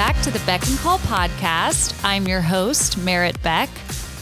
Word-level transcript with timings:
back 0.00 0.18
to 0.22 0.30
the 0.30 0.42
Beck 0.46 0.66
and 0.66 0.78
Call 0.78 0.98
podcast. 1.00 2.00
I'm 2.02 2.26
your 2.26 2.40
host, 2.40 2.96
Merritt 2.96 3.42
Beck. 3.42 3.68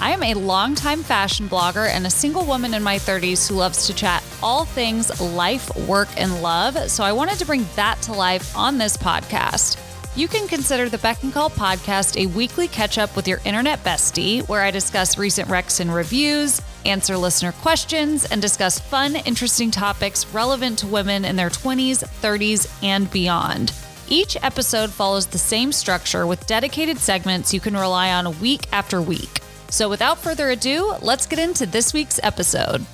I 0.00 0.10
am 0.10 0.24
a 0.24 0.34
longtime 0.34 1.04
fashion 1.04 1.48
blogger 1.48 1.88
and 1.88 2.04
a 2.04 2.10
single 2.10 2.44
woman 2.44 2.74
in 2.74 2.82
my 2.82 2.96
30s 2.96 3.48
who 3.48 3.54
loves 3.54 3.86
to 3.86 3.94
chat 3.94 4.24
all 4.42 4.64
things 4.64 5.20
life, 5.20 5.70
work, 5.86 6.08
and 6.16 6.42
love. 6.42 6.90
So 6.90 7.04
I 7.04 7.12
wanted 7.12 7.38
to 7.38 7.46
bring 7.46 7.64
that 7.76 8.02
to 8.02 8.12
life 8.12 8.56
on 8.56 8.76
this 8.76 8.96
podcast. 8.96 9.78
You 10.16 10.26
can 10.26 10.48
consider 10.48 10.88
the 10.88 10.98
Beck 10.98 11.22
and 11.22 11.32
Call 11.32 11.48
podcast 11.48 12.20
a 12.20 12.26
weekly 12.26 12.66
catch 12.66 12.98
up 12.98 13.14
with 13.14 13.28
your 13.28 13.40
internet 13.44 13.78
bestie, 13.84 14.48
where 14.48 14.62
I 14.62 14.72
discuss 14.72 15.16
recent 15.16 15.48
recs 15.48 15.78
and 15.78 15.94
reviews, 15.94 16.60
answer 16.86 17.16
listener 17.16 17.52
questions, 17.52 18.24
and 18.24 18.42
discuss 18.42 18.80
fun, 18.80 19.14
interesting 19.14 19.70
topics 19.70 20.26
relevant 20.34 20.80
to 20.80 20.88
women 20.88 21.24
in 21.24 21.36
their 21.36 21.50
20s, 21.50 22.02
30s, 22.20 22.68
and 22.82 23.08
beyond. 23.12 23.72
Each 24.10 24.38
episode 24.42 24.88
follows 24.88 25.26
the 25.26 25.36
same 25.36 25.70
structure 25.70 26.26
with 26.26 26.46
dedicated 26.46 26.96
segments 26.98 27.52
you 27.52 27.60
can 27.60 27.74
rely 27.74 28.10
on 28.10 28.40
week 28.40 28.62
after 28.72 29.02
week. 29.02 29.40
So, 29.68 29.90
without 29.90 30.16
further 30.16 30.48
ado, 30.48 30.94
let's 31.02 31.26
get 31.26 31.38
into 31.38 31.66
this 31.66 31.92
week's 31.92 32.18
episode. 32.22 32.86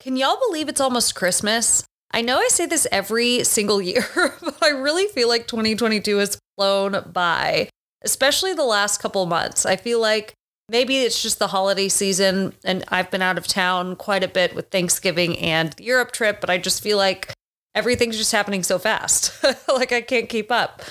Can 0.00 0.16
y'all 0.16 0.40
believe 0.48 0.68
it's 0.68 0.80
almost 0.80 1.14
Christmas? 1.14 1.84
I 2.10 2.22
know 2.22 2.38
I 2.38 2.48
say 2.48 2.66
this 2.66 2.88
every 2.90 3.44
single 3.44 3.80
year, 3.80 4.04
but 4.40 4.60
I 4.60 4.70
really 4.70 5.06
feel 5.06 5.28
like 5.28 5.46
2022 5.46 6.16
has 6.16 6.36
flown 6.56 7.12
by, 7.12 7.68
especially 8.02 8.54
the 8.54 8.64
last 8.64 8.98
couple 9.00 9.24
months. 9.26 9.64
I 9.64 9.76
feel 9.76 10.00
like 10.00 10.34
maybe 10.70 10.98
it's 10.98 11.22
just 11.22 11.38
the 11.38 11.48
holiday 11.48 11.88
season 11.88 12.54
and 12.64 12.84
I've 12.88 13.10
been 13.10 13.22
out 13.22 13.38
of 13.38 13.46
town 13.46 13.96
quite 13.96 14.22
a 14.22 14.28
bit 14.28 14.54
with 14.54 14.70
Thanksgiving 14.70 15.36
and 15.38 15.72
the 15.72 15.84
Europe 15.84 16.12
trip, 16.12 16.40
but 16.40 16.48
I 16.48 16.58
just 16.58 16.82
feel 16.82 16.96
like 16.96 17.32
everything's 17.74 18.16
just 18.16 18.32
happening 18.32 18.62
so 18.62 18.78
fast. 18.78 19.44
like 19.68 19.92
I 19.92 20.00
can't 20.00 20.28
keep 20.28 20.50
up. 20.50 20.82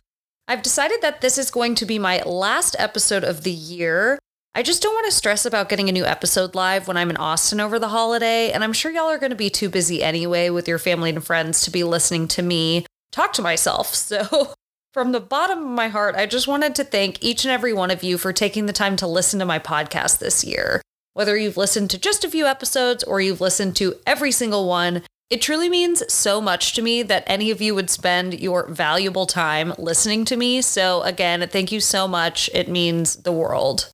I've 0.48 0.62
decided 0.62 1.02
that 1.02 1.22
this 1.22 1.38
is 1.38 1.52
going 1.52 1.76
to 1.76 1.86
be 1.86 2.00
my 2.00 2.22
last 2.24 2.76
episode 2.78 3.24
of 3.24 3.44
the 3.44 3.52
year. 3.52 4.20
I 4.56 4.64
just 4.64 4.82
don't 4.82 4.96
want 4.96 5.06
to 5.06 5.12
stress 5.12 5.46
about 5.46 5.70
getting 5.70 5.90
a 5.90 5.94
new 5.94 6.06
episode 6.06 6.56
live 6.56 6.88
when 6.88 6.98
I'm 6.98 7.12
in 7.12 7.18
Austin 7.18 7.60
over 7.60 7.78
the 7.78 7.90
holiday, 7.90 8.52
and 8.52 8.64
I'm 8.64 8.74
sure 8.74 8.92
y'all 8.92 9.10
are 9.10 9.20
going 9.20 9.30
to 9.30 9.36
be 9.36 9.52
too 9.52 9.70
busy 9.70 10.04
anyway 10.04 10.50
with 10.50 10.68
your 10.68 10.80
family 10.80 11.12
and 11.12 11.24
friends 11.24 11.62
to 11.62 11.72
be 11.72 11.84
listening 11.84 12.28
to 12.30 12.42
me 12.42 12.86
talk 13.12 13.34
to 13.34 13.42
myself. 13.42 13.96
So 14.10 14.54
from 15.00 15.14
the 15.14 15.22
bottom 15.22 15.60
of 15.60 15.70
my 15.70 15.88
heart, 15.88 16.16
I 16.18 16.26
just 16.26 16.46
wanted 16.46 16.76
to 16.76 16.84
thank 16.84 17.24
each 17.24 17.46
and 17.46 17.54
every 17.54 17.72
one 17.72 17.90
of 17.90 18.04
you 18.04 18.18
for 18.18 18.34
taking 18.34 18.66
the 18.66 18.74
time 18.74 18.98
to 18.98 19.08
listen 19.08 19.40
to 19.40 19.46
my 19.46 19.58
podcast 19.58 20.20
this 20.20 20.44
year. 20.44 20.82
Whether 21.14 21.38
you've 21.38 21.56
listened 21.56 21.90
to 21.92 21.98
just 21.98 22.26
a 22.26 22.30
few 22.30 22.46
episodes 22.46 23.02
or 23.06 23.22
you've 23.22 23.40
listened 23.40 23.78
to 23.78 23.96
every 24.06 24.34
single 24.34 24.68
one, 24.68 25.04
it 25.30 25.42
truly 25.42 25.70
means 25.70 26.04
so 26.12 26.42
much 26.42 26.74
to 26.74 26.82
me 26.82 27.02
that 27.04 27.24
any 27.28 27.50
of 27.50 27.62
you 27.62 27.74
would 27.76 27.90
spend 27.90 28.42
your 28.42 28.68
valuable 28.68 29.26
time 29.26 29.74
listening 29.78 30.26
to 30.26 30.36
me. 30.36 30.62
So, 30.62 31.02
again, 31.04 31.48
thank 31.48 31.72
you 31.72 31.80
so 31.80 32.06
much. 32.06 32.50
It 32.54 32.68
means 32.68 33.16
the 33.16 33.32
world. 33.32 33.90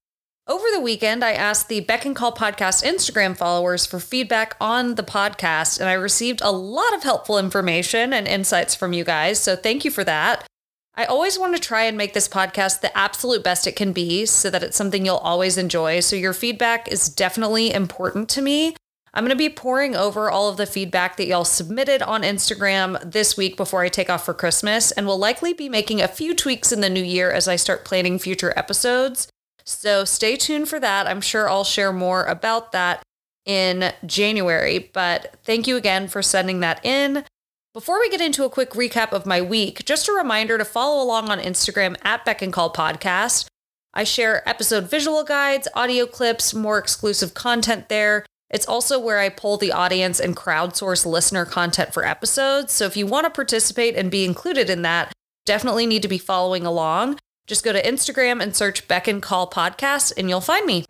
Over 0.47 0.65
the 0.73 0.81
weekend, 0.81 1.23
I 1.23 1.33
asked 1.33 1.69
the 1.69 1.81
Beck 1.81 2.05
and 2.05 2.15
Call 2.15 2.31
podcast 2.31 2.83
Instagram 2.83 3.37
followers 3.37 3.85
for 3.85 3.99
feedback 3.99 4.57
on 4.59 4.95
the 4.95 5.03
podcast, 5.03 5.79
and 5.79 5.87
I 5.87 5.93
received 5.93 6.41
a 6.41 6.51
lot 6.51 6.95
of 6.95 7.03
helpful 7.03 7.37
information 7.37 8.11
and 8.11 8.27
insights 8.27 8.73
from 8.73 8.91
you 8.91 9.03
guys. 9.03 9.39
So, 9.39 9.55
thank 9.55 9.85
you 9.85 9.91
for 9.91 10.03
that. 10.03 10.47
I 10.97 11.05
always 11.05 11.37
want 11.37 11.53
to 11.55 11.61
try 11.61 11.83
and 11.83 11.97
make 11.97 12.13
this 12.13 12.29
podcast 12.29 12.79
the 12.79 12.97
absolute 12.97 13.43
best 13.43 13.67
it 13.67 13.75
can 13.75 13.91
be 13.91 14.25
so 14.25 14.49
that 14.49 14.63
it's 14.63 14.77
something 14.77 15.05
you'll 15.05 15.17
always 15.17 15.57
enjoy. 15.57 15.99
So, 15.99 16.15
your 16.15 16.31
feedback 16.31 16.87
is 16.87 17.09
definitely 17.09 17.73
important 17.73 18.29
to 18.29 18.41
me. 18.41 18.75
I'm 19.13 19.23
going 19.23 19.29
to 19.29 19.35
be 19.35 19.49
pouring 19.49 19.95
over 19.95 20.29
all 20.29 20.49
of 20.49 20.57
the 20.57 20.65
feedback 20.65 21.17
that 21.17 21.27
y'all 21.27 21.45
submitted 21.45 22.01
on 22.01 22.23
Instagram 22.23 23.11
this 23.11 23.35
week 23.35 23.57
before 23.57 23.81
I 23.81 23.89
take 23.89 24.09
off 24.09 24.25
for 24.25 24.33
Christmas, 24.33 24.91
and 24.91 25.05
will 25.05 25.17
likely 25.17 25.53
be 25.53 25.67
making 25.67 26.01
a 26.01 26.07
few 26.07 26.33
tweaks 26.33 26.71
in 26.71 26.79
the 26.79 26.89
new 26.89 27.03
year 27.03 27.29
as 27.29 27.47
I 27.47 27.57
start 27.57 27.85
planning 27.85 28.17
future 28.17 28.53
episodes. 28.55 29.27
So, 29.65 30.05
stay 30.05 30.37
tuned 30.37 30.69
for 30.69 30.79
that. 30.79 31.07
I'm 31.07 31.21
sure 31.21 31.49
I'll 31.49 31.65
share 31.65 31.91
more 31.91 32.23
about 32.23 32.71
that 32.71 33.03
in 33.45 33.91
January, 34.05 34.89
but 34.93 35.35
thank 35.43 35.67
you 35.67 35.75
again 35.75 36.07
for 36.07 36.21
sending 36.21 36.61
that 36.61 36.85
in. 36.85 37.25
Before 37.75 37.99
we 37.99 38.07
get 38.07 38.21
into 38.21 38.45
a 38.45 38.49
quick 38.49 38.69
recap 38.69 39.11
of 39.11 39.25
my 39.25 39.41
week, 39.41 39.83
just 39.83 40.07
a 40.07 40.13
reminder 40.13 40.57
to 40.57 40.63
follow 40.63 41.03
along 41.03 41.29
on 41.29 41.41
Instagram 41.41 41.97
at 42.05 42.23
Beck 42.23 42.41
and 42.41 42.53
Call 42.53 42.71
Podcast. 42.71 43.47
I 43.93 44.05
share 44.05 44.47
episode 44.47 44.89
visual 44.89 45.25
guides, 45.25 45.67
audio 45.73 46.05
clips, 46.05 46.53
more 46.53 46.77
exclusive 46.77 47.33
content 47.33 47.89
there. 47.89 48.25
It's 48.49 48.65
also 48.65 48.97
where 48.97 49.19
I 49.19 49.27
pull 49.27 49.57
the 49.57 49.73
audience 49.73 50.21
and 50.21 50.37
crowdsource 50.37 51.05
listener 51.05 51.43
content 51.43 51.93
for 51.93 52.05
episodes. 52.05 52.71
So 52.71 52.85
if 52.85 52.95
you 52.95 53.07
want 53.07 53.25
to 53.25 53.29
participate 53.29 53.97
and 53.97 54.09
be 54.09 54.23
included 54.23 54.69
in 54.69 54.83
that, 54.83 55.11
definitely 55.45 55.85
need 55.85 56.03
to 56.03 56.07
be 56.07 56.17
following 56.17 56.65
along. 56.65 57.19
Just 57.45 57.65
go 57.65 57.73
to 57.73 57.83
Instagram 57.83 58.41
and 58.41 58.55
search 58.55 58.87
Beck 58.87 59.05
and 59.09 59.21
Call 59.21 59.49
Podcast 59.49 60.13
and 60.15 60.29
you'll 60.29 60.39
find 60.39 60.65
me. 60.65 60.85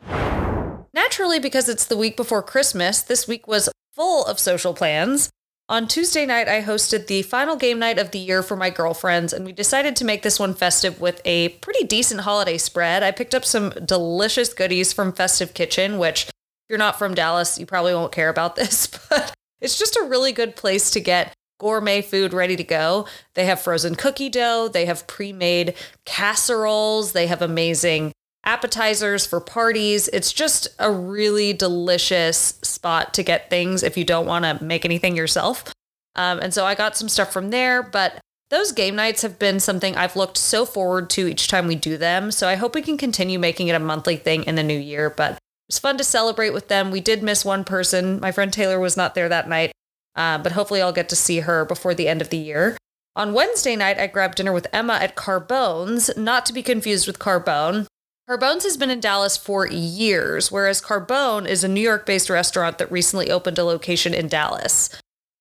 Naturally, 0.94 1.40
because 1.40 1.68
it's 1.68 1.86
the 1.86 1.98
week 1.98 2.16
before 2.16 2.44
Christmas, 2.44 3.02
this 3.02 3.28
week 3.28 3.48
was 3.48 3.70
full 3.92 4.24
of 4.26 4.38
social 4.38 4.76
plans. 4.76 5.32
On 5.68 5.88
Tuesday 5.88 6.28
night, 6.28 6.48
I 6.48 6.62
hosted 6.62 7.08
the 7.08 7.24
final 7.24 7.56
game 7.56 7.80
night 7.80 7.98
of 7.98 8.12
the 8.12 8.20
year 8.20 8.44
for 8.44 8.56
my 8.56 8.70
girlfriends, 8.70 9.34
and 9.34 9.44
we 9.44 9.52
decided 9.52 9.96
to 9.96 10.06
make 10.06 10.22
this 10.22 10.40
one 10.40 10.54
festive 10.54 11.02
with 11.02 11.24
a 11.26 11.50
pretty 11.50 11.84
decent 11.88 12.22
holiday 12.22 12.60
spread. 12.60 13.02
I 13.02 13.10
picked 13.10 13.34
up 13.34 13.44
some 13.44 13.72
delicious 13.84 14.54
goodies 14.54 14.94
from 14.94 15.12
Festive 15.12 15.56
Kitchen, 15.56 15.98
which, 15.98 16.26
if 16.26 16.34
you're 16.70 16.78
not 16.78 17.00
from 17.00 17.16
Dallas, 17.16 17.58
you 17.58 17.66
probably 17.66 17.96
won't 17.96 18.12
care 18.12 18.30
about 18.30 18.56
this, 18.56 18.86
but 19.10 19.34
it's 19.60 19.80
just 19.80 19.96
a 19.96 20.06
really 20.08 20.32
good 20.32 20.56
place 20.56 20.92
to 20.92 21.00
get 21.00 21.34
gourmet 21.60 22.04
food 22.04 22.32
ready 22.32 22.56
to 22.56 22.64
go. 22.64 23.08
They 23.34 23.46
have 23.46 23.60
frozen 23.60 23.96
cookie 23.96 24.30
dough, 24.30 24.68
they 24.68 24.86
have 24.86 25.08
pre 25.08 25.34
made 25.34 25.74
casseroles, 26.06 27.14
they 27.14 27.26
have 27.26 27.42
amazing 27.42 28.12
appetizers 28.46 29.26
for 29.26 29.40
parties. 29.40 30.08
It's 30.10 30.32
just 30.32 30.68
a 30.80 30.92
really 30.92 31.54
delicious 31.54 32.60
spot 32.62 33.14
to 33.16 33.24
get 33.24 33.50
things 33.50 33.84
if 33.84 33.98
you 33.98 34.04
don't 34.04 34.28
want 34.28 34.46
to 34.46 34.64
make 34.64 34.86
anything 34.86 35.16
yourself. 35.16 35.74
Um, 36.16 36.40
and 36.40 36.54
so 36.54 36.66
I 36.66 36.76
got 36.76 36.96
some 36.96 37.10
stuff 37.10 37.34
from 37.34 37.50
there, 37.50 37.84
but 37.84 38.20
those 38.50 38.72
game 38.72 38.96
nights 38.96 39.24
have 39.24 39.40
been 39.40 39.60
something 39.60 39.96
I've 39.96 40.16
looked 40.16 40.38
so 40.38 40.66
forward 40.66 41.10
to 41.12 41.28
each 41.28 41.48
time 41.48 41.68
we 41.68 41.76
do 41.76 41.98
them. 41.98 42.32
So 42.32 42.48
I 42.48 42.56
hope 42.56 42.76
we 42.76 42.82
can 42.82 42.98
continue 42.98 43.40
making 43.40 43.68
it 43.68 43.76
a 43.76 43.80
monthly 43.80 44.18
thing 44.18 44.44
in 44.44 44.56
the 44.56 44.64
new 44.64 44.78
year. 44.78 45.10
But 45.10 45.34
it 45.34 45.40
was 45.68 45.80
fun 45.80 45.98
to 45.98 46.04
celebrate 46.04 46.52
with 46.52 46.68
them. 46.68 46.92
We 46.92 47.02
did 47.02 47.24
miss 47.24 47.44
one 47.44 47.64
person. 47.64 48.20
My 48.20 48.32
friend 48.32 48.54
Taylor 48.54 48.80
was 48.80 48.96
not 48.96 49.16
there 49.16 49.28
that 49.28 49.50
night, 49.50 49.72
uh, 50.16 50.38
but 50.38 50.52
hopefully 50.52 50.82
I'll 50.82 50.94
get 50.94 51.10
to 51.10 51.16
see 51.16 51.40
her 51.40 51.66
before 51.66 51.96
the 51.96 52.08
end 52.08 52.22
of 52.22 52.30
the 52.30 52.38
year. 52.38 52.78
On 53.16 53.34
Wednesday 53.34 53.76
night, 53.76 53.98
I 53.98 54.08
grabbed 54.08 54.36
dinner 54.36 54.54
with 54.54 54.68
Emma 54.72 54.94
at 54.94 55.16
Carbone's, 55.16 56.16
not 56.16 56.46
to 56.46 56.54
be 56.54 56.62
confused 56.62 57.08
with 57.08 57.18
Carbone. 57.18 57.88
Carbone's 58.28 58.64
has 58.64 58.76
been 58.76 58.90
in 58.90 59.00
Dallas 59.00 59.38
for 59.38 59.68
years, 59.68 60.52
whereas 60.52 60.82
Carbone 60.82 61.48
is 61.48 61.64
a 61.64 61.68
New 61.68 61.82
York 61.82 62.08
based 62.08 62.28
restaurant 62.28 62.80
that 62.80 62.92
recently 62.92 63.30
opened 63.30 63.60
a 63.60 63.64
location 63.64 64.16
in 64.16 64.28
Dallas. 64.28 64.90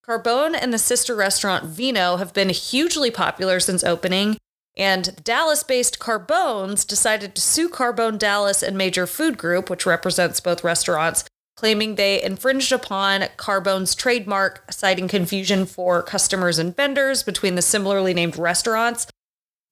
Carbone 0.07 0.55
and 0.55 0.71
the 0.71 0.79
sister 0.79 1.15
restaurant 1.15 1.65
Vino 1.65 2.17
have 2.17 2.35
been 2.35 2.51
hugely 2.51 3.11
popular 3.11 3.59
since 3.59 3.83
opening, 3.83 4.37
and 4.77 5.17
Dallas 5.25 5.63
based 5.63 5.99
Carbone's 5.99 6.85
decided 6.85 7.35
to 7.35 7.41
sue 7.41 7.71
Carbone 7.71 8.19
Dallas 8.19 8.63
and 8.63 8.77
Major 8.77 9.07
Food 9.07 9.39
Group, 9.39 9.71
which 9.71 9.87
represents 9.87 10.41
both 10.41 10.63
restaurants, 10.63 11.25
claiming 11.57 11.95
they 11.95 12.23
infringed 12.23 12.71
upon 12.71 13.23
Carbone's 13.39 13.95
trademark, 13.95 14.71
citing 14.71 15.09
confusion 15.09 15.65
for 15.65 16.03
customers 16.03 16.59
and 16.59 16.77
vendors 16.77 17.23
between 17.23 17.55
the 17.55 17.63
similarly 17.63 18.13
named 18.13 18.37
restaurants 18.37 19.07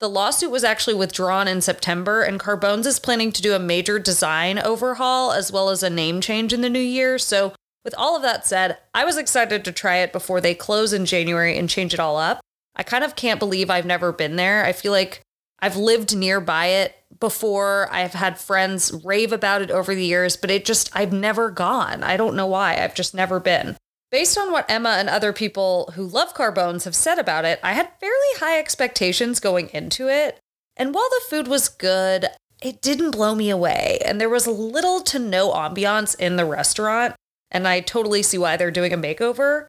the 0.03 0.09
lawsuit 0.09 0.51
was 0.51 0.65
actually 0.65 0.95
withdrawn 0.95 1.47
in 1.47 1.61
September, 1.61 2.23
and 2.23 2.41
Carbone's 2.41 2.89
is 2.89 2.99
planning 2.99 3.31
to 3.31 3.41
do 3.41 3.55
a 3.55 3.61
major 3.61 4.01
design 4.01 4.59
overhaul 4.59 5.31
as 5.31 5.53
well 5.53 5.71
as 5.71 5.85
a 5.85 5.89
name 5.89 6.21
change 6.21 6.53
in 6.53 6.61
the 6.61 6.69
new 6.69 6.81
year. 6.81 7.21
So, 7.21 7.55
with 7.85 7.95
all 7.97 8.17
of 8.17 8.23
that 8.23 8.45
said, 8.45 8.79
I 8.93 9.05
was 9.05 9.17
excited 9.17 9.65
to 9.65 9.71
try 9.71 9.99
it 9.99 10.13
before 10.13 10.41
they 10.41 10.57
close 10.57 10.93
in 10.93 11.07
January 11.07 11.57
and 11.57 11.71
change 11.71 11.95
it 11.95 12.01
all 12.01 12.17
up. 12.17 12.41
I 12.75 12.83
kind 12.83 13.05
of 13.05 13.15
can't 13.15 13.39
believe 13.39 13.71
I've 13.71 13.87
never 13.87 14.11
been 14.11 14.35
there. 14.35 14.65
I 14.65 14.73
feel 14.73 14.91
like 14.91 15.23
I've 15.61 15.77
lived 15.77 16.17
nearby 16.17 16.67
it 16.67 16.97
before. 17.21 17.89
I've 17.93 18.15
had 18.15 18.41
friends 18.41 18.93
rave 19.05 19.33
about 19.33 19.63
it 19.63 19.71
over 19.71 19.95
the 19.95 20.05
years, 20.05 20.37
but 20.37 20.51
it 20.51 20.65
just, 20.65 20.91
I've 20.97 21.13
never 21.13 21.49
gone. 21.49 22.03
I 22.03 22.17
don't 22.17 22.35
know 22.35 22.47
why. 22.47 22.77
I've 22.77 22.97
just 22.97 23.15
never 23.15 23.39
been. 23.39 23.77
Based 24.13 24.37
on 24.37 24.53
what 24.53 24.71
Emma 24.71 24.97
and 24.99 25.09
other 25.09 25.33
people 25.33 25.91
who 25.95 26.07
love 26.07 26.35
Carbone's 26.35 26.85
have 26.85 26.95
said 26.95 27.19
about 27.19 27.47
it, 27.47 27.59
I 27.63 27.73
had 27.73 27.99
fairly 27.99 28.15
high 28.37 28.59
expectations 28.59 29.41
going 29.41 29.71
into 29.71 30.07
it. 30.07 30.39
And 30.77 30.95
while 30.95 31.09
the 31.09 31.25
food 31.31 31.49
was 31.49 31.71
good, 31.71 32.27
it 32.63 32.83
didn't 32.83 33.13
blow 33.13 33.35
me 33.35 33.49
away. 33.49 34.01
And 34.05 34.21
there 34.21 34.29
was 34.29 34.47
little 34.47 35.01
to 35.01 35.19
no 35.19 35.51
ambiance 35.53 36.15
in 36.19 36.37
the 36.37 36.45
restaurant. 36.45 37.15
And 37.51 37.67
I 37.67 37.81
totally 37.81 38.23
see 38.23 38.37
why 38.37 38.59
they're 38.59 38.71
doing 38.71 38.93
a 38.93 38.99
makeover. 38.99 39.65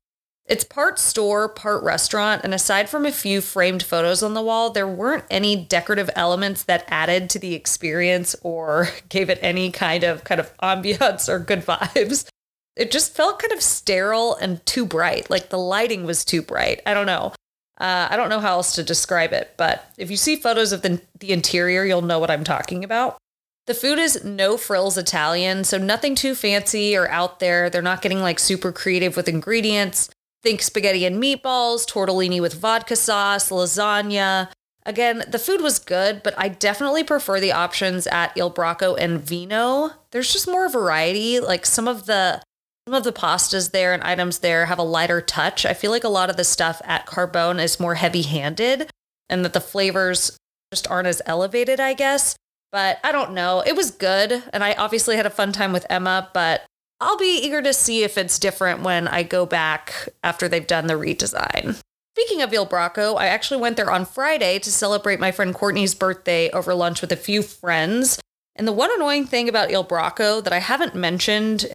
It's 0.46 0.66
part 0.66 1.00
store, 1.00 1.48
part 1.48 1.82
restaurant, 1.82 2.42
and 2.44 2.54
aside 2.54 2.90
from 2.90 3.06
a 3.06 3.14
few 3.14 3.40
framed 3.40 3.82
photos 3.82 4.22
on 4.22 4.34
the 4.34 4.42
wall, 4.42 4.72
there 4.72 4.86
weren't 4.86 5.24
any 5.32 5.56
decorative 5.56 6.10
elements 6.18 6.64
that 6.64 6.84
added 6.90 7.30
to 7.30 7.40
the 7.40 7.54
experience 7.54 8.36
or 8.44 8.90
gave 9.08 9.30
it 9.30 9.40
any 9.42 9.72
kind 9.72 10.04
of 10.04 10.26
kind 10.26 10.42
of 10.42 10.52
ambiance 10.58 11.30
or 11.30 11.40
good 11.40 11.62
vibes 11.66 12.28
it 12.76 12.92
just 12.92 13.16
felt 13.16 13.40
kind 13.40 13.54
of 13.54 13.62
sterile 13.62 14.36
and 14.36 14.66
too 14.66 14.86
bright. 14.86 15.30
Like 15.30 15.50
the 15.50 15.60
lighting 15.60 16.06
was 16.06 16.26
too 16.26 16.42
bright. 16.42 16.82
I 16.86 16.94
don't 16.94 17.06
know. 17.06 17.34
Uh, 17.80 18.08
I 18.10 18.18
don't 18.18 18.30
know 18.30 18.40
how 18.40 18.54
else 18.54 18.76
to 18.76 18.84
describe 18.84 19.34
it, 19.34 19.54
but 19.58 19.92
if 19.98 20.12
you 20.12 20.18
see 20.18 20.36
photos 20.36 20.72
of 20.72 20.84
the, 20.84 21.02
the 21.20 21.32
interior, 21.32 21.84
you'll 21.84 22.02
know 22.02 22.20
what 22.20 22.32
I'm 22.32 22.44
talking 22.44 22.84
about. 22.84 23.18
The 23.66 23.74
food 23.74 23.98
is 23.98 24.24
no 24.24 24.58
frills 24.58 24.98
Italian, 24.98 25.64
so 25.64 25.78
nothing 25.78 26.16
too 26.16 26.36
fancy 26.36 26.96
or 26.96 27.10
out 27.10 27.40
there. 27.40 27.70
They're 27.70 27.82
not 27.82 28.02
getting 28.02 28.20
like 28.20 28.40
super 28.40 28.72
creative 28.72 29.16
with 29.16 29.30
ingredients. 29.30 30.10
Think 30.44 30.62
spaghetti 30.62 31.06
and 31.06 31.22
meatballs, 31.22 31.88
tortellini 31.90 32.42
with 32.42 32.54
vodka 32.54 32.96
sauce, 32.96 33.50
lasagna. 33.50 34.50
Again, 34.86 35.24
the 35.30 35.40
food 35.40 35.62
was 35.62 35.80
good, 35.80 36.22
but 36.24 36.34
I 36.38 36.50
definitely 36.50 37.06
prefer 37.06 37.40
the 37.40 37.54
options 37.54 38.06
at 38.08 38.36
Il 38.38 38.52
Bracco 38.52 38.98
and 39.00 39.22
Vino. 39.22 39.92
There's 40.12 40.32
just 40.32 40.48
more 40.48 40.68
variety. 40.68 41.40
Like 41.40 41.66
some 41.66 41.88
of 41.88 42.06
the 42.06 42.42
some 42.88 42.94
of 42.94 43.04
the 43.04 43.14
pastas 43.14 43.72
there 43.72 43.94
and 43.94 44.04
items 44.04 44.40
there 44.40 44.66
have 44.66 44.80
a 44.80 44.84
lighter 44.84 45.22
touch. 45.22 45.66
I 45.66 45.74
feel 45.74 45.92
like 45.92 46.04
a 46.04 46.10
lot 46.10 46.30
of 46.30 46.38
the 46.38 46.44
stuff 46.44 46.82
at 46.84 47.06
Carbone 47.06 47.62
is 47.62 47.80
more 47.80 47.96
heavy-handed 47.96 48.92
and 49.30 49.46
that 49.46 49.54
the 49.54 49.62
flavors 49.62 50.38
just 50.72 50.90
aren't 50.90 51.08
as 51.08 51.22
elevated, 51.26 51.80
I 51.80 51.94
guess. 51.94 52.36
But 52.72 53.00
I 53.04 53.12
don't 53.12 53.34
know. 53.34 53.64
It 53.66 53.76
was 53.76 53.92
good, 53.92 54.44
and 54.52 54.64
I 54.64 54.74
obviously 54.74 55.16
had 55.16 55.26
a 55.26 55.32
fun 55.32 55.52
time 55.52 55.72
with 55.72 55.86
Emma, 55.90 56.30
but 56.34 56.64
I'll 57.00 57.18
be 57.18 57.40
eager 57.44 57.62
to 57.62 57.74
see 57.74 58.04
if 58.04 58.18
it's 58.18 58.40
different 58.40 58.82
when 58.82 59.08
I 59.08 59.24
go 59.24 59.46
back 59.46 60.10
after 60.24 60.48
they've 60.48 60.66
done 60.66 60.88
the 60.88 60.96
redesign. 60.96 61.80
Speaking 62.16 62.42
of 62.42 62.54
Il 62.54 62.68
Bracco, 62.68 63.18
I 63.18 63.28
actually 63.28 63.62
went 63.62 63.78
there 63.78 63.92
on 63.92 64.06
Friday 64.06 64.60
to 64.60 64.72
celebrate 64.72 65.20
my 65.20 65.32
friend 65.32 65.54
Courtney's 65.54 65.96
birthday 65.96 66.50
over 66.50 66.74
lunch 66.74 67.02
with 67.02 67.12
a 67.12 67.18
few 67.18 67.42
friends. 67.44 68.20
And 68.56 68.68
the 68.68 68.72
one 68.72 68.92
annoying 68.94 69.26
thing 69.26 69.48
about 69.48 69.72
Il 69.72 69.86
Bracco 69.86 70.44
that 70.44 70.54
I 70.54 70.60
haven't 70.60 70.96
mentioned 70.96 71.68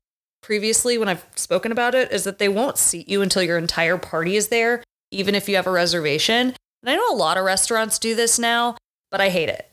previously 0.49 0.97
when 0.97 1.11
I've 1.11 1.27
spoken 1.37 1.73
about 1.73 1.95
it 1.95 2.11
is 2.11 2.25
that 2.25 2.39
they 2.39 2.49
won't 2.49 2.79
seat 2.79 3.07
you 3.07 3.21
until 3.21 3.43
your 3.43 3.59
entire 3.59 3.99
party 3.99 4.35
is 4.35 4.49
there, 4.49 4.83
even 5.11 5.35
if 5.35 5.47
you 5.47 5.57
have 5.57 5.67
a 5.67 5.71
reservation. 5.71 6.55
And 6.83 6.89
I 6.89 6.97
know 6.97 7.13
a 7.13 7.15
lot 7.15 7.37
of 7.37 7.45
restaurants 7.45 7.99
do 7.99 8.15
this 8.15 8.39
now, 8.39 8.75
but 9.11 9.21
I 9.21 9.29
hate 9.29 9.51
it. 9.51 9.71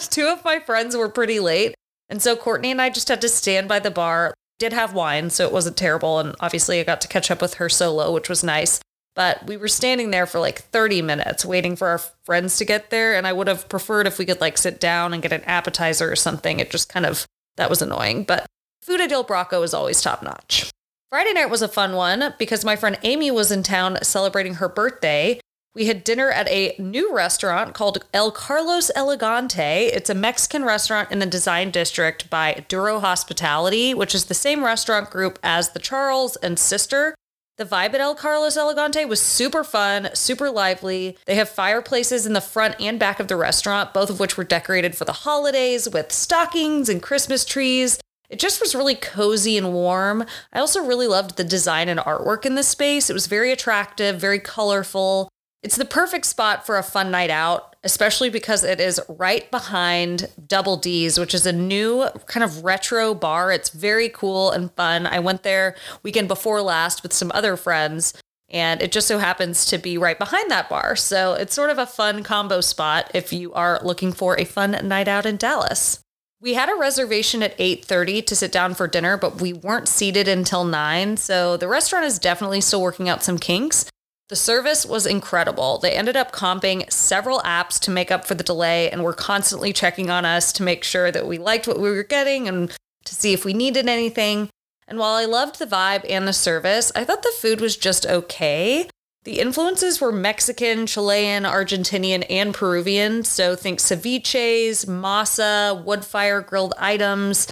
Two 0.10 0.26
of 0.26 0.44
my 0.44 0.58
friends 0.58 0.96
were 0.96 1.08
pretty 1.08 1.38
late. 1.38 1.76
And 2.08 2.20
so 2.20 2.34
Courtney 2.34 2.72
and 2.72 2.82
I 2.82 2.90
just 2.90 3.06
had 3.06 3.20
to 3.20 3.28
stand 3.28 3.68
by 3.68 3.78
the 3.78 3.92
bar 3.92 4.34
did 4.58 4.72
have 4.72 4.92
wine, 4.92 5.30
so 5.30 5.46
it 5.46 5.52
wasn't 5.52 5.76
terrible. 5.76 6.18
And 6.18 6.34
obviously, 6.40 6.80
I 6.80 6.82
got 6.82 7.00
to 7.02 7.08
catch 7.08 7.30
up 7.30 7.40
with 7.40 7.54
her 7.54 7.68
solo, 7.68 8.12
which 8.12 8.28
was 8.28 8.42
nice. 8.42 8.80
But 9.14 9.46
we 9.46 9.56
were 9.56 9.68
standing 9.68 10.10
there 10.10 10.26
for 10.26 10.40
like 10.40 10.62
30 10.62 11.00
minutes 11.00 11.44
waiting 11.44 11.76
for 11.76 11.86
our 11.86 12.00
friends 12.24 12.56
to 12.56 12.64
get 12.64 12.90
there. 12.90 13.14
And 13.14 13.24
I 13.24 13.32
would 13.32 13.46
have 13.46 13.68
preferred 13.68 14.08
if 14.08 14.18
we 14.18 14.26
could 14.26 14.40
like 14.40 14.58
sit 14.58 14.80
down 14.80 15.14
and 15.14 15.22
get 15.22 15.32
an 15.32 15.44
appetizer 15.44 16.10
or 16.10 16.16
something. 16.16 16.58
It 16.58 16.72
just 16.72 16.88
kind 16.88 17.06
of, 17.06 17.24
that 17.56 17.70
was 17.70 17.80
annoying. 17.80 18.24
But 18.24 18.48
food 18.82 19.00
at 19.00 19.12
Il 19.12 19.24
Bracco 19.24 19.62
is 19.62 19.74
always 19.74 20.00
top 20.00 20.22
notch. 20.22 20.70
Friday 21.10 21.32
night 21.32 21.50
was 21.50 21.62
a 21.62 21.68
fun 21.68 21.94
one 21.94 22.34
because 22.38 22.64
my 22.64 22.76
friend 22.76 22.98
Amy 23.02 23.30
was 23.30 23.50
in 23.50 23.62
town 23.62 23.98
celebrating 24.02 24.54
her 24.54 24.68
birthday. 24.68 25.40
We 25.74 25.86
had 25.86 26.04
dinner 26.04 26.30
at 26.30 26.48
a 26.48 26.74
new 26.78 27.14
restaurant 27.14 27.72
called 27.72 28.04
El 28.12 28.30
Carlos 28.30 28.90
Elegante. 28.96 29.86
It's 29.86 30.10
a 30.10 30.14
Mexican 30.14 30.64
restaurant 30.64 31.12
in 31.12 31.18
the 31.18 31.26
design 31.26 31.70
district 31.70 32.28
by 32.28 32.64
Duro 32.68 32.98
Hospitality, 33.00 33.94
which 33.94 34.14
is 34.14 34.24
the 34.24 34.34
same 34.34 34.64
restaurant 34.64 35.08
group 35.08 35.38
as 35.42 35.70
the 35.70 35.78
Charles 35.78 36.36
and 36.36 36.58
Sister. 36.58 37.14
The 37.58 37.64
vibe 37.64 37.94
at 37.94 38.00
El 38.00 38.14
Carlos 38.14 38.56
Elegante 38.56 39.04
was 39.04 39.20
super 39.20 39.64
fun, 39.64 40.10
super 40.14 40.50
lively. 40.50 41.16
They 41.26 41.34
have 41.36 41.48
fireplaces 41.48 42.26
in 42.26 42.32
the 42.32 42.40
front 42.40 42.80
and 42.80 42.98
back 43.00 43.18
of 43.18 43.28
the 43.28 43.36
restaurant, 43.36 43.92
both 43.92 44.10
of 44.10 44.20
which 44.20 44.36
were 44.36 44.44
decorated 44.44 44.96
for 44.96 45.04
the 45.04 45.12
holidays 45.12 45.88
with 45.88 46.12
stockings 46.12 46.88
and 46.88 47.02
Christmas 47.02 47.44
trees. 47.44 47.98
It 48.28 48.38
just 48.38 48.60
was 48.60 48.74
really 48.74 48.94
cozy 48.94 49.56
and 49.56 49.72
warm. 49.72 50.24
I 50.52 50.58
also 50.58 50.84
really 50.84 51.06
loved 51.06 51.36
the 51.36 51.44
design 51.44 51.88
and 51.88 51.98
artwork 52.00 52.44
in 52.44 52.56
this 52.56 52.68
space. 52.68 53.08
It 53.08 53.14
was 53.14 53.26
very 53.26 53.52
attractive, 53.52 54.20
very 54.20 54.38
colorful. 54.38 55.28
It's 55.62 55.76
the 55.76 55.84
perfect 55.84 56.26
spot 56.26 56.64
for 56.64 56.76
a 56.76 56.82
fun 56.82 57.10
night 57.10 57.30
out, 57.30 57.74
especially 57.82 58.30
because 58.30 58.62
it 58.62 58.80
is 58.80 59.00
right 59.08 59.50
behind 59.50 60.30
Double 60.46 60.76
D's, 60.76 61.18
which 61.18 61.34
is 61.34 61.46
a 61.46 61.52
new 61.52 62.06
kind 62.26 62.44
of 62.44 62.64
retro 62.64 63.14
bar. 63.14 63.50
It's 63.50 63.70
very 63.70 64.08
cool 64.08 64.50
and 64.50 64.70
fun. 64.72 65.06
I 65.06 65.18
went 65.18 65.42
there 65.42 65.74
weekend 66.02 66.28
before 66.28 66.62
last 66.62 67.02
with 67.02 67.12
some 67.12 67.32
other 67.34 67.56
friends, 67.56 68.14
and 68.48 68.80
it 68.80 68.92
just 68.92 69.08
so 69.08 69.18
happens 69.18 69.64
to 69.66 69.78
be 69.78 69.98
right 69.98 70.18
behind 70.18 70.50
that 70.50 70.68
bar. 70.68 70.94
So 70.94 71.32
it's 71.32 71.54
sort 71.54 71.70
of 71.70 71.78
a 71.78 71.86
fun 71.86 72.22
combo 72.22 72.60
spot 72.60 73.10
if 73.12 73.32
you 73.32 73.52
are 73.54 73.80
looking 73.82 74.12
for 74.12 74.38
a 74.38 74.44
fun 74.44 74.78
night 74.86 75.08
out 75.08 75.26
in 75.26 75.38
Dallas. 75.38 76.00
We 76.40 76.54
had 76.54 76.68
a 76.68 76.76
reservation 76.76 77.42
at 77.42 77.56
8:30 77.58 78.22
to 78.22 78.36
sit 78.36 78.52
down 78.52 78.74
for 78.74 78.86
dinner, 78.86 79.16
but 79.16 79.40
we 79.40 79.52
weren't 79.52 79.88
seated 79.88 80.28
until 80.28 80.62
9, 80.62 81.16
so 81.16 81.56
the 81.56 81.66
restaurant 81.66 82.04
is 82.04 82.20
definitely 82.20 82.60
still 82.60 82.80
working 82.80 83.08
out 83.08 83.24
some 83.24 83.38
kinks. 83.38 83.86
The 84.28 84.36
service 84.36 84.86
was 84.86 85.04
incredible. 85.04 85.78
They 85.78 85.92
ended 85.92 86.16
up 86.16 86.30
comping 86.30 86.92
several 86.92 87.40
apps 87.40 87.80
to 87.80 87.90
make 87.90 88.12
up 88.12 88.24
for 88.24 88.34
the 88.34 88.44
delay 88.44 88.88
and 88.88 89.02
were 89.02 89.14
constantly 89.14 89.72
checking 89.72 90.10
on 90.10 90.24
us 90.24 90.52
to 90.52 90.62
make 90.62 90.84
sure 90.84 91.10
that 91.10 91.26
we 91.26 91.38
liked 91.38 91.66
what 91.66 91.80
we 91.80 91.90
were 91.90 92.04
getting 92.04 92.46
and 92.46 92.70
to 93.04 93.14
see 93.14 93.32
if 93.32 93.44
we 93.44 93.52
needed 93.52 93.88
anything. 93.88 94.48
And 94.86 94.98
while 94.98 95.16
I 95.16 95.24
loved 95.24 95.58
the 95.58 95.66
vibe 95.66 96.04
and 96.08 96.28
the 96.28 96.32
service, 96.32 96.92
I 96.94 97.04
thought 97.04 97.22
the 97.22 97.34
food 97.40 97.60
was 97.60 97.76
just 97.76 98.06
okay. 98.06 98.88
The 99.28 99.40
influences 99.40 100.00
were 100.00 100.10
Mexican, 100.10 100.86
Chilean, 100.86 101.42
Argentinian, 101.42 102.24
and 102.30 102.54
Peruvian. 102.54 103.24
So 103.24 103.54
think 103.54 103.78
ceviches, 103.78 104.86
masa, 104.86 105.84
wood 105.84 106.02
fire 106.02 106.40
grilled 106.40 106.72
items. 106.78 107.46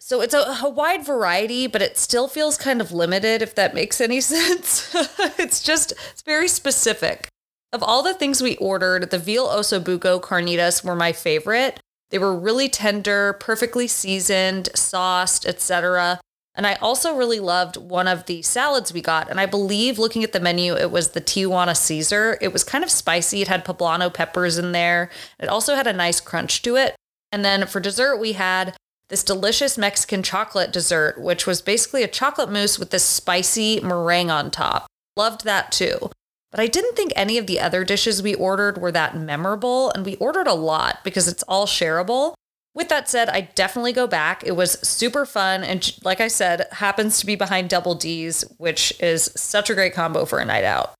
So 0.00 0.20
it's 0.20 0.34
a, 0.34 0.56
a, 0.62 0.70
wide 0.70 1.04
variety, 1.04 1.66
but 1.66 1.82
it 1.82 1.98
still 1.98 2.28
feels 2.28 2.56
kind 2.56 2.80
of 2.80 2.92
limited, 2.92 3.42
if 3.42 3.56
that 3.56 3.74
makes 3.74 4.00
any 4.00 4.20
sense. 4.20 4.94
it's 5.36 5.60
just, 5.60 5.94
it's 6.12 6.22
very 6.22 6.46
specific. 6.46 7.26
Of 7.72 7.82
all 7.82 8.04
the 8.04 8.14
things 8.14 8.40
we 8.40 8.54
ordered, 8.58 9.10
the 9.10 9.18
veal 9.18 9.48
ossobuco 9.48 10.20
carnitas 10.20 10.84
were 10.84 10.94
my 10.94 11.10
favorite. 11.10 11.80
They 12.10 12.18
were 12.18 12.38
really 12.38 12.68
tender, 12.68 13.32
perfectly 13.40 13.88
seasoned, 13.88 14.68
sauced, 14.76 15.44
etc. 15.44 16.20
And 16.56 16.66
I 16.66 16.74
also 16.76 17.14
really 17.14 17.38
loved 17.38 17.76
one 17.76 18.08
of 18.08 18.24
the 18.24 18.40
salads 18.42 18.92
we 18.92 19.02
got. 19.02 19.30
And 19.30 19.38
I 19.38 19.46
believe 19.46 19.98
looking 19.98 20.24
at 20.24 20.32
the 20.32 20.40
menu, 20.40 20.74
it 20.74 20.90
was 20.90 21.10
the 21.10 21.20
Tijuana 21.20 21.76
Caesar. 21.76 22.38
It 22.40 22.52
was 22.52 22.64
kind 22.64 22.82
of 22.82 22.90
spicy. 22.90 23.42
It 23.42 23.48
had 23.48 23.64
poblano 23.64 24.12
peppers 24.12 24.56
in 24.56 24.72
there. 24.72 25.10
It 25.38 25.48
also 25.48 25.74
had 25.74 25.86
a 25.86 25.92
nice 25.92 26.20
crunch 26.20 26.62
to 26.62 26.76
it. 26.76 26.96
And 27.30 27.44
then 27.44 27.66
for 27.66 27.78
dessert, 27.78 28.16
we 28.16 28.32
had 28.32 28.74
this 29.08 29.22
delicious 29.22 29.76
Mexican 29.78 30.22
chocolate 30.22 30.72
dessert, 30.72 31.20
which 31.20 31.46
was 31.46 31.60
basically 31.60 32.02
a 32.02 32.08
chocolate 32.08 32.50
mousse 32.50 32.78
with 32.78 32.90
this 32.90 33.04
spicy 33.04 33.80
meringue 33.80 34.30
on 34.30 34.50
top. 34.50 34.86
Loved 35.16 35.44
that 35.44 35.70
too. 35.70 36.10
But 36.50 36.60
I 36.60 36.66
didn't 36.66 36.96
think 36.96 37.12
any 37.14 37.38
of 37.38 37.46
the 37.46 37.60
other 37.60 37.84
dishes 37.84 38.22
we 38.22 38.34
ordered 38.34 38.78
were 38.78 38.92
that 38.92 39.16
memorable, 39.16 39.90
and 39.90 40.06
we 40.06 40.16
ordered 40.16 40.46
a 40.46 40.54
lot 40.54 41.00
because 41.04 41.28
it's 41.28 41.42
all 41.44 41.66
shareable. 41.66 42.34
With 42.76 42.90
that 42.90 43.08
said, 43.08 43.30
I 43.30 43.40
definitely 43.40 43.94
go 43.94 44.06
back. 44.06 44.44
It 44.44 44.54
was 44.54 44.72
super 44.86 45.24
fun, 45.24 45.64
and 45.64 45.96
like 46.04 46.20
I 46.20 46.28
said, 46.28 46.66
happens 46.72 47.18
to 47.18 47.26
be 47.26 47.34
behind 47.34 47.70
Double 47.70 47.94
D's, 47.94 48.44
which 48.58 48.92
is 49.00 49.32
such 49.34 49.70
a 49.70 49.74
great 49.74 49.94
combo 49.94 50.26
for 50.26 50.40
a 50.40 50.44
night 50.44 50.62
out. 50.62 50.92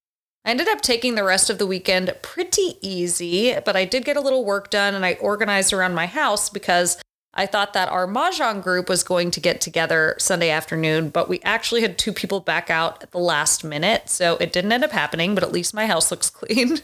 I 0.47 0.51
ended 0.53 0.69
up 0.69 0.81
taking 0.81 1.17
the 1.17 1.25
rest 1.25 1.51
of 1.51 1.59
the 1.59 1.67
weekend 1.67 2.15
pretty 2.23 2.79
easy, 2.81 3.55
but 3.63 3.77
I 3.77 3.85
did 3.85 4.07
get 4.07 4.17
a 4.17 4.23
little 4.23 4.43
work 4.43 4.71
done 4.71 4.95
and 4.95 5.05
I 5.05 5.15
organized 5.15 5.75
around 5.75 5.95
my 5.95 6.07
house 6.07 6.49
because 6.49 6.97
I 7.35 7.45
thought 7.45 7.75
that 7.75 7.91
our 7.91 8.07
Mahjong 8.07 8.63
group 8.63 8.89
was 8.89 9.03
going 9.03 9.31
to 9.33 9.41
get 9.41 9.61
together 9.61 10.17
Sunday 10.19 10.49
afternoon, 10.49 11.11
but 11.11 11.29
we 11.29 11.41
actually 11.43 11.83
had 11.83 11.99
two 11.99 12.13
people 12.13 12.41
back 12.41 12.71
out 12.71 13.03
at 13.03 13.11
the 13.11 13.19
last 13.19 13.65
minute. 13.65 14.09
So 14.09 14.39
it 14.39 14.51
didn't 14.51 14.73
end 14.73 14.85
up 14.85 14.93
happening, 14.93 15.35
but 15.35 15.45
at 15.45 15.53
least 15.53 15.75
my 15.75 15.87
house 15.87 16.11
looks 16.11 16.31
clean. 16.31 16.79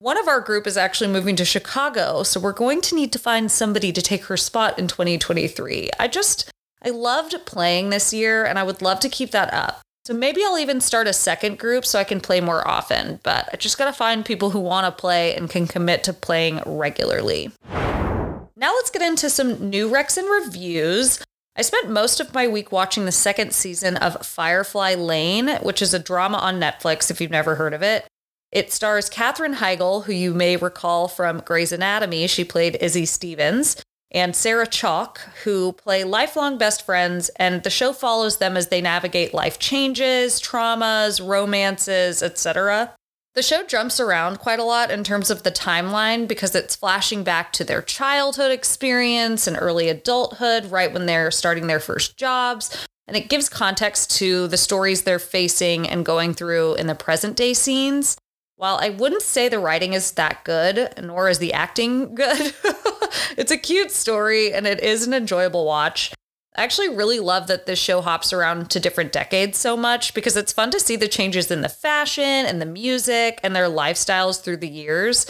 One 0.00 0.16
of 0.16 0.28
our 0.28 0.40
group 0.40 0.68
is 0.68 0.76
actually 0.76 1.10
moving 1.10 1.34
to 1.34 1.44
Chicago, 1.44 2.22
so 2.22 2.38
we're 2.38 2.52
going 2.52 2.80
to 2.82 2.94
need 2.94 3.12
to 3.14 3.18
find 3.18 3.50
somebody 3.50 3.92
to 3.92 4.00
take 4.00 4.26
her 4.26 4.36
spot 4.36 4.78
in 4.78 4.86
2023. 4.86 5.90
I 5.98 6.06
just, 6.06 6.52
I 6.84 6.90
loved 6.90 7.34
playing 7.46 7.90
this 7.90 8.12
year 8.12 8.44
and 8.44 8.60
I 8.60 8.62
would 8.62 8.80
love 8.80 9.00
to 9.00 9.08
keep 9.08 9.32
that 9.32 9.52
up. 9.52 9.80
So 10.04 10.14
maybe 10.14 10.40
I'll 10.44 10.56
even 10.56 10.80
start 10.80 11.08
a 11.08 11.12
second 11.12 11.58
group 11.58 11.84
so 11.84 11.98
I 11.98 12.04
can 12.04 12.20
play 12.20 12.40
more 12.40 12.66
often, 12.66 13.18
but 13.24 13.48
I 13.52 13.56
just 13.56 13.76
got 13.76 13.86
to 13.86 13.92
find 13.92 14.24
people 14.24 14.50
who 14.50 14.60
want 14.60 14.86
to 14.86 15.00
play 15.00 15.34
and 15.34 15.50
can 15.50 15.66
commit 15.66 16.04
to 16.04 16.12
playing 16.12 16.62
regularly. 16.64 17.50
Now 17.68 18.72
let's 18.76 18.90
get 18.90 19.02
into 19.02 19.28
some 19.28 19.68
new 19.68 19.90
recs 19.90 20.16
and 20.16 20.28
reviews. 20.30 21.24
I 21.56 21.62
spent 21.62 21.90
most 21.90 22.20
of 22.20 22.32
my 22.32 22.46
week 22.46 22.70
watching 22.70 23.04
the 23.04 23.10
second 23.10 23.52
season 23.52 23.96
of 23.96 24.24
Firefly 24.24 24.94
Lane, 24.94 25.58
which 25.64 25.82
is 25.82 25.92
a 25.92 25.98
drama 25.98 26.38
on 26.38 26.60
Netflix 26.60 27.10
if 27.10 27.20
you've 27.20 27.32
never 27.32 27.56
heard 27.56 27.74
of 27.74 27.82
it. 27.82 28.06
It 28.50 28.72
stars 28.72 29.10
Katherine 29.10 29.56
Heigl, 29.56 30.04
who 30.04 30.12
you 30.12 30.32
may 30.32 30.56
recall 30.56 31.06
from 31.06 31.40
Grey's 31.40 31.72
Anatomy. 31.72 32.26
She 32.26 32.44
played 32.44 32.78
Izzie 32.80 33.04
Stevens, 33.04 33.82
and 34.10 34.34
Sarah 34.34 34.66
Chalke, 34.66 35.18
who 35.44 35.72
play 35.72 36.02
lifelong 36.02 36.56
best 36.56 36.84
friends. 36.84 37.28
And 37.36 37.62
the 37.62 37.68
show 37.68 37.92
follows 37.92 38.38
them 38.38 38.56
as 38.56 38.68
they 38.68 38.80
navigate 38.80 39.34
life 39.34 39.58
changes, 39.58 40.40
traumas, 40.40 41.26
romances, 41.26 42.22
etc. 42.22 42.94
The 43.34 43.42
show 43.42 43.64
jumps 43.64 44.00
around 44.00 44.38
quite 44.38 44.58
a 44.58 44.64
lot 44.64 44.90
in 44.90 45.04
terms 45.04 45.30
of 45.30 45.42
the 45.42 45.52
timeline 45.52 46.26
because 46.26 46.54
it's 46.54 46.74
flashing 46.74 47.22
back 47.24 47.52
to 47.52 47.64
their 47.64 47.82
childhood 47.82 48.50
experience 48.50 49.46
and 49.46 49.58
early 49.60 49.90
adulthood, 49.90 50.70
right 50.70 50.92
when 50.92 51.04
they're 51.04 51.30
starting 51.30 51.66
their 51.66 51.80
first 51.80 52.16
jobs. 52.16 52.86
And 53.06 53.14
it 53.14 53.28
gives 53.28 53.50
context 53.50 54.10
to 54.18 54.48
the 54.48 54.56
stories 54.56 55.02
they're 55.02 55.18
facing 55.18 55.86
and 55.86 56.04
going 56.04 56.32
through 56.32 56.74
in 56.76 56.86
the 56.86 56.94
present 56.94 57.36
day 57.36 57.52
scenes. 57.52 58.16
While 58.58 58.78
I 58.82 58.88
wouldn't 58.88 59.22
say 59.22 59.48
the 59.48 59.60
writing 59.60 59.92
is 59.92 60.10
that 60.12 60.42
good, 60.42 60.92
nor 61.00 61.28
is 61.28 61.38
the 61.38 61.52
acting 61.52 62.12
good, 62.16 62.54
it's 63.36 63.52
a 63.52 63.56
cute 63.56 63.92
story 63.92 64.52
and 64.52 64.66
it 64.66 64.80
is 64.80 65.06
an 65.06 65.14
enjoyable 65.14 65.64
watch. 65.64 66.12
I 66.56 66.64
actually 66.64 66.88
really 66.88 67.20
love 67.20 67.46
that 67.46 67.66
this 67.66 67.78
show 67.78 68.00
hops 68.00 68.32
around 68.32 68.68
to 68.70 68.80
different 68.80 69.12
decades 69.12 69.58
so 69.58 69.76
much 69.76 70.12
because 70.12 70.36
it's 70.36 70.52
fun 70.52 70.72
to 70.72 70.80
see 70.80 70.96
the 70.96 71.06
changes 71.06 71.52
in 71.52 71.60
the 71.60 71.68
fashion 71.68 72.24
and 72.24 72.60
the 72.60 72.66
music 72.66 73.38
and 73.44 73.54
their 73.54 73.68
lifestyles 73.68 74.42
through 74.42 74.56
the 74.56 74.68
years. 74.68 75.26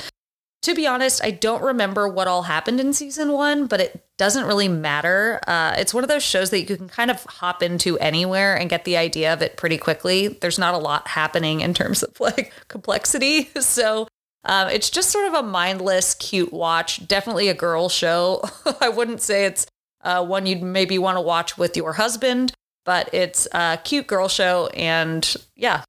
To 0.63 0.75
be 0.75 0.87
honest, 0.87 1.23
I 1.23 1.31
don't 1.31 1.63
remember 1.63 2.09
what 2.09 2.27
all 2.27 2.43
happened 2.43 2.81
in 2.81 2.93
season 2.93 3.33
one, 3.33 3.67
but 3.67 3.81
it 3.81 4.05
doesn't 4.17 4.45
really 4.45 4.67
matter. 4.67 5.41
Uh, 5.47 5.75
it's 5.79 5.95
one 5.95 6.03
of 6.03 6.09
those 6.09 6.25
shows 6.25 6.51
that 6.51 6.59
you 6.59 6.67
can 6.77 6.89
kind 6.89 7.11
of 7.13 7.23
hop 7.25 7.63
into 7.63 7.97
anywhere 7.99 8.57
and 8.57 8.69
get 8.69 8.85
the 8.85 8.97
idea 8.97 9.33
of 9.33 9.41
it 9.41 9.57
pretty 9.57 9.79
quickly. 9.79 10.27
There's 10.27 10.59
not 10.59 10.75
a 10.75 10.79
lot 10.79 11.07
happening 11.07 11.61
in 11.61 11.75
terms 11.75 12.03
of 12.03 12.19
like 12.21 12.53
complexity. 12.69 13.51
So 13.61 14.09
um, 14.45 14.69
it's 14.69 14.89
just 14.89 15.11
sort 15.11 15.29
of 15.29 15.35
a 15.35 15.43
mindless, 15.43 16.15
cute 16.15 16.53
watch. 16.53 17.07
Definitely 17.07 17.49
a 17.49 17.55
girl 17.55 17.89
show. 17.89 18.43
I 18.81 18.89
wouldn't 18.89 19.21
say 19.21 19.45
it's 19.45 19.67
uh, 20.03 20.25
one 20.25 20.47
you'd 20.47 20.63
maybe 20.63 20.99
want 20.99 21.17
to 21.17 21.21
watch 21.21 21.59
with 21.59 21.77
your 21.77 21.93
husband, 21.93 22.53
but 22.85 23.13
it's 23.13 23.47
a 23.53 23.79
cute 23.85 24.07
girl 24.07 24.29
show. 24.29 24.69
And 24.69 25.37
yeah. 25.55 25.85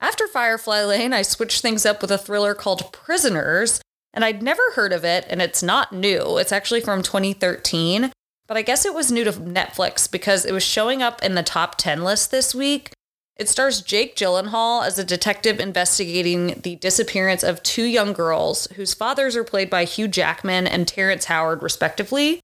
After 0.00 0.26
Firefly 0.26 0.82
Lane, 0.84 1.12
I 1.12 1.22
switched 1.22 1.62
things 1.62 1.86
up 1.86 2.02
with 2.02 2.10
a 2.10 2.18
thriller 2.18 2.54
called 2.54 2.92
Prisoners. 2.92 3.80
And 4.14 4.24
I'd 4.24 4.42
never 4.42 4.62
heard 4.74 4.92
of 4.92 5.04
it, 5.04 5.26
and 5.28 5.40
it's 5.40 5.62
not 5.62 5.92
new. 5.92 6.38
It's 6.38 6.52
actually 6.52 6.80
from 6.80 7.02
2013, 7.02 8.12
but 8.46 8.56
I 8.56 8.62
guess 8.62 8.84
it 8.84 8.94
was 8.94 9.10
new 9.10 9.24
to 9.24 9.32
Netflix 9.32 10.10
because 10.10 10.44
it 10.44 10.52
was 10.52 10.62
showing 10.62 11.02
up 11.02 11.22
in 11.22 11.34
the 11.34 11.42
top 11.42 11.76
10 11.78 12.04
list 12.04 12.30
this 12.30 12.54
week. 12.54 12.92
It 13.36 13.48
stars 13.48 13.80
Jake 13.80 14.14
Gyllenhaal 14.14 14.86
as 14.86 14.98
a 14.98 15.04
detective 15.04 15.58
investigating 15.58 16.60
the 16.62 16.76
disappearance 16.76 17.42
of 17.42 17.62
two 17.62 17.84
young 17.84 18.12
girls 18.12 18.68
whose 18.76 18.92
fathers 18.92 19.34
are 19.34 19.44
played 19.44 19.70
by 19.70 19.84
Hugh 19.84 20.06
Jackman 20.06 20.66
and 20.66 20.86
Terrence 20.86 21.24
Howard, 21.24 21.62
respectively. 21.62 22.40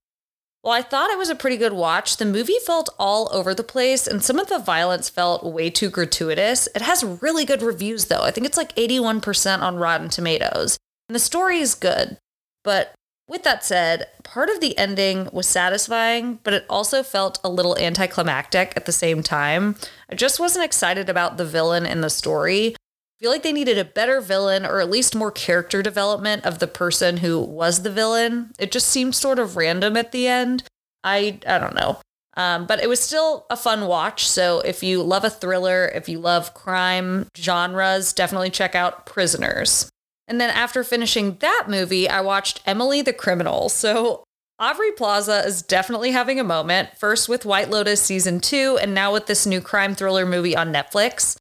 While 0.62 0.76
I 0.76 0.82
thought 0.82 1.10
it 1.10 1.18
was 1.18 1.30
a 1.30 1.36
pretty 1.36 1.56
good 1.56 1.74
watch, 1.74 2.16
the 2.16 2.24
movie 2.24 2.58
felt 2.64 2.88
all 2.98 3.28
over 3.32 3.54
the 3.54 3.62
place 3.62 4.06
and 4.06 4.24
some 4.24 4.38
of 4.38 4.48
the 4.48 4.58
violence 4.58 5.08
felt 5.08 5.44
way 5.44 5.70
too 5.70 5.88
gratuitous. 5.88 6.68
It 6.74 6.82
has 6.82 7.04
really 7.04 7.44
good 7.44 7.62
reviews, 7.62 8.06
though. 8.06 8.22
I 8.22 8.30
think 8.30 8.46
it's 8.46 8.56
like 8.56 8.74
81% 8.74 9.60
on 9.60 9.76
Rotten 9.76 10.08
Tomatoes. 10.08 10.78
And 11.08 11.14
the 11.14 11.20
story 11.20 11.58
is 11.58 11.74
good. 11.74 12.18
But 12.64 12.94
with 13.28 13.42
that 13.42 13.64
said, 13.64 14.06
part 14.24 14.48
of 14.48 14.60
the 14.60 14.76
ending 14.78 15.28
was 15.32 15.46
satisfying, 15.46 16.40
but 16.42 16.54
it 16.54 16.64
also 16.68 17.02
felt 17.02 17.38
a 17.44 17.48
little 17.50 17.76
anticlimactic 17.78 18.72
at 18.74 18.86
the 18.86 18.92
same 18.92 19.22
time. 19.22 19.76
I 20.10 20.14
just 20.14 20.40
wasn't 20.40 20.64
excited 20.64 21.08
about 21.08 21.36
the 21.36 21.44
villain 21.44 21.84
in 21.84 22.00
the 22.00 22.10
story. 22.10 22.74
I 22.74 23.20
feel 23.20 23.30
like 23.30 23.42
they 23.42 23.52
needed 23.52 23.78
a 23.78 23.84
better 23.84 24.20
villain 24.20 24.64
or 24.64 24.80
at 24.80 24.90
least 24.90 25.14
more 25.14 25.30
character 25.30 25.82
development 25.82 26.46
of 26.46 26.58
the 26.58 26.66
person 26.66 27.18
who 27.18 27.40
was 27.40 27.82
the 27.82 27.90
villain. 27.90 28.52
It 28.58 28.72
just 28.72 28.88
seemed 28.88 29.14
sort 29.14 29.38
of 29.38 29.56
random 29.56 29.96
at 29.96 30.12
the 30.12 30.26
end. 30.26 30.62
I 31.04 31.38
I 31.46 31.58
don't 31.58 31.74
know. 31.74 32.00
Um, 32.36 32.66
but 32.66 32.80
it 32.80 32.88
was 32.88 33.00
still 33.00 33.46
a 33.50 33.56
fun 33.56 33.86
watch. 33.86 34.28
So 34.28 34.60
if 34.60 34.82
you 34.84 35.02
love 35.02 35.24
a 35.24 35.30
thriller, 35.30 35.90
if 35.92 36.08
you 36.08 36.20
love 36.20 36.54
crime 36.54 37.26
genres, 37.36 38.12
definitely 38.12 38.50
check 38.50 38.76
out 38.76 39.04
Prisoners. 39.04 39.90
And 40.28 40.40
then 40.40 40.50
after 40.50 40.84
finishing 40.84 41.38
that 41.40 41.66
movie, 41.68 42.08
I 42.08 42.20
watched 42.20 42.60
Emily 42.66 43.02
the 43.02 43.14
Criminal. 43.14 43.70
So 43.70 44.22
Aubrey 44.60 44.92
Plaza 44.92 45.44
is 45.46 45.62
definitely 45.62 46.10
having 46.10 46.38
a 46.38 46.44
moment, 46.44 46.96
first 46.96 47.28
with 47.28 47.46
White 47.46 47.70
Lotus 47.70 48.02
season 48.02 48.38
two, 48.38 48.78
and 48.80 48.94
now 48.94 49.12
with 49.12 49.26
this 49.26 49.46
new 49.46 49.60
crime 49.60 49.94
thriller 49.94 50.26
movie 50.26 50.54
on 50.54 50.72
Netflix. 50.72 51.36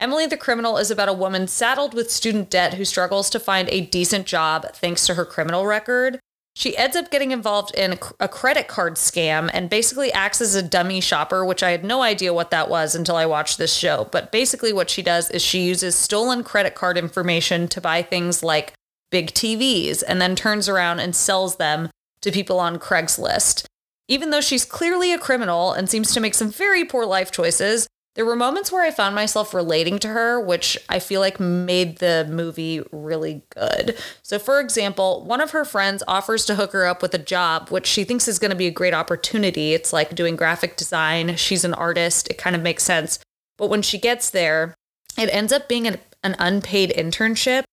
Emily 0.00 0.26
the 0.26 0.36
Criminal 0.36 0.78
is 0.78 0.90
about 0.90 1.08
a 1.08 1.12
woman 1.12 1.46
saddled 1.46 1.94
with 1.94 2.10
student 2.10 2.50
debt 2.50 2.74
who 2.74 2.84
struggles 2.84 3.30
to 3.30 3.38
find 3.38 3.68
a 3.68 3.82
decent 3.82 4.26
job 4.26 4.66
thanks 4.74 5.06
to 5.06 5.14
her 5.14 5.24
criminal 5.24 5.64
record. 5.64 6.18
She 6.54 6.76
ends 6.76 6.96
up 6.96 7.10
getting 7.10 7.30
involved 7.30 7.74
in 7.74 7.98
a 8.20 8.28
credit 8.28 8.68
card 8.68 8.96
scam 8.96 9.50
and 9.54 9.70
basically 9.70 10.12
acts 10.12 10.40
as 10.40 10.54
a 10.54 10.62
dummy 10.62 11.00
shopper, 11.00 11.44
which 11.44 11.62
I 11.62 11.70
had 11.70 11.82
no 11.82 12.02
idea 12.02 12.34
what 12.34 12.50
that 12.50 12.68
was 12.68 12.94
until 12.94 13.16
I 13.16 13.24
watched 13.24 13.56
this 13.56 13.74
show. 13.74 14.08
But 14.12 14.30
basically, 14.30 14.72
what 14.72 14.90
she 14.90 15.02
does 15.02 15.30
is 15.30 15.40
she 15.40 15.64
uses 15.64 15.94
stolen 15.96 16.44
credit 16.44 16.74
card 16.74 16.98
information 16.98 17.68
to 17.68 17.80
buy 17.80 18.02
things 18.02 18.42
like 18.42 18.74
big 19.10 19.32
TVs 19.32 20.02
and 20.06 20.20
then 20.20 20.36
turns 20.36 20.68
around 20.68 21.00
and 21.00 21.16
sells 21.16 21.56
them 21.56 21.90
to 22.20 22.30
people 22.30 22.60
on 22.60 22.78
Craigslist. 22.78 23.64
Even 24.08 24.30
though 24.30 24.40
she's 24.40 24.64
clearly 24.66 25.12
a 25.12 25.18
criminal 25.18 25.72
and 25.72 25.88
seems 25.88 26.12
to 26.12 26.20
make 26.20 26.34
some 26.34 26.50
very 26.50 26.84
poor 26.84 27.06
life 27.06 27.32
choices, 27.32 27.86
there 28.14 28.26
were 28.26 28.36
moments 28.36 28.70
where 28.70 28.82
I 28.82 28.90
found 28.90 29.14
myself 29.14 29.54
relating 29.54 29.98
to 30.00 30.08
her, 30.08 30.38
which 30.38 30.76
I 30.88 30.98
feel 30.98 31.20
like 31.20 31.40
made 31.40 31.98
the 31.98 32.28
movie 32.30 32.82
really 32.92 33.42
good. 33.54 33.96
So, 34.22 34.38
for 34.38 34.60
example, 34.60 35.24
one 35.24 35.40
of 35.40 35.52
her 35.52 35.64
friends 35.64 36.02
offers 36.06 36.44
to 36.46 36.56
hook 36.56 36.72
her 36.72 36.84
up 36.84 37.00
with 37.00 37.14
a 37.14 37.18
job, 37.18 37.70
which 37.70 37.86
she 37.86 38.04
thinks 38.04 38.28
is 38.28 38.38
going 38.38 38.50
to 38.50 38.56
be 38.56 38.66
a 38.66 38.72
great 38.72 38.92
opportunity. 38.92 39.72
It's 39.72 39.92
like 39.92 40.14
doing 40.14 40.36
graphic 40.36 40.76
design. 40.76 41.36
She's 41.36 41.64
an 41.64 41.74
artist. 41.74 42.28
It 42.28 42.36
kind 42.38 42.54
of 42.54 42.62
makes 42.62 42.82
sense. 42.82 43.18
But 43.56 43.70
when 43.70 43.82
she 43.82 43.98
gets 43.98 44.28
there, 44.28 44.74
it 45.16 45.32
ends 45.32 45.52
up 45.52 45.68
being 45.68 45.86
an, 45.86 45.98
an 46.22 46.36
unpaid 46.38 46.92
internship 46.96 47.64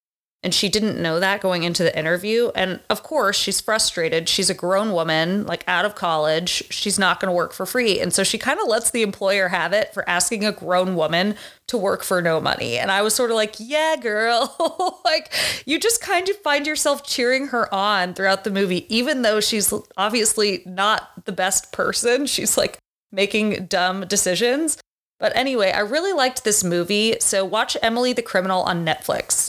and 0.41 0.53
she 0.53 0.69
didn't 0.69 1.01
know 1.01 1.19
that 1.19 1.41
going 1.41 1.63
into 1.63 1.83
the 1.83 1.97
interview. 1.97 2.49
And 2.55 2.79
of 2.89 3.03
course, 3.03 3.37
she's 3.37 3.59
frustrated. 3.59 4.29
She's 4.29 4.49
a 4.49 4.53
grown 4.53 4.93
woman, 4.93 5.45
like 5.45 5.65
out 5.67 5.83
of 5.83 5.95
college. 5.95 6.63
She's 6.69 6.97
not 6.97 7.19
going 7.19 7.27
to 7.27 7.35
work 7.35 7.51
for 7.51 7.65
free. 7.65 7.99
And 7.99 8.13
so 8.13 8.23
she 8.23 8.37
kind 8.37 8.57
of 8.57 8.67
lets 8.67 8.91
the 8.91 9.01
employer 9.01 9.49
have 9.49 9.73
it 9.73 9.93
for 9.93 10.07
asking 10.07 10.45
a 10.45 10.53
grown 10.53 10.95
woman 10.95 11.35
to 11.67 11.77
work 11.77 12.03
for 12.03 12.21
no 12.21 12.39
money. 12.39 12.77
And 12.77 12.89
I 12.89 13.01
was 13.01 13.13
sort 13.13 13.31
of 13.31 13.35
like, 13.35 13.55
yeah, 13.59 13.97
girl. 13.97 15.01
like, 15.05 15.33
you 15.65 15.77
just 15.77 16.01
kind 16.01 16.29
of 16.29 16.37
find 16.37 16.65
yourself 16.65 17.05
cheering 17.05 17.47
her 17.47 17.73
on 17.73 18.13
throughout 18.13 18.45
the 18.45 18.51
movie, 18.51 18.85
even 18.93 19.23
though 19.23 19.41
she's 19.41 19.73
obviously 19.97 20.63
not 20.65 21.25
the 21.25 21.33
best 21.33 21.73
person. 21.73 22.25
She's 22.25 22.57
like 22.57 22.77
making 23.11 23.65
dumb 23.65 24.07
decisions. 24.07 24.77
But 25.19 25.35
anyway, 25.35 25.71
I 25.73 25.81
really 25.81 26.13
liked 26.13 26.45
this 26.45 26.63
movie. 26.63 27.17
So 27.19 27.43
watch 27.43 27.75
Emily 27.81 28.13
the 28.13 28.21
Criminal 28.21 28.61
on 28.61 28.85
Netflix. 28.85 29.48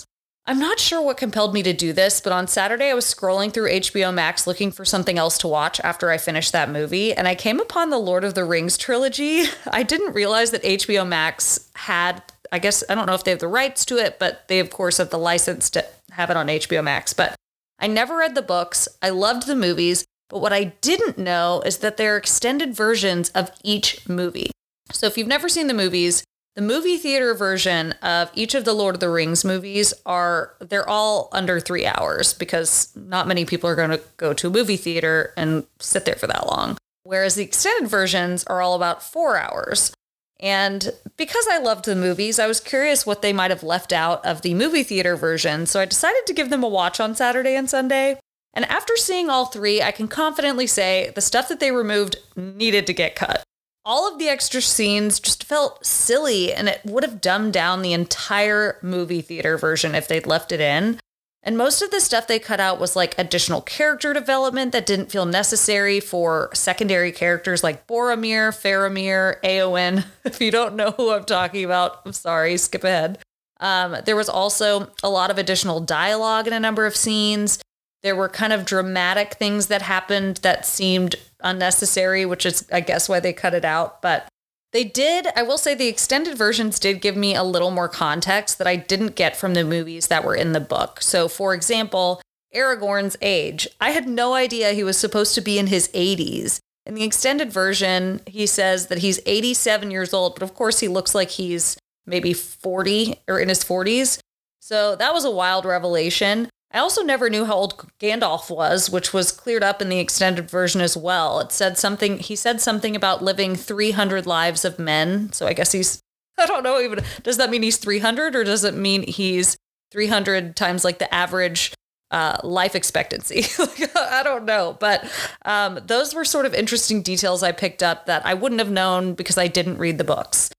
I'm 0.50 0.58
not 0.58 0.80
sure 0.80 1.00
what 1.00 1.16
compelled 1.16 1.54
me 1.54 1.62
to 1.62 1.72
do 1.72 1.92
this, 1.92 2.20
but 2.20 2.32
on 2.32 2.48
Saturday 2.48 2.90
I 2.90 2.94
was 2.94 3.04
scrolling 3.04 3.52
through 3.54 3.70
HBO 3.70 4.12
Max 4.12 4.48
looking 4.48 4.72
for 4.72 4.84
something 4.84 5.16
else 5.16 5.38
to 5.38 5.46
watch 5.46 5.78
after 5.84 6.10
I 6.10 6.18
finished 6.18 6.50
that 6.50 6.68
movie, 6.68 7.14
and 7.14 7.28
I 7.28 7.36
came 7.36 7.60
upon 7.60 7.90
the 7.90 7.98
Lord 7.98 8.24
of 8.24 8.34
the 8.34 8.44
Rings 8.44 8.76
trilogy. 8.76 9.44
I 9.70 9.84
didn't 9.84 10.12
realize 10.12 10.50
that 10.50 10.64
HBO 10.64 11.06
Max 11.06 11.70
had, 11.76 12.24
I 12.50 12.58
guess, 12.58 12.82
I 12.88 12.96
don't 12.96 13.06
know 13.06 13.14
if 13.14 13.22
they 13.22 13.30
have 13.30 13.38
the 13.38 13.46
rights 13.46 13.84
to 13.84 13.98
it, 13.98 14.18
but 14.18 14.48
they, 14.48 14.58
of 14.58 14.70
course, 14.70 14.96
have 14.96 15.10
the 15.10 15.18
license 15.20 15.70
to 15.70 15.86
have 16.10 16.30
it 16.30 16.36
on 16.36 16.48
HBO 16.48 16.82
Max. 16.82 17.12
But 17.12 17.36
I 17.78 17.86
never 17.86 18.16
read 18.16 18.34
the 18.34 18.42
books. 18.42 18.88
I 19.00 19.10
loved 19.10 19.46
the 19.46 19.54
movies, 19.54 20.04
but 20.28 20.40
what 20.40 20.52
I 20.52 20.64
didn't 20.64 21.16
know 21.16 21.62
is 21.64 21.78
that 21.78 21.96
there 21.96 22.16
are 22.16 22.18
extended 22.18 22.74
versions 22.74 23.28
of 23.36 23.52
each 23.62 24.08
movie. 24.08 24.50
So 24.90 25.06
if 25.06 25.16
you've 25.16 25.28
never 25.28 25.48
seen 25.48 25.68
the 25.68 25.74
movies, 25.74 26.24
the 26.56 26.62
movie 26.62 26.96
theater 26.96 27.32
version 27.34 27.92
of 28.02 28.30
each 28.34 28.54
of 28.54 28.64
the 28.64 28.72
Lord 28.72 28.96
of 28.96 29.00
the 29.00 29.10
Rings 29.10 29.44
movies 29.44 29.94
are 30.04 30.54
they're 30.60 30.88
all 30.88 31.28
under 31.32 31.60
3 31.60 31.86
hours 31.86 32.34
because 32.34 32.92
not 32.96 33.28
many 33.28 33.44
people 33.44 33.70
are 33.70 33.76
going 33.76 33.90
to 33.90 34.00
go 34.16 34.32
to 34.32 34.48
a 34.48 34.50
movie 34.50 34.76
theater 34.76 35.32
and 35.36 35.66
sit 35.78 36.04
there 36.04 36.16
for 36.16 36.26
that 36.26 36.46
long. 36.46 36.76
Whereas 37.04 37.34
the 37.34 37.44
extended 37.44 37.88
versions 37.88 38.44
are 38.44 38.60
all 38.60 38.74
about 38.74 39.02
4 39.02 39.38
hours. 39.38 39.92
And 40.40 40.92
because 41.16 41.46
I 41.50 41.58
loved 41.58 41.84
the 41.84 41.94
movies, 41.94 42.38
I 42.38 42.46
was 42.46 42.60
curious 42.60 43.06
what 43.06 43.22
they 43.22 43.32
might 43.32 43.50
have 43.50 43.62
left 43.62 43.92
out 43.92 44.24
of 44.24 44.42
the 44.42 44.54
movie 44.54 44.82
theater 44.82 45.14
version, 45.14 45.66
so 45.66 45.80
I 45.80 45.84
decided 45.84 46.26
to 46.26 46.34
give 46.34 46.48
them 46.48 46.64
a 46.64 46.68
watch 46.68 46.98
on 46.98 47.14
Saturday 47.14 47.54
and 47.54 47.68
Sunday. 47.68 48.18
And 48.54 48.64
after 48.64 48.96
seeing 48.96 49.28
all 49.28 49.44
three, 49.44 49.82
I 49.82 49.92
can 49.92 50.08
confidently 50.08 50.66
say 50.66 51.12
the 51.14 51.20
stuff 51.20 51.48
that 51.48 51.60
they 51.60 51.72
removed 51.72 52.16
needed 52.36 52.86
to 52.86 52.94
get 52.94 53.16
cut 53.16 53.44
all 53.84 54.10
of 54.10 54.18
the 54.18 54.28
extra 54.28 54.60
scenes 54.60 55.20
just 55.20 55.44
felt 55.44 55.84
silly 55.84 56.52
and 56.52 56.68
it 56.68 56.80
would 56.84 57.02
have 57.02 57.20
dumbed 57.20 57.52
down 57.52 57.82
the 57.82 57.92
entire 57.92 58.78
movie 58.82 59.22
theater 59.22 59.56
version 59.56 59.94
if 59.94 60.06
they'd 60.06 60.26
left 60.26 60.52
it 60.52 60.60
in. 60.60 60.98
And 61.42 61.56
most 61.56 61.80
of 61.80 61.90
the 61.90 62.00
stuff 62.00 62.26
they 62.26 62.38
cut 62.38 62.60
out 62.60 62.78
was 62.78 62.94
like 62.94 63.18
additional 63.18 63.62
character 63.62 64.12
development 64.12 64.72
that 64.72 64.84
didn't 64.84 65.10
feel 65.10 65.24
necessary 65.24 65.98
for 65.98 66.50
secondary 66.52 67.12
characters 67.12 67.64
like 67.64 67.86
Boromir, 67.86 68.50
Faramir, 68.50 69.40
Eowyn. 69.42 70.04
If 70.24 70.40
you 70.40 70.50
don't 70.50 70.76
know 70.76 70.90
who 70.90 71.10
I'm 71.10 71.24
talking 71.24 71.64
about, 71.64 72.02
I'm 72.04 72.12
sorry, 72.12 72.58
skip 72.58 72.84
ahead. 72.84 73.18
Um, 73.58 73.96
there 74.04 74.16
was 74.16 74.28
also 74.28 74.90
a 75.02 75.08
lot 75.08 75.30
of 75.30 75.38
additional 75.38 75.80
dialogue 75.80 76.46
in 76.46 76.52
a 76.52 76.60
number 76.60 76.84
of 76.84 76.94
scenes. 76.94 77.58
There 78.02 78.16
were 78.16 78.28
kind 78.28 78.52
of 78.52 78.66
dramatic 78.66 79.34
things 79.34 79.68
that 79.68 79.82
happened 79.82 80.38
that 80.38 80.66
seemed 80.66 81.16
unnecessary, 81.42 82.24
which 82.26 82.46
is, 82.46 82.66
I 82.72 82.80
guess, 82.80 83.08
why 83.08 83.20
they 83.20 83.32
cut 83.32 83.54
it 83.54 83.64
out. 83.64 84.02
But 84.02 84.28
they 84.72 84.84
did, 84.84 85.26
I 85.34 85.42
will 85.42 85.58
say, 85.58 85.74
the 85.74 85.88
extended 85.88 86.36
versions 86.36 86.78
did 86.78 87.00
give 87.00 87.16
me 87.16 87.34
a 87.34 87.42
little 87.42 87.70
more 87.70 87.88
context 87.88 88.58
that 88.58 88.66
I 88.66 88.76
didn't 88.76 89.16
get 89.16 89.36
from 89.36 89.54
the 89.54 89.64
movies 89.64 90.06
that 90.06 90.24
were 90.24 90.34
in 90.34 90.52
the 90.52 90.60
book. 90.60 91.02
So, 91.02 91.28
for 91.28 91.54
example, 91.54 92.20
Aragorn's 92.54 93.16
age. 93.20 93.68
I 93.80 93.90
had 93.90 94.08
no 94.08 94.34
idea 94.34 94.72
he 94.72 94.84
was 94.84 94.98
supposed 94.98 95.34
to 95.34 95.40
be 95.40 95.58
in 95.58 95.68
his 95.68 95.88
80s. 95.88 96.58
In 96.86 96.94
the 96.94 97.04
extended 97.04 97.52
version, 97.52 98.20
he 98.26 98.46
says 98.46 98.86
that 98.86 98.98
he's 98.98 99.20
87 99.26 99.90
years 99.90 100.12
old, 100.12 100.34
but 100.34 100.42
of 100.42 100.54
course, 100.54 100.80
he 100.80 100.88
looks 100.88 101.14
like 101.14 101.30
he's 101.30 101.76
maybe 102.06 102.32
40 102.32 103.16
or 103.28 103.38
in 103.38 103.48
his 103.48 103.62
40s. 103.62 104.18
So 104.60 104.96
that 104.96 105.12
was 105.12 105.24
a 105.24 105.30
wild 105.30 105.64
revelation. 105.64 106.48
I 106.72 106.78
also 106.78 107.02
never 107.02 107.28
knew 107.28 107.44
how 107.44 107.54
old 107.54 107.90
Gandalf 107.98 108.48
was, 108.48 108.88
which 108.88 109.12
was 109.12 109.32
cleared 109.32 109.64
up 109.64 109.82
in 109.82 109.88
the 109.88 109.98
extended 109.98 110.48
version 110.48 110.80
as 110.80 110.96
well. 110.96 111.40
It 111.40 111.50
said 111.50 111.76
something, 111.76 112.18
he 112.18 112.36
said 112.36 112.60
something 112.60 112.94
about 112.94 113.22
living 113.22 113.56
300 113.56 114.24
lives 114.24 114.64
of 114.64 114.78
men. 114.78 115.32
So 115.32 115.46
I 115.46 115.52
guess 115.52 115.72
he's, 115.72 116.00
I 116.38 116.46
don't 116.46 116.62
know 116.62 116.80
even, 116.80 117.02
does 117.22 117.38
that 117.38 117.50
mean 117.50 117.62
he's 117.62 117.76
300 117.76 118.36
or 118.36 118.44
does 118.44 118.64
it 118.64 118.74
mean 118.74 119.02
he's 119.02 119.56
300 119.90 120.54
times 120.54 120.84
like 120.84 120.98
the 120.98 121.12
average 121.12 121.72
uh, 122.10 122.38
life 122.42 122.74
expectancy. 122.74 123.44
I 123.96 124.22
don't 124.22 124.44
know, 124.44 124.76
but 124.78 125.10
um, 125.44 125.80
those 125.86 126.14
were 126.14 126.24
sort 126.24 126.46
of 126.46 126.54
interesting 126.54 127.02
details 127.02 127.42
I 127.42 127.52
picked 127.52 127.82
up 127.82 128.06
that 128.06 128.24
I 128.26 128.34
wouldn't 128.34 128.60
have 128.60 128.70
known 128.70 129.14
because 129.14 129.38
I 129.38 129.46
didn't 129.46 129.78
read 129.78 129.98
the 129.98 130.04
books. 130.04 130.50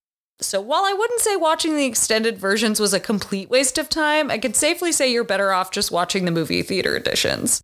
So 0.41 0.59
while 0.59 0.83
I 0.85 0.93
wouldn't 0.93 1.21
say 1.21 1.35
watching 1.35 1.75
the 1.75 1.85
extended 1.85 2.37
versions 2.37 2.79
was 2.79 2.93
a 2.93 2.99
complete 2.99 3.49
waste 3.49 3.77
of 3.77 3.89
time, 3.89 4.31
I 4.31 4.39
could 4.39 4.55
safely 4.55 4.91
say 4.91 5.11
you're 5.11 5.23
better 5.23 5.51
off 5.51 5.71
just 5.71 5.91
watching 5.91 6.25
the 6.25 6.31
movie 6.31 6.63
theater 6.63 6.95
editions. 6.95 7.61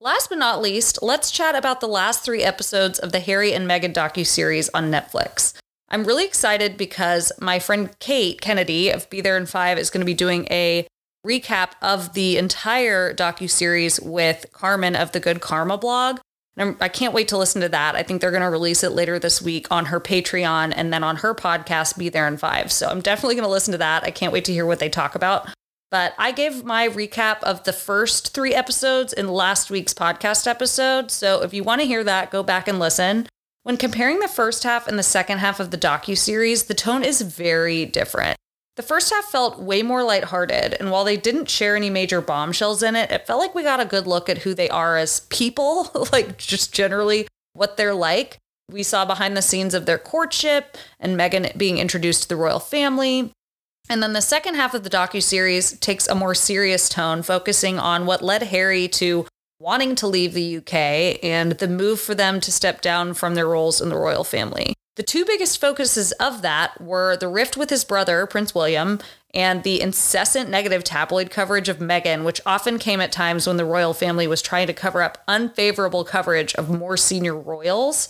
Last 0.00 0.28
but 0.28 0.38
not 0.38 0.60
least, 0.60 0.98
let's 1.02 1.30
chat 1.30 1.54
about 1.54 1.80
the 1.80 1.88
last 1.88 2.24
three 2.24 2.42
episodes 2.42 2.98
of 2.98 3.12
the 3.12 3.20
Harry 3.20 3.52
and 3.52 3.68
Meghan 3.68 3.94
docu-series 3.94 4.68
on 4.70 4.90
Netflix. 4.90 5.54
I'm 5.88 6.04
really 6.04 6.24
excited 6.24 6.76
because 6.76 7.32
my 7.40 7.60
friend 7.60 7.96
Kate 8.00 8.40
Kennedy 8.40 8.90
of 8.90 9.08
Be 9.08 9.20
There 9.20 9.36
in 9.36 9.46
Five 9.46 9.78
is 9.78 9.88
going 9.88 10.00
to 10.00 10.04
be 10.04 10.14
doing 10.14 10.48
a 10.50 10.86
recap 11.24 11.70
of 11.80 12.12
the 12.12 12.38
entire 12.38 13.14
docu 13.14 13.48
series 13.48 14.00
with 14.00 14.46
Carmen 14.52 14.96
of 14.96 15.12
the 15.12 15.20
Good 15.20 15.40
Karma 15.40 15.78
blog. 15.78 16.18
And 16.56 16.70
I'm, 16.70 16.76
I 16.80 16.88
can 16.88 17.06
not 17.06 17.14
wait 17.14 17.28
to 17.28 17.36
listen 17.36 17.60
to 17.60 17.68
that. 17.68 17.94
I 17.96 18.02
think 18.02 18.20
they're 18.20 18.30
going 18.30 18.42
to 18.42 18.48
release 18.48 18.82
it 18.82 18.92
later 18.92 19.18
this 19.18 19.42
week 19.42 19.66
on 19.70 19.86
her 19.86 20.00
Patreon 20.00 20.72
and 20.74 20.92
then 20.92 21.04
on 21.04 21.16
her 21.16 21.34
podcast, 21.34 21.98
Be 21.98 22.08
There 22.08 22.26
in 22.26 22.36
Five. 22.36 22.72
So 22.72 22.88
I'm 22.88 23.00
definitely 23.00 23.34
going 23.34 23.44
to 23.44 23.50
listen 23.50 23.72
to 23.72 23.78
that. 23.78 24.04
I 24.04 24.10
can't 24.10 24.32
wait 24.32 24.44
to 24.46 24.52
hear 24.52 24.66
what 24.66 24.78
they 24.78 24.88
talk 24.88 25.14
about. 25.14 25.48
But 25.90 26.14
I 26.18 26.32
gave 26.32 26.64
my 26.64 26.88
recap 26.88 27.42
of 27.42 27.64
the 27.64 27.72
first 27.72 28.34
three 28.34 28.54
episodes 28.54 29.12
in 29.12 29.28
last 29.28 29.70
week's 29.70 29.94
podcast 29.94 30.46
episode. 30.46 31.10
So 31.10 31.42
if 31.42 31.54
you 31.54 31.62
want 31.62 31.80
to 31.80 31.86
hear 31.86 32.02
that, 32.02 32.30
go 32.30 32.42
back 32.42 32.66
and 32.66 32.78
listen. 32.78 33.28
When 33.62 33.76
comparing 33.76 34.20
the 34.20 34.28
first 34.28 34.64
half 34.64 34.86
and 34.88 34.98
the 34.98 35.02
second 35.02 35.38
half 35.38 35.60
of 35.60 35.70
the 35.70 35.78
docu 35.78 36.16
series, 36.16 36.64
the 36.64 36.74
tone 36.74 37.02
is 37.02 37.20
very 37.22 37.84
different. 37.84 38.36
The 38.76 38.82
first 38.82 39.10
half 39.10 39.24
felt 39.24 39.58
way 39.58 39.82
more 39.82 40.02
lighthearted, 40.02 40.76
and 40.78 40.90
while 40.90 41.04
they 41.04 41.16
didn't 41.16 41.48
share 41.48 41.76
any 41.76 41.88
major 41.88 42.20
bombshells 42.20 42.82
in 42.82 42.94
it, 42.94 43.10
it 43.10 43.26
felt 43.26 43.40
like 43.40 43.54
we 43.54 43.62
got 43.62 43.80
a 43.80 43.86
good 43.86 44.06
look 44.06 44.28
at 44.28 44.38
who 44.38 44.52
they 44.52 44.68
are 44.68 44.98
as 44.98 45.20
people, 45.30 45.90
like 46.12 46.36
just 46.36 46.74
generally 46.74 47.26
what 47.54 47.78
they're 47.78 47.94
like. 47.94 48.36
We 48.70 48.82
saw 48.82 49.06
behind 49.06 49.34
the 49.34 49.42
scenes 49.42 49.72
of 49.72 49.86
their 49.86 49.96
courtship 49.96 50.76
and 51.00 51.18
Meghan 51.18 51.56
being 51.56 51.78
introduced 51.78 52.24
to 52.24 52.28
the 52.28 52.36
royal 52.36 52.58
family. 52.58 53.32
And 53.88 54.02
then 54.02 54.12
the 54.12 54.20
second 54.20 54.56
half 54.56 54.74
of 54.74 54.82
the 54.82 54.90
docu-series 54.90 55.78
takes 55.78 56.06
a 56.08 56.14
more 56.14 56.34
serious 56.34 56.88
tone, 56.88 57.22
focusing 57.22 57.78
on 57.78 58.04
what 58.04 58.22
led 58.22 58.42
Harry 58.42 58.88
to 58.88 59.26
wanting 59.58 59.94
to 59.94 60.06
leave 60.06 60.34
the 60.34 60.58
UK 60.58 61.24
and 61.24 61.52
the 61.52 61.68
move 61.68 62.00
for 62.00 62.14
them 62.14 62.40
to 62.40 62.52
step 62.52 62.82
down 62.82 63.14
from 63.14 63.34
their 63.36 63.46
roles 63.46 63.80
in 63.80 63.88
the 63.88 63.96
royal 63.96 64.24
family. 64.24 64.74
The 64.96 65.02
two 65.02 65.26
biggest 65.26 65.60
focuses 65.60 66.12
of 66.12 66.40
that 66.40 66.80
were 66.80 67.18
the 67.18 67.28
rift 67.28 67.58
with 67.58 67.68
his 67.68 67.84
brother, 67.84 68.26
Prince 68.26 68.54
William, 68.54 68.98
and 69.34 69.62
the 69.62 69.82
incessant 69.82 70.48
negative 70.48 70.84
tabloid 70.84 71.30
coverage 71.30 71.68
of 71.68 71.78
Meghan, 71.78 72.24
which 72.24 72.40
often 72.46 72.78
came 72.78 73.02
at 73.02 73.12
times 73.12 73.46
when 73.46 73.58
the 73.58 73.66
royal 73.66 73.92
family 73.92 74.26
was 74.26 74.40
trying 74.40 74.66
to 74.68 74.72
cover 74.72 75.02
up 75.02 75.22
unfavorable 75.28 76.02
coverage 76.02 76.54
of 76.54 76.70
more 76.70 76.96
senior 76.96 77.36
royals. 77.36 78.08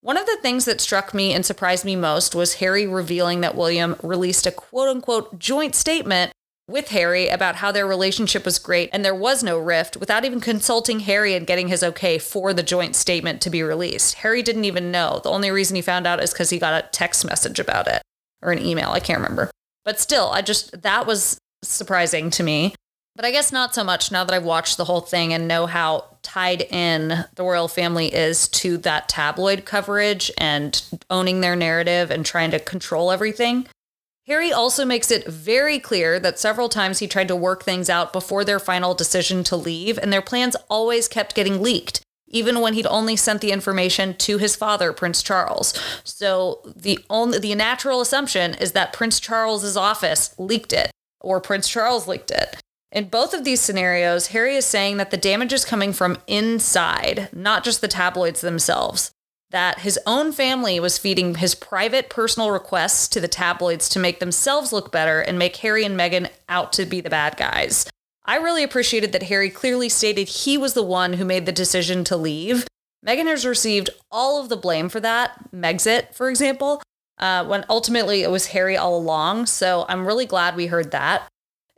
One 0.00 0.16
of 0.16 0.26
the 0.26 0.38
things 0.40 0.64
that 0.66 0.80
struck 0.80 1.12
me 1.12 1.32
and 1.32 1.44
surprised 1.44 1.84
me 1.84 1.96
most 1.96 2.36
was 2.36 2.54
Harry 2.54 2.86
revealing 2.86 3.40
that 3.40 3.56
William 3.56 3.96
released 4.04 4.46
a 4.46 4.52
quote 4.52 4.88
unquote 4.88 5.40
joint 5.40 5.74
statement 5.74 6.30
with 6.68 6.88
Harry 6.88 7.28
about 7.28 7.56
how 7.56 7.72
their 7.72 7.86
relationship 7.86 8.44
was 8.44 8.58
great 8.58 8.90
and 8.92 9.04
there 9.04 9.14
was 9.14 9.42
no 9.42 9.58
rift 9.58 9.96
without 9.96 10.24
even 10.24 10.40
consulting 10.40 11.00
Harry 11.00 11.34
and 11.34 11.46
getting 11.46 11.68
his 11.68 11.82
okay 11.82 12.18
for 12.18 12.52
the 12.52 12.62
joint 12.62 12.94
statement 12.94 13.40
to 13.40 13.50
be 13.50 13.62
released. 13.62 14.16
Harry 14.16 14.42
didn't 14.42 14.66
even 14.66 14.90
know. 14.90 15.20
The 15.24 15.30
only 15.30 15.50
reason 15.50 15.76
he 15.76 15.82
found 15.82 16.06
out 16.06 16.22
is 16.22 16.32
because 16.32 16.50
he 16.50 16.58
got 16.58 16.84
a 16.84 16.88
text 16.88 17.24
message 17.24 17.58
about 17.58 17.88
it 17.88 18.02
or 18.42 18.52
an 18.52 18.58
email. 18.58 18.90
I 18.90 19.00
can't 19.00 19.18
remember. 19.18 19.50
But 19.84 19.98
still, 19.98 20.28
I 20.30 20.42
just, 20.42 20.82
that 20.82 21.06
was 21.06 21.38
surprising 21.62 22.28
to 22.30 22.42
me. 22.42 22.74
But 23.16 23.24
I 23.24 23.32
guess 23.32 23.50
not 23.50 23.74
so 23.74 23.82
much 23.82 24.12
now 24.12 24.22
that 24.22 24.34
I've 24.34 24.44
watched 24.44 24.76
the 24.76 24.84
whole 24.84 25.00
thing 25.00 25.32
and 25.32 25.48
know 25.48 25.66
how 25.66 26.04
tied 26.22 26.62
in 26.70 27.24
the 27.34 27.42
royal 27.42 27.66
family 27.66 28.14
is 28.14 28.46
to 28.48 28.76
that 28.78 29.08
tabloid 29.08 29.64
coverage 29.64 30.30
and 30.38 30.80
owning 31.10 31.40
their 31.40 31.56
narrative 31.56 32.12
and 32.12 32.24
trying 32.24 32.52
to 32.52 32.60
control 32.60 33.10
everything. 33.10 33.66
Harry 34.28 34.52
also 34.52 34.84
makes 34.84 35.10
it 35.10 35.26
very 35.26 35.78
clear 35.78 36.20
that 36.20 36.38
several 36.38 36.68
times 36.68 36.98
he 36.98 37.08
tried 37.08 37.28
to 37.28 37.34
work 37.34 37.62
things 37.62 37.88
out 37.88 38.12
before 38.12 38.44
their 38.44 38.58
final 38.58 38.92
decision 38.92 39.42
to 39.42 39.56
leave, 39.56 39.96
and 39.96 40.12
their 40.12 40.20
plans 40.20 40.54
always 40.68 41.08
kept 41.08 41.34
getting 41.34 41.62
leaked, 41.62 42.02
even 42.28 42.60
when 42.60 42.74
he'd 42.74 42.86
only 42.86 43.16
sent 43.16 43.40
the 43.40 43.52
information 43.52 44.14
to 44.14 44.36
his 44.36 44.54
father, 44.54 44.92
Prince 44.92 45.22
Charles. 45.22 45.72
So 46.04 46.60
the 46.76 46.98
only 47.08 47.38
the 47.38 47.54
natural 47.54 48.02
assumption 48.02 48.52
is 48.52 48.72
that 48.72 48.92
Prince 48.92 49.18
Charles's 49.18 49.78
office 49.78 50.34
leaked 50.38 50.74
it, 50.74 50.90
or 51.22 51.40
Prince 51.40 51.66
Charles 51.66 52.06
leaked 52.06 52.30
it. 52.30 52.60
In 52.92 53.08
both 53.08 53.32
of 53.32 53.44
these 53.44 53.62
scenarios, 53.62 54.28
Harry 54.28 54.56
is 54.56 54.66
saying 54.66 54.98
that 54.98 55.10
the 55.10 55.16
damage 55.16 55.54
is 55.54 55.64
coming 55.64 55.94
from 55.94 56.18
inside, 56.26 57.30
not 57.32 57.64
just 57.64 57.80
the 57.80 57.88
tabloids 57.88 58.42
themselves 58.42 59.10
that 59.50 59.80
his 59.80 59.98
own 60.06 60.32
family 60.32 60.78
was 60.78 60.98
feeding 60.98 61.36
his 61.36 61.54
private 61.54 62.10
personal 62.10 62.50
requests 62.50 63.08
to 63.08 63.20
the 63.20 63.28
tabloids 63.28 63.88
to 63.88 63.98
make 63.98 64.20
themselves 64.20 64.72
look 64.72 64.92
better 64.92 65.20
and 65.20 65.38
make 65.38 65.56
Harry 65.56 65.84
and 65.84 65.98
Meghan 65.98 66.28
out 66.48 66.72
to 66.74 66.84
be 66.84 67.00
the 67.00 67.10
bad 67.10 67.36
guys. 67.36 67.88
I 68.24 68.36
really 68.36 68.62
appreciated 68.62 69.12
that 69.12 69.24
Harry 69.24 69.48
clearly 69.48 69.88
stated 69.88 70.28
he 70.28 70.58
was 70.58 70.74
the 70.74 70.82
one 70.82 71.14
who 71.14 71.24
made 71.24 71.46
the 71.46 71.52
decision 71.52 72.04
to 72.04 72.16
leave. 72.16 72.66
Meghan 73.06 73.26
has 73.26 73.46
received 73.46 73.88
all 74.10 74.40
of 74.40 74.50
the 74.50 74.56
blame 74.56 74.90
for 74.90 75.00
that, 75.00 75.50
Megxit, 75.50 76.14
for 76.14 76.28
example, 76.28 76.82
uh, 77.18 77.46
when 77.46 77.64
ultimately 77.70 78.22
it 78.22 78.30
was 78.30 78.48
Harry 78.48 78.76
all 78.76 78.96
along. 78.98 79.46
So 79.46 79.86
I'm 79.88 80.06
really 80.06 80.26
glad 80.26 80.56
we 80.56 80.66
heard 80.66 80.90
that. 80.90 81.26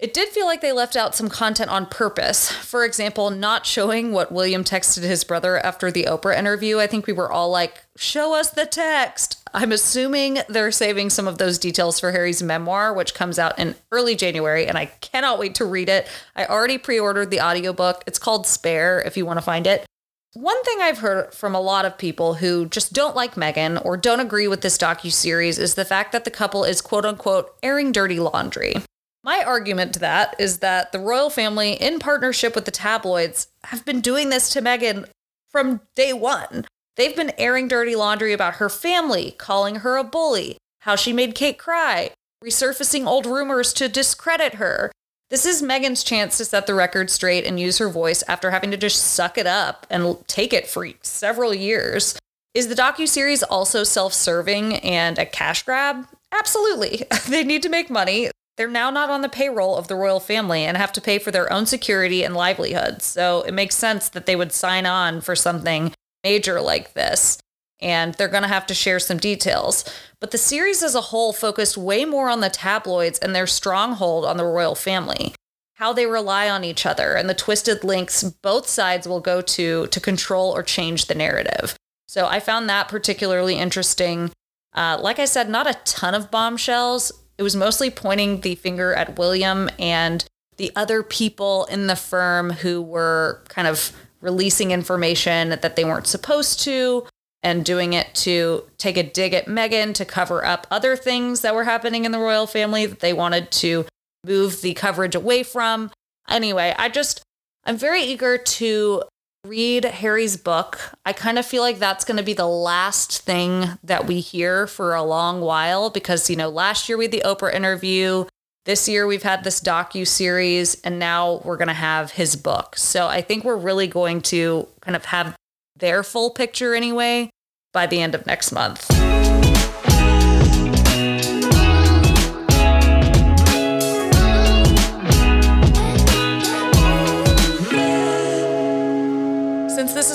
It 0.00 0.14
did 0.14 0.30
feel 0.30 0.46
like 0.46 0.62
they 0.62 0.72
left 0.72 0.96
out 0.96 1.14
some 1.14 1.28
content 1.28 1.70
on 1.70 1.84
purpose. 1.84 2.50
For 2.50 2.86
example, 2.86 3.28
not 3.28 3.66
showing 3.66 4.12
what 4.12 4.32
William 4.32 4.64
texted 4.64 5.02
his 5.02 5.24
brother 5.24 5.58
after 5.58 5.90
the 5.90 6.04
Oprah 6.04 6.38
interview. 6.38 6.78
I 6.78 6.86
think 6.86 7.06
we 7.06 7.12
were 7.12 7.30
all 7.30 7.50
like, 7.50 7.84
show 7.98 8.34
us 8.34 8.48
the 8.48 8.64
text. 8.64 9.46
I'm 9.52 9.72
assuming 9.72 10.38
they're 10.48 10.70
saving 10.70 11.10
some 11.10 11.28
of 11.28 11.36
those 11.36 11.58
details 11.58 12.00
for 12.00 12.12
Harry's 12.12 12.42
memoir, 12.42 12.94
which 12.94 13.12
comes 13.12 13.38
out 13.38 13.58
in 13.58 13.74
early 13.92 14.16
January, 14.16 14.66
and 14.66 14.78
I 14.78 14.86
cannot 14.86 15.38
wait 15.38 15.54
to 15.56 15.66
read 15.66 15.90
it. 15.90 16.08
I 16.34 16.46
already 16.46 16.78
pre 16.78 16.98
ordered 16.98 17.30
the 17.30 17.42
audiobook. 17.42 18.02
It's 18.06 18.18
called 18.18 18.46
Spare 18.46 19.02
if 19.02 19.18
you 19.18 19.26
want 19.26 19.36
to 19.36 19.42
find 19.42 19.66
it. 19.66 19.84
One 20.32 20.62
thing 20.62 20.78
I've 20.80 21.00
heard 21.00 21.34
from 21.34 21.54
a 21.54 21.60
lot 21.60 21.84
of 21.84 21.98
people 21.98 22.34
who 22.34 22.64
just 22.64 22.94
don't 22.94 23.16
like 23.16 23.34
Meghan 23.34 23.84
or 23.84 23.98
don't 23.98 24.20
agree 24.20 24.48
with 24.48 24.62
this 24.62 24.78
docu-series 24.78 25.58
is 25.58 25.74
the 25.74 25.84
fact 25.84 26.12
that 26.12 26.24
the 26.24 26.30
couple 26.30 26.64
is 26.64 26.80
quote 26.80 27.04
unquote 27.04 27.54
airing 27.62 27.92
dirty 27.92 28.18
laundry. 28.18 28.76
My 29.22 29.42
argument 29.42 29.92
to 29.94 30.00
that 30.00 30.34
is 30.38 30.58
that 30.58 30.92
the 30.92 30.98
royal 30.98 31.28
family, 31.28 31.72
in 31.72 31.98
partnership 31.98 32.54
with 32.54 32.64
the 32.64 32.70
tabloids, 32.70 33.48
have 33.64 33.84
been 33.84 34.00
doing 34.00 34.30
this 34.30 34.48
to 34.50 34.62
Meghan 34.62 35.08
from 35.50 35.80
day 35.94 36.12
one. 36.12 36.64
They've 36.96 37.14
been 37.14 37.32
airing 37.36 37.68
dirty 37.68 37.94
laundry 37.94 38.32
about 38.32 38.54
her 38.54 38.68
family, 38.68 39.32
calling 39.32 39.76
her 39.76 39.96
a 39.96 40.04
bully, 40.04 40.56
how 40.80 40.96
she 40.96 41.12
made 41.12 41.34
Kate 41.34 41.58
cry, 41.58 42.10
resurfacing 42.42 43.06
old 43.06 43.26
rumors 43.26 43.72
to 43.74 43.88
discredit 43.88 44.54
her. 44.54 44.90
This 45.28 45.46
is 45.46 45.62
Meghan's 45.62 46.02
chance 46.02 46.38
to 46.38 46.44
set 46.44 46.66
the 46.66 46.74
record 46.74 47.10
straight 47.10 47.44
and 47.44 47.60
use 47.60 47.78
her 47.78 47.88
voice 47.88 48.24
after 48.26 48.50
having 48.50 48.70
to 48.70 48.76
just 48.76 49.02
suck 49.02 49.38
it 49.38 49.46
up 49.46 49.86
and 49.90 50.16
take 50.26 50.52
it 50.52 50.66
for 50.66 50.88
several 51.02 51.54
years. 51.54 52.18
Is 52.54 52.68
the 52.68 52.74
docu-series 52.74 53.44
also 53.44 53.84
self-serving 53.84 54.76
and 54.76 55.18
a 55.18 55.26
cash 55.26 55.62
grab? 55.62 56.06
Absolutely. 56.32 57.04
they 57.28 57.44
need 57.44 57.62
to 57.62 57.68
make 57.68 57.90
money. 57.90 58.30
They're 58.60 58.68
now 58.68 58.90
not 58.90 59.08
on 59.08 59.22
the 59.22 59.30
payroll 59.30 59.78
of 59.78 59.88
the 59.88 59.94
royal 59.94 60.20
family 60.20 60.66
and 60.66 60.76
have 60.76 60.92
to 60.92 61.00
pay 61.00 61.18
for 61.18 61.30
their 61.30 61.50
own 61.50 61.64
security 61.64 62.22
and 62.22 62.36
livelihoods. 62.36 63.06
So 63.06 63.40
it 63.40 63.54
makes 63.54 63.74
sense 63.74 64.10
that 64.10 64.26
they 64.26 64.36
would 64.36 64.52
sign 64.52 64.84
on 64.84 65.22
for 65.22 65.34
something 65.34 65.94
major 66.22 66.60
like 66.60 66.92
this. 66.92 67.38
And 67.80 68.12
they're 68.12 68.28
going 68.28 68.42
to 68.42 68.50
have 68.50 68.66
to 68.66 68.74
share 68.74 68.98
some 68.98 69.16
details. 69.16 69.90
But 70.20 70.30
the 70.30 70.36
series 70.36 70.82
as 70.82 70.94
a 70.94 71.00
whole 71.00 71.32
focused 71.32 71.78
way 71.78 72.04
more 72.04 72.28
on 72.28 72.40
the 72.40 72.50
tabloids 72.50 73.18
and 73.20 73.34
their 73.34 73.46
stronghold 73.46 74.26
on 74.26 74.36
the 74.36 74.44
royal 74.44 74.74
family, 74.74 75.34
how 75.76 75.94
they 75.94 76.04
rely 76.04 76.50
on 76.50 76.62
each 76.62 76.84
other, 76.84 77.14
and 77.14 77.30
the 77.30 77.34
twisted 77.34 77.82
links 77.82 78.22
both 78.22 78.68
sides 78.68 79.08
will 79.08 79.20
go 79.20 79.40
to 79.40 79.86
to 79.86 80.00
control 80.00 80.54
or 80.54 80.62
change 80.62 81.06
the 81.06 81.14
narrative. 81.14 81.76
So 82.08 82.26
I 82.26 82.40
found 82.40 82.68
that 82.68 82.88
particularly 82.88 83.54
interesting. 83.54 84.32
Uh, 84.74 84.98
like 85.00 85.18
I 85.18 85.24
said, 85.24 85.48
not 85.48 85.66
a 85.66 85.80
ton 85.86 86.14
of 86.14 86.30
bombshells, 86.30 87.10
it 87.40 87.42
was 87.42 87.56
mostly 87.56 87.88
pointing 87.88 88.42
the 88.42 88.54
finger 88.54 88.92
at 88.92 89.18
William 89.18 89.70
and 89.78 90.26
the 90.58 90.70
other 90.76 91.02
people 91.02 91.64
in 91.70 91.86
the 91.86 91.96
firm 91.96 92.50
who 92.50 92.82
were 92.82 93.42
kind 93.48 93.66
of 93.66 93.96
releasing 94.20 94.72
information 94.72 95.48
that 95.48 95.74
they 95.74 95.82
weren't 95.82 96.06
supposed 96.06 96.60
to 96.60 97.06
and 97.42 97.64
doing 97.64 97.94
it 97.94 98.14
to 98.14 98.64
take 98.76 98.98
a 98.98 99.02
dig 99.02 99.32
at 99.32 99.46
Meghan 99.46 99.94
to 99.94 100.04
cover 100.04 100.44
up 100.44 100.66
other 100.70 100.96
things 100.96 101.40
that 101.40 101.54
were 101.54 101.64
happening 101.64 102.04
in 102.04 102.12
the 102.12 102.18
royal 102.18 102.46
family 102.46 102.84
that 102.84 103.00
they 103.00 103.14
wanted 103.14 103.50
to 103.52 103.86
move 104.22 104.60
the 104.60 104.74
coverage 104.74 105.14
away 105.14 105.42
from. 105.42 105.90
Anyway, 106.28 106.74
I 106.78 106.90
just, 106.90 107.22
I'm 107.64 107.78
very 107.78 108.02
eager 108.02 108.36
to 108.36 109.02
read 109.44 109.84
Harry's 109.84 110.36
book. 110.36 110.92
I 111.06 111.12
kind 111.12 111.38
of 111.38 111.46
feel 111.46 111.62
like 111.62 111.78
that's 111.78 112.04
going 112.04 112.18
to 112.18 112.22
be 112.22 112.34
the 112.34 112.46
last 112.46 113.22
thing 113.22 113.64
that 113.82 114.06
we 114.06 114.20
hear 114.20 114.66
for 114.66 114.94
a 114.94 115.02
long 115.02 115.40
while 115.40 115.90
because, 115.90 116.28
you 116.28 116.36
know, 116.36 116.48
last 116.48 116.88
year 116.88 116.98
we 116.98 117.04
had 117.04 117.12
the 117.12 117.22
Oprah 117.24 117.54
interview. 117.54 118.26
This 118.66 118.88
year 118.88 119.06
we've 119.06 119.22
had 119.22 119.42
this 119.42 119.60
docu 119.60 120.06
series 120.06 120.80
and 120.82 120.98
now 120.98 121.40
we're 121.44 121.56
going 121.56 121.68
to 121.68 121.74
have 121.74 122.12
his 122.12 122.36
book. 122.36 122.76
So 122.76 123.06
I 123.06 123.22
think 123.22 123.44
we're 123.44 123.56
really 123.56 123.86
going 123.86 124.20
to 124.22 124.68
kind 124.82 124.94
of 124.94 125.06
have 125.06 125.34
their 125.74 126.02
full 126.02 126.30
picture 126.30 126.74
anyway 126.74 127.30
by 127.72 127.86
the 127.86 128.02
end 128.02 128.14
of 128.14 128.26
next 128.26 128.52
month. 128.52 128.90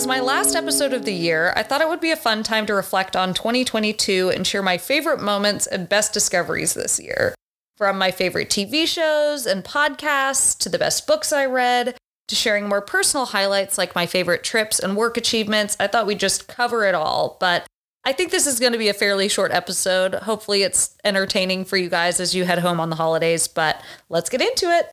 My 0.06 0.20
last 0.20 0.56
episode 0.56 0.94
of 0.94 1.04
the 1.04 1.13
year, 1.13 1.52
I 1.56 1.63
thought 1.63 1.82
it 1.82 1.89
would 1.89 2.00
be 2.00 2.12
a 2.12 2.15
fun 2.15 2.44
time 2.44 2.68
to 2.68 2.76
reflect 2.76 3.15
on 3.15 3.34
2022 3.34 4.30
and 4.30 4.46
share 4.46 4.62
my 4.62 4.78
favorite 4.78 5.20
moments 5.20 5.65
and 5.65 5.89
best 5.89 6.13
discoveries 6.13 6.76
this 6.76 7.00
year. 7.00 7.34
From 7.76 7.98
my 7.98 8.12
favorite 8.12 8.50
TV 8.50 8.88
shows 8.88 9.48
and 9.48 9.63
podcasts 9.63 10.56
to 10.60 10.70
the 10.70 10.78
best 10.78 11.08
books 11.08 11.34
I 11.34 11.48
read 11.48 11.98
to 12.28 12.36
sharing 12.36 12.70
more 12.70 12.82
personal 12.82 13.26
highlights 13.26 13.80
like 13.80 13.96
my 13.96 14.06
favorite 14.06 14.44
trips 14.44 14.78
and 14.78 14.96
work 14.96 15.18
achievements, 15.18 15.76
I 15.80 15.88
thought 15.88 16.06
we'd 16.06 16.20
just 16.20 16.48
cover 16.48 16.86
it 16.86 16.94
all. 16.94 17.38
But 17.39 17.65
I 18.04 18.13
think 18.13 18.30
this 18.30 18.46
is 18.46 18.60
going 18.60 18.74
to 18.74 18.78
be 18.78 18.89
a 18.89 18.94
fairly 18.94 19.28
short 19.28 19.52
episode. 19.52 20.13
Hopefully, 20.13 20.62
it's 20.62 20.96
entertaining 21.04 21.65
for 21.65 21.78
you 21.78 21.89
guys 21.89 22.20
as 22.20 22.36
you 22.36 22.46
head 22.46 22.60
home 22.60 22.80
on 22.80 22.91
the 22.91 22.96
holidays, 22.96 23.48
but 23.48 23.82
let's 24.10 24.30
get 24.30 24.41
into 24.41 24.68
it. 24.70 24.91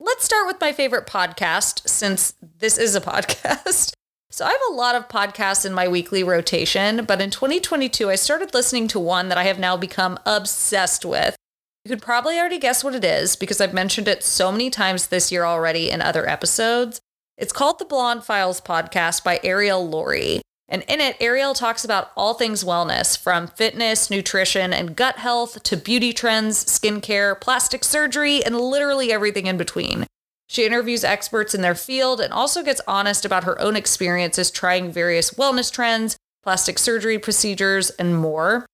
Let's 0.00 0.24
start 0.24 0.48
with 0.48 0.60
my 0.60 0.72
favorite 0.72 1.06
podcast 1.06 1.88
since 1.88 2.34
this 2.58 2.76
is 2.76 2.96
a 2.96 3.00
podcast. 3.00 3.92
So, 4.30 4.44
I 4.44 4.50
have 4.50 4.60
a 4.68 4.74
lot 4.74 4.94
of 4.94 5.08
podcasts 5.08 5.64
in 5.64 5.72
my 5.72 5.88
weekly 5.88 6.22
rotation, 6.22 7.06
but 7.06 7.20
in 7.20 7.30
2022, 7.30 8.10
I 8.10 8.14
started 8.16 8.52
listening 8.52 8.86
to 8.88 9.00
one 9.00 9.30
that 9.30 9.38
I 9.38 9.44
have 9.44 9.58
now 9.58 9.76
become 9.76 10.18
obsessed 10.26 11.04
with. 11.04 11.34
You 11.84 11.88
could 11.88 12.02
probably 12.02 12.38
already 12.38 12.58
guess 12.58 12.84
what 12.84 12.94
it 12.94 13.04
is 13.04 13.36
because 13.36 13.60
I've 13.60 13.72
mentioned 13.72 14.06
it 14.06 14.22
so 14.22 14.52
many 14.52 14.68
times 14.68 15.06
this 15.06 15.32
year 15.32 15.44
already 15.44 15.90
in 15.90 16.02
other 16.02 16.28
episodes. 16.28 17.00
It's 17.38 17.52
called 17.52 17.78
the 17.78 17.86
Blonde 17.86 18.22
Files 18.22 18.60
podcast 18.60 19.24
by 19.24 19.40
Ariel 19.42 19.88
Laurie. 19.88 20.42
And 20.68 20.82
in 20.82 21.00
it, 21.00 21.16
Ariel 21.20 21.54
talks 21.54 21.82
about 21.82 22.10
all 22.14 22.34
things 22.34 22.62
wellness 22.62 23.18
from 23.18 23.46
fitness, 23.46 24.10
nutrition, 24.10 24.74
and 24.74 24.94
gut 24.94 25.16
health 25.16 25.62
to 25.62 25.76
beauty 25.78 26.12
trends, 26.12 26.62
skincare, 26.66 27.40
plastic 27.40 27.82
surgery, 27.82 28.44
and 28.44 28.60
literally 28.60 29.10
everything 29.10 29.46
in 29.46 29.56
between. 29.56 30.06
She 30.48 30.64
interviews 30.64 31.04
experts 31.04 31.54
in 31.54 31.60
their 31.60 31.74
field 31.74 32.20
and 32.20 32.32
also 32.32 32.62
gets 32.62 32.80
honest 32.88 33.24
about 33.26 33.44
her 33.44 33.60
own 33.60 33.76
experiences 33.76 34.50
trying 34.50 34.90
various 34.90 35.32
wellness 35.32 35.70
trends, 35.70 36.16
plastic 36.42 36.78
surgery 36.78 37.18
procedures, 37.18 37.90
and 37.90 38.16
more. 38.16 38.64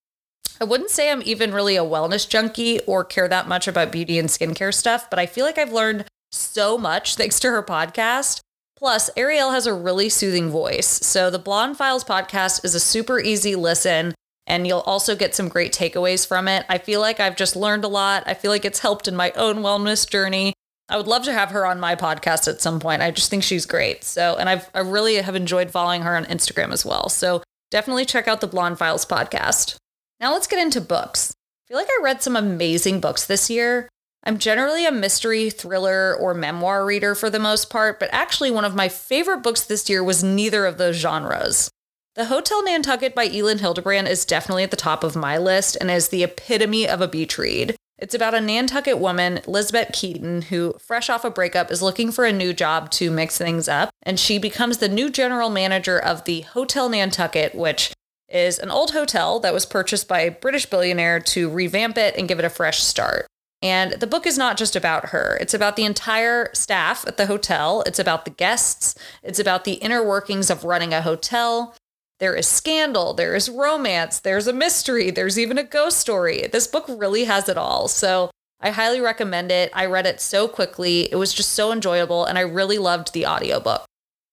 I 0.61 0.65
wouldn't 0.65 0.91
say 0.91 1.11
I'm 1.11 1.23
even 1.25 1.53
really 1.53 1.77
a 1.77 1.85
wellness 1.85 2.29
junkie 2.29 2.79
or 2.87 3.05
care 3.05 3.27
that 3.27 3.49
much 3.49 3.67
about 3.67 3.91
beauty 3.91 4.21
and 4.21 4.29
skincare 4.29 4.73
stuff, 4.73 5.11
but 5.11 5.19
I 5.19 5.27
feel 5.27 5.45
like 5.45 5.59
I've 5.59 5.73
learned 5.73 6.05
so 6.31 6.79
much 6.79 7.17
thanks 7.17 7.41
to 7.41 7.51
her 7.51 7.63
podcast. 7.63 8.41
Plus, 8.77 9.11
Ariel 9.17 9.51
has 9.51 9.67
a 9.67 9.75
really 9.75 10.09
soothing 10.09 10.51
voice. 10.51 10.87
So, 10.87 11.31
the 11.31 11.39
Blonde 11.39 11.77
Files 11.77 12.05
podcast 12.05 12.65
is 12.65 12.75
a 12.75 12.81
super 12.81 13.19
easy 13.19 13.57
listen, 13.57 14.15
and 14.47 14.67
you'll 14.67 14.81
also 14.81 15.17
get 15.17 15.35
some 15.35 15.49
great 15.49 15.73
takeaways 15.73 16.27
from 16.27 16.49
it. 16.49 16.67
I 16.69 16.79
feel 16.79 17.01
like 17.01 17.19
I've 17.19 17.37
just 17.37 17.57
learned 17.57 17.85
a 17.85 17.89
lot. 17.89 18.25
I 18.27 18.35
feel 18.35 18.51
like 18.51 18.65
it's 18.65 18.81
helped 18.81 19.09
in 19.09 19.17
my 19.17 19.33
own 19.33 19.57
wellness 19.57 20.09
journey. 20.09 20.55
I 20.88 20.97
would 20.97 21.07
love 21.07 21.25
to 21.25 21.33
have 21.33 21.51
her 21.51 21.66
on 21.66 21.81
my 21.81 21.97
podcast 21.97 22.47
at 22.47 22.61
some 22.61 22.79
point. 22.79 23.03
I 23.03 23.11
just 23.11 23.31
think 23.31 23.42
she's 23.42 23.66
great. 23.66 24.05
So, 24.05 24.37
and 24.37 24.49
I've 24.49 24.68
I 24.75 24.81
really 24.81 25.16
have 25.16 25.35
enjoyed 25.35 25.70
following 25.70 26.03
her 26.03 26.16
on 26.16 26.27
Instagram 26.27 26.73
as 26.73 26.85
well. 26.85 27.09
So, 27.09 27.42
definitely 27.70 28.05
check 28.05 28.29
out 28.29 28.40
the 28.40 28.47
Blonde 28.47 28.79
Files 28.79 29.07
podcast. 29.07 29.77
Now 30.20 30.33
let's 30.33 30.47
get 30.47 30.59
into 30.59 30.81
books. 30.81 31.33
I 31.33 31.68
feel 31.68 31.77
like 31.79 31.88
I 31.88 32.03
read 32.03 32.23
some 32.23 32.37
amazing 32.37 33.01
books 33.01 33.27
this 33.27 33.49
year. 33.49 33.88
I'm 34.27 34.38
generally 34.38 34.87
a 34.87 34.92
mystery, 34.92 35.51
thriller, 35.51 36.14
or 36.14 36.33
memoir 36.33 36.87
reader 36.87 37.14
for 37.14 37.29
the 37.29 37.38
most 37.38 37.68
part, 37.68 38.01
but 38.01 38.09
actually, 38.12 38.51
one 38.51 38.64
of 38.64 38.75
my 38.75 38.88
favorite 38.88 39.42
books 39.42 39.64
this 39.64 39.88
year 39.88 40.03
was 40.03 40.25
neither 40.25 40.64
of 40.66 40.79
those 40.79 40.97
genres. 40.97 41.70
The 42.14 42.27
Hotel 42.27 42.62
Nantucket 42.64 43.14
by 43.14 43.27
Elin 43.27 43.59
Hilderbrand 43.59 44.09
is 44.09 44.25
definitely 44.25 44.62
at 44.62 44.70
the 44.70 44.77
top 44.77 45.03
of 45.03 45.16
my 45.16 45.37
list 45.37 45.77
and 45.81 45.90
is 45.90 46.09
the 46.09 46.23
epitome 46.23 46.88
of 46.88 47.01
a 47.01 47.09
beach 47.09 47.37
read. 47.38 47.77
It's 47.96 48.14
about 48.14 48.35
a 48.35 48.40
Nantucket 48.40 48.98
woman, 48.98 49.40
Lizbet 49.46 49.92
Keaton, 49.92 50.42
who, 50.42 50.74
fresh 50.80 51.09
off 51.09 51.24
a 51.24 51.30
breakup, 51.30 51.70
is 51.70 51.80
looking 51.80 52.11
for 52.11 52.24
a 52.24 52.33
new 52.33 52.52
job 52.52 52.90
to 52.92 53.11
mix 53.11 53.38
things 53.38 53.68
up, 53.68 53.90
and 54.02 54.18
she 54.18 54.38
becomes 54.38 54.78
the 54.78 54.88
new 54.88 55.09
general 55.09 55.48
manager 55.48 55.98
of 55.98 56.24
the 56.24 56.40
Hotel 56.40 56.88
Nantucket, 56.88 57.54
which 57.54 57.92
is 58.28 58.59
an 58.59 58.70
old 58.70 58.90
hotel 58.90 59.38
that 59.40 59.54
was 59.54 59.64
purchased 59.64 60.09
by 60.09 60.20
a 60.20 60.30
British 60.33 60.66
billionaire 60.66 61.20
to 61.20 61.48
revamp 61.48 61.96
it 61.96 62.16
and 62.16 62.26
give 62.26 62.40
it 62.40 62.44
a 62.44 62.50
fresh 62.50 62.83
start. 62.83 63.26
And 63.62 63.92
the 63.92 64.09
book 64.09 64.26
is 64.26 64.37
not 64.37 64.59
just 64.59 64.74
about 64.74 65.11
her, 65.11 65.38
it's 65.40 65.54
about 65.54 65.76
the 65.76 65.85
entire 65.85 66.50
staff 66.52 67.07
at 67.07 67.16
the 67.16 67.26
hotel, 67.26 67.83
it's 67.87 68.00
about 68.00 68.24
the 68.24 68.30
guests, 68.30 68.96
it's 69.22 69.38
about 69.38 69.64
the 69.64 69.74
inner 69.74 70.04
workings 70.04 70.50
of 70.50 70.64
running 70.64 70.92
a 70.92 71.00
hotel. 71.00 71.74
There 72.25 72.35
is 72.35 72.49
scandal, 72.49 73.13
there 73.13 73.35
is 73.35 73.51
romance, 73.51 74.19
there's 74.19 74.47
a 74.47 74.53
mystery, 74.55 75.11
there's 75.11 75.39
even 75.39 75.59
a 75.59 75.63
ghost 75.63 75.99
story. 75.99 76.49
This 76.51 76.67
book 76.67 76.87
really 76.89 77.25
has 77.25 77.51
it 77.51 77.59
all. 77.59 77.87
So 77.87 78.31
I 78.63 78.71
highly 78.71 78.99
recommend 78.99 79.53
it. 79.53 79.71
I 79.75 79.85
read 79.85 80.07
it 80.07 80.23
so 80.23 80.49
quickly. 80.49 81.03
It 81.13 81.17
was 81.17 81.35
just 81.35 81.53
so 81.53 81.71
enjoyable, 81.71 82.25
and 82.25 82.39
I 82.39 82.41
really 82.41 82.79
loved 82.79 83.13
the 83.13 83.27
audiobook. 83.27 83.85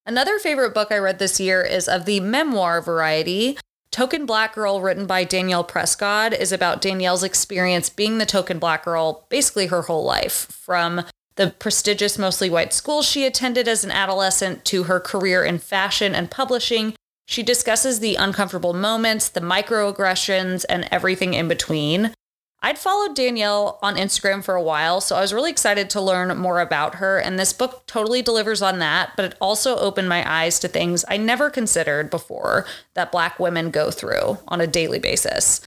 Another 0.06 0.40
favorite 0.40 0.74
book 0.74 0.88
I 0.90 1.00
read 1.00 1.20
this 1.20 1.38
year 1.38 1.64
is 1.64 1.90
of 1.90 2.06
the 2.06 2.22
memoir 2.22 2.82
variety. 2.82 3.58
Token 3.92 4.26
Black 4.26 4.56
Girl, 4.56 4.80
written 4.80 5.06
by 5.06 5.26
Danielle 5.26 5.66
Prescott, 5.66 6.32
is 6.32 6.54
about 6.54 6.82
Danielle's 6.82 7.24
experience 7.24 7.90
being 7.90 8.20
the 8.20 8.26
token 8.26 8.58
black 8.58 8.86
girl 8.86 9.26
basically 9.28 9.68
her 9.68 9.82
whole 9.82 10.06
life, 10.06 10.48
from 10.50 11.04
the 11.36 11.54
prestigious, 11.60 12.18
mostly 12.18 12.50
white 12.50 12.72
school 12.72 13.02
she 13.02 13.26
attended 13.26 13.68
as 13.68 13.84
an 13.84 13.92
adolescent 13.92 14.64
to 14.64 14.84
her 14.84 15.02
career 15.02 15.44
in 15.44 15.58
fashion 15.58 16.16
and 16.16 16.32
publishing. 16.32 16.94
She 17.32 17.44
discusses 17.44 18.02
the 18.02 18.15
uncomfortable 18.15 18.74
moments, 18.74 19.30
the 19.30 19.39
microaggressions, 19.39 20.65
and 20.67 20.86
everything 20.91 21.34
in 21.34 21.48
between. 21.48 22.13
I'd 22.62 22.78
followed 22.78 23.15
Danielle 23.15 23.80
on 23.82 23.96
Instagram 23.96 24.44
for 24.44 24.56
a 24.56 24.62
while, 24.62 25.00
so 25.00 25.15
I 25.15 25.22
was 25.22 25.34
really 25.34 25.50
excited 25.50 25.89
to 25.91 26.02
learn 26.02 26.38
more 26.38 26.60
about 26.60 26.96
her. 26.96 27.20
And 27.20 27.39
this 27.39 27.54
book 27.54 27.84
totally 27.88 28.22
delivers 28.22 28.62
on 28.62 28.80
that, 28.80 29.13
but 29.15 29.24
it 29.24 29.38
also 29.39 29.78
opened 29.78 30.10
my 30.10 30.30
eyes 30.30 30.60
to 30.60 30.67
things 30.67 31.06
I 31.08 31.15
never 31.15 31.50
considered 31.50 32.10
before 32.10 32.65
that 32.96 33.13
Black 33.13 33.39
women 33.39 33.72
go 33.72 33.91
through 33.91 34.38
on 34.50 34.60
a 34.60 34.67
daily 34.67 35.00
basis. 35.00 35.62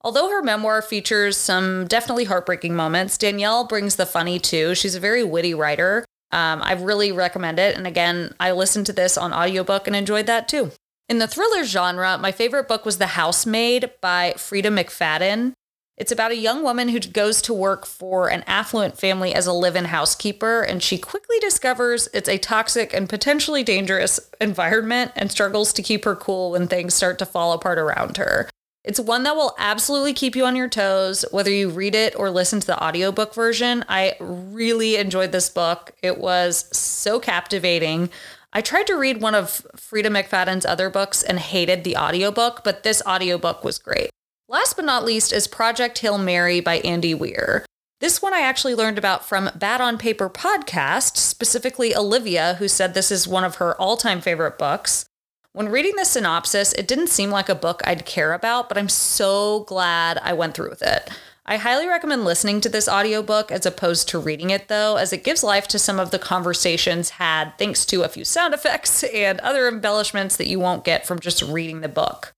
Although 0.00 0.30
her 0.30 0.42
memoir 0.42 0.80
features 0.80 1.36
some 1.36 1.86
definitely 1.86 2.24
heartbreaking 2.24 2.74
moments, 2.74 3.18
Danielle 3.18 3.66
brings 3.66 3.96
the 3.96 4.06
funny 4.06 4.38
too. 4.38 4.74
She's 4.74 4.94
a 4.94 5.00
very 5.00 5.22
witty 5.22 5.52
writer. 5.52 6.06
Um, 6.32 6.62
I 6.62 6.72
really 6.72 7.12
recommend 7.12 7.58
it. 7.58 7.76
And 7.76 7.86
again, 7.86 8.34
I 8.40 8.52
listened 8.52 8.86
to 8.86 8.94
this 8.94 9.18
on 9.18 9.34
audiobook 9.34 9.86
and 9.86 9.94
enjoyed 9.94 10.24
that 10.24 10.48
too. 10.48 10.72
In 11.10 11.18
the 11.18 11.26
thriller 11.26 11.64
genre, 11.64 12.16
my 12.18 12.30
favorite 12.30 12.68
book 12.68 12.84
was 12.84 12.98
The 12.98 13.08
Housemaid 13.08 13.90
by 14.00 14.32
Freida 14.36 14.70
McFadden. 14.70 15.54
It's 15.96 16.12
about 16.12 16.30
a 16.30 16.36
young 16.36 16.62
woman 16.62 16.88
who 16.88 17.00
goes 17.00 17.42
to 17.42 17.52
work 17.52 17.84
for 17.84 18.28
an 18.28 18.44
affluent 18.46 18.96
family 18.96 19.34
as 19.34 19.48
a 19.48 19.52
live 19.52 19.74
in 19.74 19.86
housekeeper, 19.86 20.62
and 20.62 20.80
she 20.80 20.98
quickly 20.98 21.40
discovers 21.40 22.08
it's 22.14 22.28
a 22.28 22.38
toxic 22.38 22.94
and 22.94 23.08
potentially 23.08 23.64
dangerous 23.64 24.20
environment 24.40 25.10
and 25.16 25.32
struggles 25.32 25.72
to 25.72 25.82
keep 25.82 26.04
her 26.04 26.14
cool 26.14 26.52
when 26.52 26.68
things 26.68 26.94
start 26.94 27.18
to 27.18 27.26
fall 27.26 27.54
apart 27.54 27.78
around 27.78 28.16
her. 28.16 28.48
It's 28.84 29.00
one 29.00 29.24
that 29.24 29.34
will 29.34 29.56
absolutely 29.58 30.14
keep 30.14 30.36
you 30.36 30.46
on 30.46 30.54
your 30.54 30.68
toes, 30.68 31.24
whether 31.32 31.50
you 31.50 31.70
read 31.70 31.96
it 31.96 32.14
or 32.16 32.30
listen 32.30 32.60
to 32.60 32.66
the 32.68 32.82
audiobook 32.82 33.34
version. 33.34 33.84
I 33.88 34.14
really 34.20 34.94
enjoyed 34.94 35.32
this 35.32 35.50
book. 35.50 35.90
It 36.02 36.18
was 36.18 36.68
so 36.74 37.18
captivating. 37.18 38.10
I 38.52 38.60
tried 38.60 38.88
to 38.88 38.96
read 38.96 39.20
one 39.20 39.36
of 39.36 39.64
Freida 39.76 40.08
McFadden's 40.08 40.66
other 40.66 40.90
books 40.90 41.22
and 41.22 41.38
hated 41.38 41.84
the 41.84 41.96
audiobook, 41.96 42.62
but 42.64 42.82
this 42.82 43.00
audiobook 43.06 43.62
was 43.62 43.78
great. 43.78 44.10
Last 44.48 44.74
but 44.74 44.84
not 44.84 45.04
least 45.04 45.32
is 45.32 45.46
Project 45.46 45.98
Hail 46.00 46.18
Mary 46.18 46.58
by 46.58 46.78
Andy 46.78 47.14
Weir. 47.14 47.64
This 48.00 48.20
one 48.20 48.34
I 48.34 48.40
actually 48.40 48.74
learned 48.74 48.98
about 48.98 49.24
from 49.24 49.50
Bad 49.54 49.80
on 49.80 49.98
Paper 49.98 50.28
podcast, 50.28 51.16
specifically 51.16 51.94
Olivia, 51.94 52.54
who 52.54 52.66
said 52.66 52.94
this 52.94 53.12
is 53.12 53.28
one 53.28 53.44
of 53.44 53.56
her 53.56 53.80
all 53.80 53.96
time 53.96 54.20
favorite 54.20 54.58
books. 54.58 55.04
When 55.52 55.68
reading 55.68 55.94
the 55.96 56.04
synopsis, 56.04 56.72
it 56.72 56.88
didn't 56.88 57.08
seem 57.08 57.30
like 57.30 57.48
a 57.48 57.54
book 57.54 57.82
I'd 57.84 58.06
care 58.06 58.32
about, 58.32 58.68
but 58.68 58.78
I'm 58.78 58.88
so 58.88 59.60
glad 59.68 60.18
I 60.18 60.32
went 60.32 60.54
through 60.54 60.70
with 60.70 60.82
it. 60.82 61.10
I 61.46 61.56
highly 61.56 61.88
recommend 61.88 62.24
listening 62.24 62.60
to 62.60 62.68
this 62.68 62.88
audiobook 62.88 63.50
as 63.50 63.66
opposed 63.66 64.08
to 64.08 64.18
reading 64.18 64.50
it, 64.50 64.68
though, 64.68 64.96
as 64.96 65.12
it 65.12 65.24
gives 65.24 65.42
life 65.42 65.66
to 65.68 65.78
some 65.78 65.98
of 65.98 66.10
the 66.10 66.18
conversations 66.18 67.10
had 67.10 67.52
thanks 67.58 67.84
to 67.86 68.02
a 68.02 68.08
few 68.08 68.24
sound 68.24 68.54
effects 68.54 69.02
and 69.02 69.40
other 69.40 69.66
embellishments 69.66 70.36
that 70.36 70.48
you 70.48 70.60
won't 70.60 70.84
get 70.84 71.06
from 71.06 71.18
just 71.18 71.42
reading 71.42 71.80
the 71.80 71.88
book. 71.88 72.34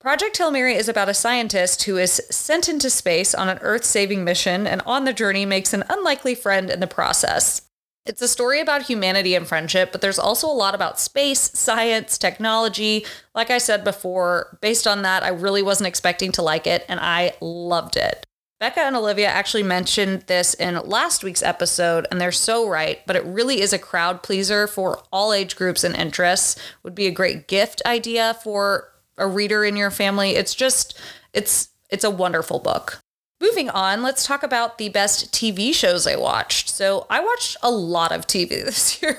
Project 0.00 0.36
Hail 0.36 0.50
Mary 0.50 0.74
is 0.74 0.88
about 0.88 1.08
a 1.08 1.14
scientist 1.14 1.84
who 1.84 1.96
is 1.96 2.20
sent 2.28 2.68
into 2.68 2.90
space 2.90 3.34
on 3.34 3.48
an 3.48 3.58
Earth 3.62 3.84
saving 3.84 4.24
mission 4.24 4.66
and 4.66 4.82
on 4.84 5.04
the 5.04 5.12
journey 5.12 5.46
makes 5.46 5.72
an 5.72 5.84
unlikely 5.88 6.34
friend 6.34 6.70
in 6.70 6.80
the 6.80 6.86
process. 6.86 7.62
It's 8.04 8.20
a 8.20 8.26
story 8.26 8.60
about 8.60 8.82
humanity 8.82 9.36
and 9.36 9.46
friendship, 9.46 9.92
but 9.92 10.00
there's 10.00 10.18
also 10.18 10.48
a 10.48 10.52
lot 10.52 10.74
about 10.74 10.98
space, 10.98 11.52
science, 11.54 12.18
technology. 12.18 13.06
Like 13.32 13.48
I 13.48 13.58
said 13.58 13.84
before, 13.84 14.58
based 14.60 14.88
on 14.88 15.02
that, 15.02 15.22
I 15.22 15.28
really 15.28 15.62
wasn't 15.62 15.86
expecting 15.86 16.32
to 16.32 16.42
like 16.42 16.66
it, 16.66 16.84
and 16.88 16.98
I 16.98 17.34
loved 17.40 17.96
it. 17.96 18.26
Becca 18.62 18.82
and 18.82 18.94
Olivia 18.94 19.26
actually 19.26 19.64
mentioned 19.64 20.22
this 20.28 20.54
in 20.54 20.76
last 20.88 21.24
week's 21.24 21.42
episode, 21.42 22.06
and 22.12 22.20
they're 22.20 22.30
so 22.30 22.68
right, 22.68 23.04
but 23.08 23.16
it 23.16 23.24
really 23.24 23.60
is 23.60 23.72
a 23.72 23.78
crowd 23.78 24.22
pleaser 24.22 24.68
for 24.68 25.02
all 25.10 25.32
age 25.32 25.56
groups 25.56 25.82
and 25.82 25.96
interests. 25.96 26.54
Would 26.84 26.94
be 26.94 27.08
a 27.08 27.10
great 27.10 27.48
gift 27.48 27.82
idea 27.84 28.38
for 28.44 28.92
a 29.18 29.26
reader 29.26 29.64
in 29.64 29.74
your 29.74 29.90
family. 29.90 30.36
It's 30.36 30.54
just 30.54 30.96
it's 31.32 31.70
it's 31.90 32.04
a 32.04 32.10
wonderful 32.10 32.60
book. 32.60 33.01
Moving 33.42 33.70
on, 33.70 34.04
let's 34.04 34.24
talk 34.24 34.44
about 34.44 34.78
the 34.78 34.88
best 34.88 35.32
TV 35.32 35.74
shows 35.74 36.06
I 36.06 36.14
watched. 36.14 36.70
So, 36.70 37.08
I 37.10 37.18
watched 37.18 37.56
a 37.60 37.72
lot 37.72 38.12
of 38.12 38.28
TV 38.28 38.50
this 38.64 39.02
year. 39.02 39.18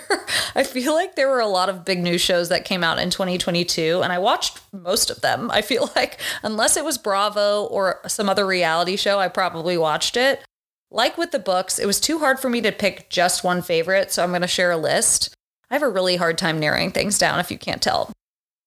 I 0.55 0.63
feel 0.63 0.93
like 0.93 1.17
there 1.17 1.27
were 1.27 1.41
a 1.41 1.45
lot 1.45 1.67
of 1.67 1.83
big 1.83 2.01
new 2.01 2.17
shows 2.17 2.47
that 2.47 2.63
came 2.63 2.85
out 2.85 2.99
in 2.99 3.09
2022, 3.09 3.99
and 4.01 4.13
I 4.13 4.19
watched 4.19 4.61
most 4.71 5.11
of 5.11 5.19
them. 5.19 5.51
I 5.51 5.61
feel 5.61 5.91
like, 5.97 6.21
unless 6.41 6.77
it 6.77 6.85
was 6.85 6.97
Bravo 6.97 7.65
or 7.65 7.99
some 8.07 8.29
other 8.29 8.47
reality 8.47 8.95
show, 8.95 9.19
I 9.19 9.27
probably 9.27 9.77
watched 9.77 10.15
it. 10.15 10.41
Like 10.89 11.17
with 11.17 11.31
the 11.31 11.39
books, 11.39 11.77
it 11.77 11.85
was 11.85 11.99
too 11.99 12.19
hard 12.19 12.39
for 12.39 12.49
me 12.49 12.61
to 12.61 12.71
pick 12.71 13.09
just 13.09 13.43
one 13.43 13.61
favorite, 13.61 14.13
so 14.13 14.23
I'm 14.23 14.29
going 14.29 14.41
to 14.41 14.47
share 14.47 14.71
a 14.71 14.77
list. 14.77 15.35
I 15.69 15.73
have 15.73 15.83
a 15.83 15.89
really 15.89 16.15
hard 16.15 16.37
time 16.37 16.61
narrowing 16.61 16.91
things 16.91 17.17
down 17.17 17.41
if 17.41 17.51
you 17.51 17.57
can't 17.57 17.81
tell. 17.81 18.13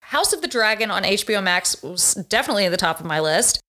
House 0.03 0.35
of 0.35 0.43
the 0.43 0.49
Dragon 0.49 0.91
on 0.91 1.05
HBO 1.05 1.43
Max 1.43 1.83
was 1.83 2.13
definitely 2.29 2.67
at 2.67 2.73
the 2.73 2.77
top 2.77 3.01
of 3.01 3.07
my 3.07 3.21
list. 3.21 3.63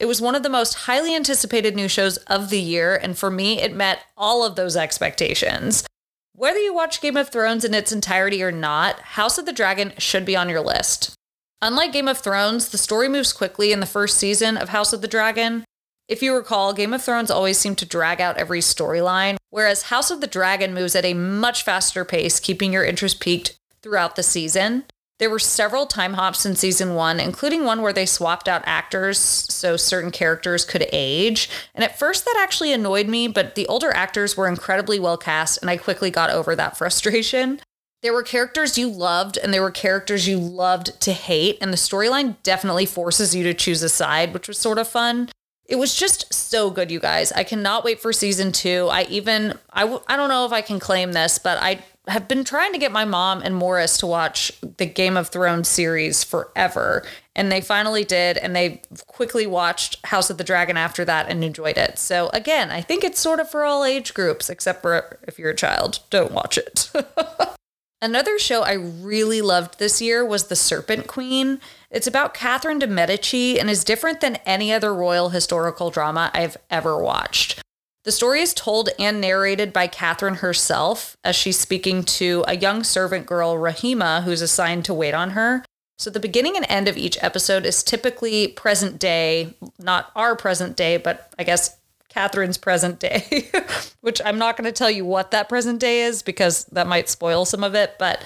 It 0.00 0.06
was 0.06 0.20
one 0.20 0.34
of 0.34 0.42
the 0.42 0.48
most 0.48 0.74
highly 0.74 1.14
anticipated 1.14 1.76
new 1.76 1.88
shows 1.88 2.16
of 2.26 2.50
the 2.50 2.60
year, 2.60 2.96
and 2.96 3.16
for 3.16 3.30
me, 3.30 3.60
it 3.60 3.74
met 3.74 4.00
all 4.16 4.44
of 4.44 4.56
those 4.56 4.76
expectations. 4.76 5.86
Whether 6.34 6.58
you 6.58 6.74
watch 6.74 7.00
Game 7.00 7.16
of 7.16 7.28
Thrones 7.28 7.64
in 7.64 7.74
its 7.74 7.92
entirety 7.92 8.42
or 8.42 8.50
not, 8.50 8.98
House 9.00 9.38
of 9.38 9.46
the 9.46 9.52
Dragon 9.52 9.92
should 9.98 10.24
be 10.24 10.34
on 10.34 10.48
your 10.48 10.60
list. 10.60 11.14
Unlike 11.62 11.92
Game 11.92 12.08
of 12.08 12.18
Thrones, 12.18 12.70
the 12.70 12.78
story 12.78 13.08
moves 13.08 13.32
quickly 13.32 13.72
in 13.72 13.78
the 13.78 13.86
first 13.86 14.18
season 14.18 14.56
of 14.56 14.70
House 14.70 14.92
of 14.92 15.00
the 15.00 15.08
Dragon. 15.08 15.64
If 16.08 16.22
you 16.22 16.34
recall, 16.34 16.74
Game 16.74 16.92
of 16.92 17.02
Thrones 17.02 17.30
always 17.30 17.56
seemed 17.56 17.78
to 17.78 17.86
drag 17.86 18.20
out 18.20 18.36
every 18.36 18.60
storyline, 18.60 19.36
whereas 19.50 19.84
House 19.84 20.10
of 20.10 20.20
the 20.20 20.26
Dragon 20.26 20.74
moves 20.74 20.96
at 20.96 21.04
a 21.04 21.14
much 21.14 21.62
faster 21.62 22.04
pace, 22.04 22.40
keeping 22.40 22.72
your 22.72 22.84
interest 22.84 23.20
peaked 23.20 23.56
throughout 23.80 24.16
the 24.16 24.22
season. 24.22 24.84
There 25.20 25.30
were 25.30 25.38
several 25.38 25.86
time 25.86 26.14
hops 26.14 26.44
in 26.44 26.56
season 26.56 26.94
one, 26.94 27.20
including 27.20 27.64
one 27.64 27.82
where 27.82 27.92
they 27.92 28.06
swapped 28.06 28.48
out 28.48 28.62
actors 28.66 29.18
so 29.18 29.76
certain 29.76 30.10
characters 30.10 30.64
could 30.64 30.88
age. 30.92 31.48
And 31.72 31.84
at 31.84 31.98
first, 31.98 32.24
that 32.24 32.36
actually 32.38 32.72
annoyed 32.72 33.06
me, 33.06 33.28
but 33.28 33.54
the 33.54 33.66
older 33.68 33.92
actors 33.92 34.36
were 34.36 34.48
incredibly 34.48 34.98
well 34.98 35.16
cast, 35.16 35.60
and 35.60 35.70
I 35.70 35.76
quickly 35.76 36.10
got 36.10 36.30
over 36.30 36.56
that 36.56 36.76
frustration. 36.78 37.60
There 38.02 38.12
were 38.12 38.24
characters 38.24 38.76
you 38.76 38.88
loved, 38.88 39.38
and 39.38 39.54
there 39.54 39.62
were 39.62 39.70
characters 39.70 40.26
you 40.28 40.36
loved 40.38 41.00
to 41.02 41.12
hate, 41.12 41.58
and 41.60 41.72
the 41.72 41.78
storyline 41.78 42.36
definitely 42.42 42.84
forces 42.84 43.34
you 43.34 43.44
to 43.44 43.54
choose 43.54 43.82
a 43.82 43.88
side, 43.88 44.34
which 44.34 44.48
was 44.48 44.58
sort 44.58 44.78
of 44.78 44.88
fun. 44.88 45.30
It 45.66 45.76
was 45.76 45.94
just 45.94 46.34
so 46.34 46.70
good, 46.70 46.90
you 46.90 47.00
guys. 47.00 47.32
I 47.32 47.44
cannot 47.44 47.84
wait 47.84 48.00
for 48.00 48.12
season 48.12 48.52
two. 48.52 48.88
I 48.90 49.04
even, 49.04 49.58
I 49.72 49.82
w- 49.82 50.02
I 50.08 50.16
don't 50.16 50.28
know 50.28 50.44
if 50.44 50.52
I 50.52 50.60
can 50.60 50.78
claim 50.78 51.12
this, 51.12 51.38
but 51.38 51.56
I 51.62 51.82
have 52.08 52.28
been 52.28 52.44
trying 52.44 52.72
to 52.72 52.78
get 52.78 52.92
my 52.92 53.04
mom 53.04 53.40
and 53.42 53.56
Morris 53.56 53.96
to 53.98 54.06
watch 54.06 54.52
the 54.60 54.86
Game 54.86 55.16
of 55.16 55.28
Thrones 55.28 55.68
series 55.68 56.22
forever. 56.22 57.04
And 57.34 57.50
they 57.50 57.60
finally 57.60 58.04
did. 58.04 58.36
And 58.36 58.54
they 58.54 58.82
quickly 59.06 59.46
watched 59.46 60.04
House 60.06 60.30
of 60.30 60.38
the 60.38 60.44
Dragon 60.44 60.76
after 60.76 61.04
that 61.04 61.28
and 61.28 61.42
enjoyed 61.42 61.78
it. 61.78 61.98
So, 61.98 62.28
again, 62.32 62.70
I 62.70 62.80
think 62.80 63.04
it's 63.04 63.20
sort 63.20 63.40
of 63.40 63.50
for 63.50 63.64
all 63.64 63.84
age 63.84 64.14
groups, 64.14 64.50
except 64.50 64.82
for 64.82 65.18
if 65.26 65.38
you're 65.38 65.50
a 65.50 65.56
child, 65.56 66.00
don't 66.10 66.32
watch 66.32 66.58
it. 66.58 66.90
Another 68.02 68.38
show 68.38 68.62
I 68.62 68.74
really 68.74 69.40
loved 69.40 69.78
this 69.78 70.02
year 70.02 70.26
was 70.26 70.48
The 70.48 70.56
Serpent 70.56 71.06
Queen. 71.06 71.58
It's 71.90 72.06
about 72.06 72.34
Catherine 72.34 72.78
de' 72.78 72.86
Medici 72.86 73.58
and 73.58 73.70
is 73.70 73.82
different 73.82 74.20
than 74.20 74.36
any 74.44 74.74
other 74.74 74.92
royal 74.92 75.30
historical 75.30 75.88
drama 75.88 76.30
I've 76.34 76.58
ever 76.68 77.02
watched. 77.02 77.63
The 78.04 78.12
story 78.12 78.42
is 78.42 78.52
told 78.52 78.90
and 78.98 79.18
narrated 79.18 79.72
by 79.72 79.86
Catherine 79.86 80.36
herself 80.36 81.16
as 81.24 81.34
she's 81.34 81.58
speaking 81.58 82.02
to 82.04 82.44
a 82.46 82.54
young 82.54 82.84
servant 82.84 83.24
girl, 83.24 83.56
Rahima, 83.56 84.24
who's 84.24 84.42
assigned 84.42 84.84
to 84.84 84.94
wait 84.94 85.14
on 85.14 85.30
her. 85.30 85.64
So 85.98 86.10
the 86.10 86.20
beginning 86.20 86.54
and 86.54 86.66
end 86.68 86.86
of 86.86 86.98
each 86.98 87.16
episode 87.22 87.64
is 87.64 87.82
typically 87.82 88.48
present 88.48 88.98
day, 88.98 89.54
not 89.78 90.10
our 90.14 90.36
present 90.36 90.76
day, 90.76 90.98
but 90.98 91.32
I 91.38 91.44
guess 91.44 91.78
Catherine's 92.10 92.58
present 92.58 93.00
day, 93.00 93.50
which 94.02 94.20
I'm 94.22 94.36
not 94.36 94.58
going 94.58 94.66
to 94.66 94.72
tell 94.72 94.90
you 94.90 95.06
what 95.06 95.30
that 95.30 95.48
present 95.48 95.80
day 95.80 96.02
is 96.02 96.22
because 96.22 96.66
that 96.66 96.86
might 96.86 97.08
spoil 97.08 97.46
some 97.46 97.64
of 97.64 97.74
it. 97.74 97.94
But 97.98 98.22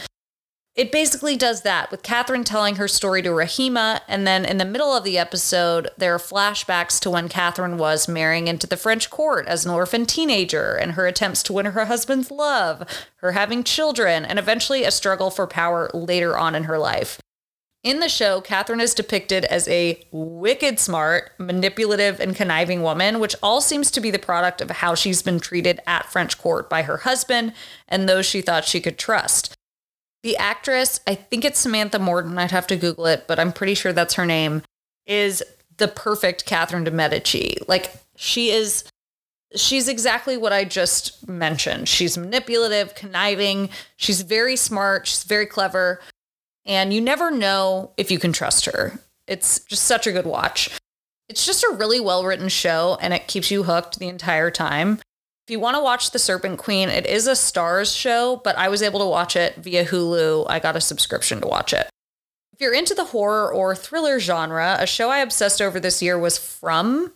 it 0.79 0.93
basically 0.93 1.37
does 1.37 1.63
that 1.63 1.91
with 1.91 2.05
Catherine 2.05 2.45
telling 2.45 2.77
her 2.77 2.87
story 2.87 3.21
to 3.23 3.31
Rahima. 3.31 4.01
And 4.07 4.25
then 4.29 4.45
in 4.45 4.59
the 4.59 4.65
middle 4.65 4.95
of 4.95 5.03
the 5.03 5.19
episode, 5.19 5.91
there 5.99 6.15
are 6.15 6.19
flashbacks 6.19 7.01
to 7.01 7.11
when 7.11 7.29
Catherine 7.29 7.79
was 7.79 8.07
marrying 8.07 8.47
into 8.47 8.69
the 8.69 8.77
French 8.77 9.11
court 9.11 9.49
as 9.49 9.67
an 9.67 9.73
orphan 9.73 10.07
teenager 10.07 10.77
and 10.77 10.93
her 10.93 11.09
attempts 11.09 11.43
to 11.43 11.53
win 11.53 11.67
her 11.67 11.87
husband's 11.87 12.31
love, 12.31 12.85
her 13.17 13.33
having 13.33 13.65
children, 13.65 14.25
and 14.25 14.39
eventually 14.39 14.85
a 14.85 14.93
struggle 14.93 15.31
for 15.31 15.49
power 15.49 15.91
later 15.93 16.39
on 16.39 16.55
in 16.55 16.65
her 16.65 16.79
life. 16.79 17.19
In 17.83 17.99
the 17.99 18.09
show, 18.09 18.41
Catherine 18.41 18.81
is 18.81 18.95
depicted 18.95 19.45
as 19.47 19.67
a 19.67 20.01
wicked 20.13 20.79
smart, 20.79 21.33
manipulative, 21.39 22.21
and 22.21 22.37
conniving 22.37 22.83
woman, 22.83 23.19
which 23.19 23.35
all 23.43 23.61
seems 23.61 23.91
to 23.91 24.01
be 24.01 24.13
the 24.13 24.19
product 24.21 24.61
of 24.61 24.71
how 24.71 24.95
she's 24.95 25.23
been 25.23 25.41
treated 25.41 25.81
at 25.89 26.07
French 26.07 26.39
court 26.39 26.71
by 26.71 26.83
her 26.83 26.99
husband 26.99 27.53
and 27.89 28.09
those 28.09 28.27
she 28.27 28.41
thought 28.41 28.65
she 28.65 28.81
could 28.81 28.97
trust. 28.97 29.58
The 30.23 30.37
actress, 30.37 31.01
I 31.07 31.15
think 31.15 31.45
it's 31.45 31.61
Samantha 31.61 31.99
Morton, 31.99 32.39
I'd 32.39 32.51
have 32.51 32.67
to 32.69 32.77
Google 32.77 33.07
it, 33.07 33.27
but 33.29 33.39
I'm 33.39 33.53
pretty 33.53 33.75
sure 33.75 33.93
that's 33.93 34.15
her 34.15 34.27
name, 34.27 34.63
is 35.07 35.43
the 35.77 35.89
perfect 35.89 36.45
Catherine 36.45 36.85
de' 36.85 36.91
Medici. 36.91 37.57
Like, 37.69 37.93
she 38.17 38.51
is, 38.51 38.85
she's 39.55 39.89
exactly 39.89 40.37
what 40.37 40.53
I 40.53 40.65
just 40.65 41.29
mentioned. 41.29 41.89
She's 41.89 42.19
manipulative, 42.19 42.97
conniving, 42.97 43.71
she's 43.97 44.23
very 44.23 44.57
smart, 44.57 45.07
she's 45.07 45.23
very 45.23 45.47
clever, 45.47 46.01
and 46.67 46.93
you 46.93 47.01
never 47.01 47.31
know 47.31 47.93
if 47.97 48.11
you 48.11 48.19
can 48.19 48.33
trust 48.33 48.67
her. 48.67 48.99
It's 49.29 49.61
just 49.61 49.85
such 49.85 50.07
a 50.07 50.13
good 50.13 50.27
watch. 50.27 50.71
It's 51.29 51.47
just 51.47 51.63
a 51.63 51.75
really 51.75 52.01
well 52.01 52.25
written 52.25 52.49
show, 52.49 52.99
and 53.01 53.15
it 53.15 53.29
keeps 53.29 53.51
you 53.51 53.63
hooked 53.63 53.99
the 53.99 54.09
entire 54.09 54.51
time. 54.51 54.99
If 55.49 55.53
you 55.53 55.61
want 55.61 55.79
to 55.79 55.83
watch 55.83 56.11
The 56.11 56.19
Serpent 56.19 56.59
Queen, 56.59 56.91
it 56.91 57.07
is 57.07 57.27
a 57.27 57.33
Starz 57.33 57.99
show, 57.99 58.43
but 58.45 58.59
I 58.59 58.69
was 58.69 58.83
able 58.83 59.01
to 59.01 59.07
watch 59.07 59.35
it 59.35 59.57
via 59.57 59.83
Hulu. 59.83 60.45
I 60.47 60.59
got 60.59 60.77
a 60.77 60.81
subscription 60.83 61.41
to 61.41 61.49
watch 61.49 61.73
it. 61.73 61.89
If 62.53 62.61
you're 62.61 62.75
into 62.75 62.95
the 62.95 63.07
horror 63.07 63.51
or 63.51 63.75
thriller 63.75 64.21
genre, 64.21 64.77
a 64.79 64.87
show 64.87 65.09
I 65.09 65.21
obsessed 65.21 65.63
over 65.63 65.81
this 65.81 66.03
year 66.03 66.19
was 66.19 66.37
From. 66.37 67.15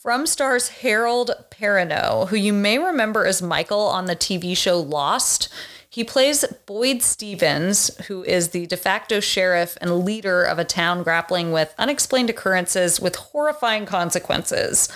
From 0.00 0.26
stars 0.26 0.66
Harold 0.66 1.30
Perrineau, 1.52 2.26
who 2.26 2.34
you 2.34 2.52
may 2.52 2.80
remember 2.80 3.24
as 3.24 3.40
Michael 3.40 3.86
on 3.86 4.06
the 4.06 4.16
TV 4.16 4.56
show 4.56 4.80
Lost. 4.80 5.48
He 5.88 6.02
plays 6.02 6.44
Boyd 6.66 7.00
Stevens, 7.00 7.96
who 8.08 8.24
is 8.24 8.48
the 8.48 8.66
de 8.66 8.76
facto 8.76 9.20
sheriff 9.20 9.78
and 9.80 10.04
leader 10.04 10.42
of 10.42 10.58
a 10.58 10.64
town 10.64 11.04
grappling 11.04 11.52
with 11.52 11.76
unexplained 11.78 12.28
occurrences 12.28 12.98
with 12.98 13.14
horrifying 13.14 13.86
consequences. 13.86 14.88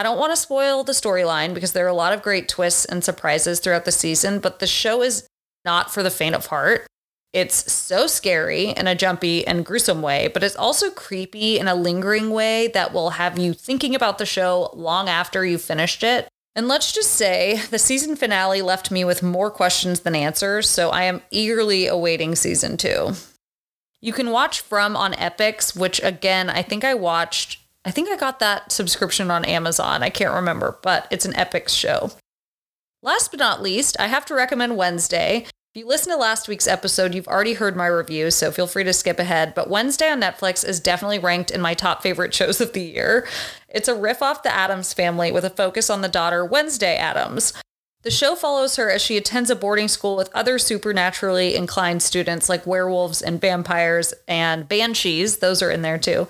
I 0.00 0.02
don't 0.02 0.18
want 0.18 0.32
to 0.32 0.36
spoil 0.40 0.82
the 0.82 0.92
storyline 0.92 1.52
because 1.52 1.74
there 1.74 1.84
are 1.84 1.88
a 1.88 1.92
lot 1.92 2.14
of 2.14 2.22
great 2.22 2.48
twists 2.48 2.86
and 2.86 3.04
surprises 3.04 3.60
throughout 3.60 3.84
the 3.84 3.92
season, 3.92 4.38
but 4.38 4.58
the 4.58 4.66
show 4.66 5.02
is 5.02 5.28
not 5.62 5.92
for 5.92 6.02
the 6.02 6.10
faint 6.10 6.34
of 6.34 6.46
heart. 6.46 6.86
It's 7.34 7.70
so 7.70 8.06
scary 8.06 8.70
in 8.70 8.86
a 8.86 8.94
jumpy 8.94 9.46
and 9.46 9.62
gruesome 9.62 10.00
way, 10.00 10.28
but 10.32 10.42
it's 10.42 10.56
also 10.56 10.88
creepy 10.90 11.58
in 11.58 11.68
a 11.68 11.74
lingering 11.74 12.30
way 12.30 12.68
that 12.68 12.94
will 12.94 13.10
have 13.10 13.38
you 13.38 13.52
thinking 13.52 13.94
about 13.94 14.16
the 14.16 14.24
show 14.24 14.70
long 14.72 15.10
after 15.10 15.44
you've 15.44 15.60
finished 15.60 16.02
it. 16.02 16.28
And 16.56 16.66
let's 16.66 16.92
just 16.92 17.10
say 17.10 17.60
the 17.68 17.78
season 17.78 18.16
finale 18.16 18.62
left 18.62 18.90
me 18.90 19.04
with 19.04 19.22
more 19.22 19.50
questions 19.50 20.00
than 20.00 20.14
answers, 20.14 20.66
so 20.66 20.88
I 20.88 21.02
am 21.02 21.20
eagerly 21.30 21.86
awaiting 21.86 22.36
season 22.36 22.78
two. 22.78 23.12
You 24.00 24.14
can 24.14 24.30
watch 24.30 24.62
From 24.62 24.96
on 24.96 25.12
Epix, 25.12 25.78
which 25.78 26.02
again, 26.02 26.48
I 26.48 26.62
think 26.62 26.84
I 26.84 26.94
watched 26.94 27.59
I 27.84 27.90
think 27.90 28.08
I 28.10 28.16
got 28.16 28.40
that 28.40 28.72
subscription 28.72 29.30
on 29.30 29.44
Amazon. 29.44 30.02
I 30.02 30.10
can't 30.10 30.34
remember, 30.34 30.78
but 30.82 31.06
it's 31.10 31.24
an 31.24 31.34
epic 31.34 31.68
show. 31.68 32.10
Last 33.02 33.30
but 33.30 33.40
not 33.40 33.62
least, 33.62 33.98
I 33.98 34.08
have 34.08 34.26
to 34.26 34.34
recommend 34.34 34.76
Wednesday. 34.76 35.46
If 35.74 35.80
you 35.80 35.86
listen 35.86 36.12
to 36.12 36.18
last 36.18 36.48
week's 36.48 36.66
episode, 36.66 37.14
you've 37.14 37.28
already 37.28 37.54
heard 37.54 37.76
my 37.76 37.86
review, 37.86 38.30
so 38.30 38.50
feel 38.50 38.66
free 38.66 38.84
to 38.84 38.92
skip 38.92 39.18
ahead. 39.18 39.54
But 39.54 39.70
Wednesday 39.70 40.10
on 40.10 40.20
Netflix 40.20 40.66
is 40.66 40.80
definitely 40.80 41.20
ranked 41.20 41.50
in 41.50 41.60
my 41.60 41.74
top 41.74 42.02
favorite 42.02 42.34
shows 42.34 42.60
of 42.60 42.74
the 42.74 42.82
year. 42.82 43.26
It's 43.68 43.88
a 43.88 43.94
riff 43.94 44.20
off 44.20 44.42
the 44.42 44.54
Addams 44.54 44.92
family 44.92 45.32
with 45.32 45.44
a 45.44 45.50
focus 45.50 45.88
on 45.88 46.02
the 46.02 46.08
daughter, 46.08 46.44
Wednesday 46.44 46.96
Addams. 46.96 47.54
The 48.02 48.10
show 48.10 48.34
follows 48.34 48.76
her 48.76 48.90
as 48.90 49.00
she 49.00 49.16
attends 49.16 49.48
a 49.48 49.56
boarding 49.56 49.88
school 49.88 50.16
with 50.16 50.34
other 50.34 50.58
supernaturally 50.58 51.54
inclined 51.54 52.02
students 52.02 52.48
like 52.48 52.66
werewolves 52.66 53.22
and 53.22 53.40
vampires 53.40 54.12
and 54.26 54.68
banshees. 54.68 55.38
Those 55.38 55.62
are 55.62 55.70
in 55.70 55.82
there 55.82 55.98
too. 55.98 56.26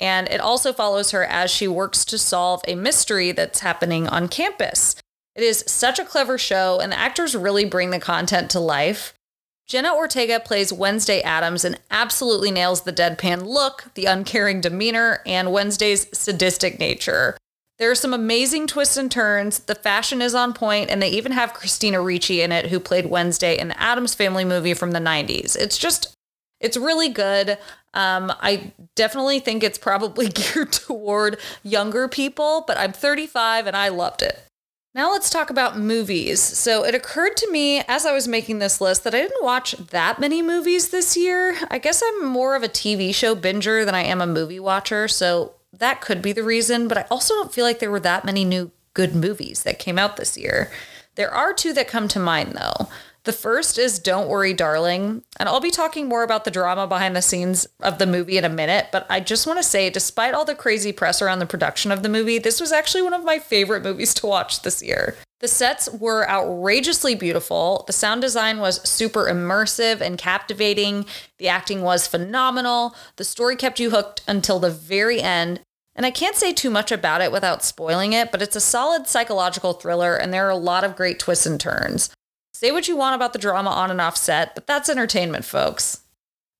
And 0.00 0.28
it 0.28 0.40
also 0.40 0.72
follows 0.72 1.10
her 1.10 1.24
as 1.24 1.50
she 1.50 1.68
works 1.68 2.04
to 2.06 2.18
solve 2.18 2.62
a 2.66 2.74
mystery 2.74 3.32
that's 3.32 3.60
happening 3.60 4.08
on 4.08 4.28
campus. 4.28 4.96
It 5.36 5.42
is 5.42 5.64
such 5.66 5.98
a 5.98 6.04
clever 6.04 6.38
show, 6.38 6.80
and 6.80 6.90
the 6.90 6.98
actors 6.98 7.36
really 7.36 7.64
bring 7.64 7.90
the 7.90 8.00
content 8.00 8.50
to 8.50 8.60
life. 8.60 9.14
Jenna 9.66 9.94
Ortega 9.94 10.40
plays 10.40 10.72
Wednesday 10.72 11.20
Addams 11.20 11.64
and 11.64 11.78
absolutely 11.92 12.50
nails 12.50 12.80
the 12.80 12.92
deadpan 12.92 13.46
look, 13.46 13.84
the 13.94 14.06
uncaring 14.06 14.60
demeanor, 14.60 15.22
and 15.24 15.52
Wednesday's 15.52 16.08
sadistic 16.12 16.80
nature. 16.80 17.36
There 17.78 17.90
are 17.90 17.94
some 17.94 18.12
amazing 18.12 18.66
twists 18.66 18.96
and 18.96 19.10
turns. 19.10 19.60
The 19.60 19.74
fashion 19.74 20.20
is 20.20 20.34
on 20.34 20.54
point, 20.54 20.90
and 20.90 21.00
they 21.00 21.08
even 21.10 21.32
have 21.32 21.54
Christina 21.54 22.00
Ricci 22.00 22.42
in 22.42 22.52
it, 22.52 22.66
who 22.66 22.80
played 22.80 23.06
Wednesday 23.06 23.56
in 23.56 23.68
the 23.68 23.80
Addams 23.80 24.14
Family 24.14 24.44
movie 24.44 24.74
from 24.74 24.90
the 24.90 24.98
90s. 24.98 25.56
It's 25.56 25.78
just, 25.78 26.14
it's 26.60 26.76
really 26.76 27.08
good. 27.08 27.58
Um, 27.94 28.32
I 28.40 28.72
definitely 28.94 29.40
think 29.40 29.62
it's 29.62 29.78
probably 29.78 30.28
geared 30.30 30.72
toward 30.72 31.38
younger 31.62 32.08
people, 32.08 32.64
but 32.66 32.78
I'm 32.78 32.92
35 32.92 33.66
and 33.66 33.76
I 33.76 33.88
loved 33.88 34.22
it. 34.22 34.44
Now 34.92 35.12
let's 35.12 35.30
talk 35.30 35.50
about 35.50 35.78
movies. 35.78 36.40
So 36.40 36.84
it 36.84 36.96
occurred 36.96 37.36
to 37.38 37.50
me 37.50 37.80
as 37.86 38.04
I 38.04 38.12
was 38.12 38.26
making 38.26 38.58
this 38.58 38.80
list 38.80 39.04
that 39.04 39.14
I 39.14 39.20
didn't 39.20 39.44
watch 39.44 39.72
that 39.72 40.18
many 40.18 40.42
movies 40.42 40.88
this 40.88 41.16
year. 41.16 41.56
I 41.70 41.78
guess 41.78 42.02
I'm 42.04 42.26
more 42.26 42.56
of 42.56 42.64
a 42.64 42.68
TV 42.68 43.14
show 43.14 43.36
binger 43.36 43.84
than 43.84 43.94
I 43.94 44.02
am 44.02 44.20
a 44.20 44.26
movie 44.26 44.58
watcher, 44.58 45.06
so 45.06 45.54
that 45.72 46.00
could 46.00 46.20
be 46.20 46.32
the 46.32 46.42
reason, 46.42 46.88
but 46.88 46.98
I 46.98 47.06
also 47.10 47.34
don't 47.34 47.52
feel 47.52 47.64
like 47.64 47.78
there 47.78 47.90
were 47.90 48.00
that 48.00 48.24
many 48.24 48.44
new 48.44 48.72
good 48.92 49.14
movies 49.14 49.62
that 49.62 49.78
came 49.78 49.98
out 49.98 50.16
this 50.16 50.36
year. 50.36 50.72
There 51.14 51.30
are 51.30 51.54
two 51.54 51.72
that 51.74 51.86
come 51.86 52.08
to 52.08 52.18
mind 52.18 52.54
though. 52.54 52.88
The 53.24 53.32
first 53.32 53.78
is 53.78 53.98
Don't 53.98 54.28
Worry, 54.28 54.54
Darling. 54.54 55.22
And 55.38 55.48
I'll 55.48 55.60
be 55.60 55.70
talking 55.70 56.08
more 56.08 56.22
about 56.22 56.44
the 56.44 56.50
drama 56.50 56.86
behind 56.86 57.14
the 57.14 57.20
scenes 57.20 57.66
of 57.80 57.98
the 57.98 58.06
movie 58.06 58.38
in 58.38 58.44
a 58.44 58.48
minute, 58.48 58.88
but 58.92 59.06
I 59.10 59.20
just 59.20 59.46
want 59.46 59.58
to 59.58 59.62
say, 59.62 59.90
despite 59.90 60.32
all 60.32 60.46
the 60.46 60.54
crazy 60.54 60.90
press 60.90 61.20
around 61.20 61.38
the 61.38 61.46
production 61.46 61.92
of 61.92 62.02
the 62.02 62.08
movie, 62.08 62.38
this 62.38 62.60
was 62.60 62.72
actually 62.72 63.02
one 63.02 63.12
of 63.12 63.24
my 63.24 63.38
favorite 63.38 63.82
movies 63.82 64.14
to 64.14 64.26
watch 64.26 64.62
this 64.62 64.82
year. 64.82 65.16
The 65.40 65.48
sets 65.48 65.88
were 65.90 66.28
outrageously 66.30 67.14
beautiful. 67.14 67.84
The 67.86 67.92
sound 67.92 68.22
design 68.22 68.58
was 68.58 68.86
super 68.88 69.26
immersive 69.26 70.00
and 70.00 70.16
captivating. 70.16 71.04
The 71.38 71.48
acting 71.48 71.82
was 71.82 72.06
phenomenal. 72.06 72.94
The 73.16 73.24
story 73.24 73.56
kept 73.56 73.80
you 73.80 73.90
hooked 73.90 74.22
until 74.28 74.58
the 74.58 74.70
very 74.70 75.20
end. 75.20 75.60
And 75.94 76.06
I 76.06 76.10
can't 76.10 76.36
say 76.36 76.52
too 76.52 76.70
much 76.70 76.92
about 76.92 77.20
it 77.20 77.32
without 77.32 77.64
spoiling 77.64 78.12
it, 78.14 78.30
but 78.30 78.40
it's 78.40 78.56
a 78.56 78.60
solid 78.60 79.06
psychological 79.06 79.74
thriller 79.74 80.14
and 80.14 80.32
there 80.32 80.46
are 80.46 80.50
a 80.50 80.56
lot 80.56 80.84
of 80.84 80.96
great 80.96 81.18
twists 81.18 81.46
and 81.46 81.60
turns. 81.60 82.10
Say 82.60 82.72
what 82.72 82.88
you 82.88 82.94
want 82.94 83.14
about 83.14 83.32
the 83.32 83.38
drama 83.38 83.70
on 83.70 83.90
and 83.90 84.02
off 84.02 84.18
set, 84.18 84.54
but 84.54 84.66
that's 84.66 84.90
entertainment, 84.90 85.46
folks. 85.46 86.02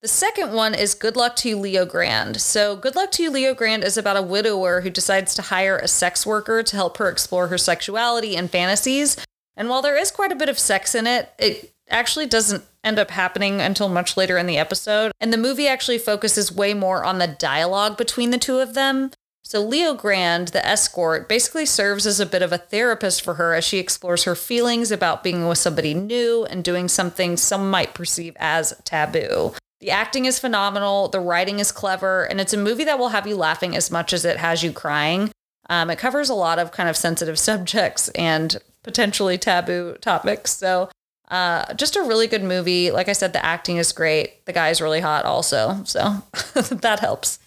The 0.01 0.09
second 0.09 0.55
one 0.55 0.75
is 0.75 0.95
Good 0.95 1.15
Luck 1.15 1.37
to 1.37 1.51
You, 1.51 1.59
Leo 1.59 1.85
Grande. 1.85 2.41
So, 2.41 2.75
Good 2.75 2.97
Luck 2.97 3.11
to 3.13 3.23
You, 3.23 3.31
Leo 3.31 3.53
Grande 3.53 3.85
is 3.85 3.99
about 3.99 4.17
a 4.17 4.23
widower 4.23 4.81
who 4.81 4.89
decides 4.89 5.35
to 5.35 5.43
hire 5.43 5.77
a 5.77 5.87
sex 5.87 6.25
worker 6.25 6.63
to 6.63 6.75
help 6.75 6.97
her 6.97 7.11
explore 7.11 7.49
her 7.49 7.59
sexuality 7.59 8.35
and 8.35 8.51
fantasies. 8.51 9.23
And 9.59 9.69
while 9.69 9.83
there 9.83 9.95
is 9.95 10.11
quite 10.11 10.33
a 10.33 10.37
bit 10.37 10.49
of 10.49 10.59
sex 10.59 10.95
in 10.95 11.07
it, 11.07 11.35
it 11.39 11.75
actually 11.91 12.25
doesn't 12.25 12.65
end 12.83 12.99
up 12.99 13.11
happening 13.11 13.61
until 13.61 13.91
much 13.91 14.17
later 14.17 14.39
in 14.39 14.47
the 14.47 14.57
episode. 14.57 15.13
And 15.21 15.35
the 15.35 15.37
movie 15.37 15.69
actually 15.69 15.99
focuses 15.99 16.51
way 16.51 16.73
more 16.73 17.05
on 17.05 17.19
the 17.19 17.27
dialogue 17.27 17.99
between 17.99 18.31
the 18.31 18.39
two 18.39 18.61
of 18.61 18.73
them. 18.73 19.11
So, 19.51 19.61
Leo 19.61 19.95
Grande, 19.95 20.47
the 20.47 20.65
escort, 20.65 21.29
basically 21.29 21.67
serves 21.67 22.07
as 22.07 22.21
a 22.21 22.25
bit 22.25 22.41
of 22.41 22.53
a 22.53 22.59
therapist 22.59 23.21
for 23.21 23.35
her 23.35 23.53
as 23.53 23.65
she 23.65 23.79
explores 23.79 24.23
her 24.23 24.37
feelings 24.37 24.93
about 24.93 25.25
being 25.25 25.49
with 25.49 25.59
somebody 25.59 25.93
new 25.93 26.45
and 26.45 26.63
doing 26.63 26.87
something 26.87 27.37
some 27.37 27.69
might 27.69 27.93
perceive 27.93 28.37
as 28.39 28.81
taboo. 28.85 29.53
The 29.81 29.91
acting 29.91 30.27
is 30.27 30.39
phenomenal, 30.39 31.09
the 31.09 31.19
writing 31.19 31.59
is 31.59 31.73
clever, 31.73 32.23
and 32.27 32.41
it's 32.41 32.53
a 32.53 32.57
movie 32.57 32.85
that 32.85 33.01
will 33.01 33.09
have 33.09 33.27
you 33.27 33.35
laughing 33.35 33.75
as 33.75 33.91
much 33.91 34.13
as 34.13 34.25
it 34.25 34.37
has 34.37 34.63
you 34.63 34.71
crying. 34.73 35.33
Um, 35.69 35.91
it 35.91 35.99
covers 35.99 36.31
a 36.31 36.35
lot 36.35 36.61
of 36.61 36.71
kind 36.71 36.89
of 36.89 36.97
sensitive 36.97 37.37
subjects 37.51 38.09
and 38.11 38.57
potentially 38.85 39.37
taboo 39.37 39.97
topics. 40.01 40.53
So, 40.53 40.91
uh, 41.29 41.75
just 41.75 41.97
a 41.97 42.03
really 42.03 42.29
good 42.29 42.45
movie. 42.45 42.93
Like 42.93 43.09
I 43.09 43.15
said, 43.15 43.33
the 43.33 43.45
acting 43.45 43.79
is 43.79 43.91
great. 43.91 44.47
The 44.47 44.53
guy's 44.53 44.81
really 44.81 45.01
hot, 45.01 45.25
also. 45.25 45.83
So, 45.83 46.23
that 46.71 47.01
helps. 47.01 47.41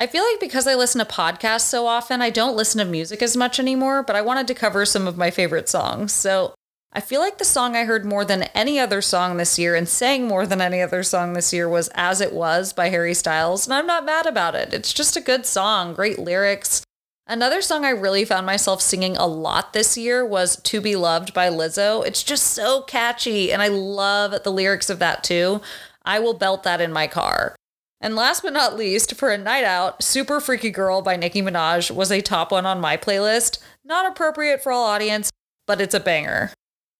I 0.00 0.06
feel 0.06 0.24
like 0.24 0.40
because 0.40 0.66
I 0.66 0.74
listen 0.76 0.98
to 0.98 1.04
podcasts 1.04 1.66
so 1.66 1.86
often, 1.86 2.22
I 2.22 2.30
don't 2.30 2.56
listen 2.56 2.78
to 2.78 2.90
music 2.90 3.20
as 3.20 3.36
much 3.36 3.60
anymore, 3.60 4.02
but 4.02 4.16
I 4.16 4.22
wanted 4.22 4.46
to 4.46 4.54
cover 4.54 4.86
some 4.86 5.06
of 5.06 5.18
my 5.18 5.30
favorite 5.30 5.68
songs. 5.68 6.10
So 6.14 6.54
I 6.90 7.00
feel 7.00 7.20
like 7.20 7.36
the 7.36 7.44
song 7.44 7.76
I 7.76 7.84
heard 7.84 8.06
more 8.06 8.24
than 8.24 8.44
any 8.54 8.80
other 8.80 9.02
song 9.02 9.36
this 9.36 9.58
year 9.58 9.74
and 9.74 9.86
sang 9.86 10.26
more 10.26 10.46
than 10.46 10.62
any 10.62 10.80
other 10.80 11.02
song 11.02 11.34
this 11.34 11.52
year 11.52 11.68
was 11.68 11.90
As 11.94 12.22
It 12.22 12.32
Was 12.32 12.72
by 12.72 12.88
Harry 12.88 13.12
Styles, 13.12 13.66
and 13.66 13.74
I'm 13.74 13.86
not 13.86 14.06
mad 14.06 14.24
about 14.24 14.54
it. 14.54 14.72
It's 14.72 14.94
just 14.94 15.18
a 15.18 15.20
good 15.20 15.44
song, 15.44 15.92
great 15.92 16.18
lyrics. 16.18 16.82
Another 17.26 17.60
song 17.60 17.84
I 17.84 17.90
really 17.90 18.24
found 18.24 18.46
myself 18.46 18.80
singing 18.80 19.18
a 19.18 19.26
lot 19.26 19.74
this 19.74 19.98
year 19.98 20.24
was 20.24 20.56
To 20.62 20.80
Be 20.80 20.96
Loved 20.96 21.34
by 21.34 21.50
Lizzo. 21.50 22.04
It's 22.06 22.24
just 22.24 22.46
so 22.46 22.82
catchy, 22.82 23.52
and 23.52 23.60
I 23.60 23.68
love 23.68 24.42
the 24.44 24.50
lyrics 24.50 24.88
of 24.88 24.98
that 24.98 25.22
too. 25.22 25.60
I 26.06 26.20
will 26.20 26.34
belt 26.34 26.62
that 26.62 26.80
in 26.80 26.90
my 26.90 27.06
car. 27.06 27.54
And 28.00 28.16
last 28.16 28.42
but 28.42 28.54
not 28.54 28.76
least, 28.76 29.14
for 29.14 29.30
a 29.30 29.36
night 29.36 29.64
out, 29.64 30.02
Super 30.02 30.40
Freaky 30.40 30.70
Girl 30.70 31.02
by 31.02 31.16
Nicki 31.16 31.42
Minaj 31.42 31.90
was 31.90 32.10
a 32.10 32.22
top 32.22 32.50
one 32.50 32.64
on 32.64 32.80
my 32.80 32.96
playlist. 32.96 33.58
Not 33.84 34.10
appropriate 34.10 34.62
for 34.62 34.72
all 34.72 34.84
audience, 34.84 35.30
but 35.66 35.82
it's 35.82 35.94
a 35.94 36.00
banger. 36.00 36.50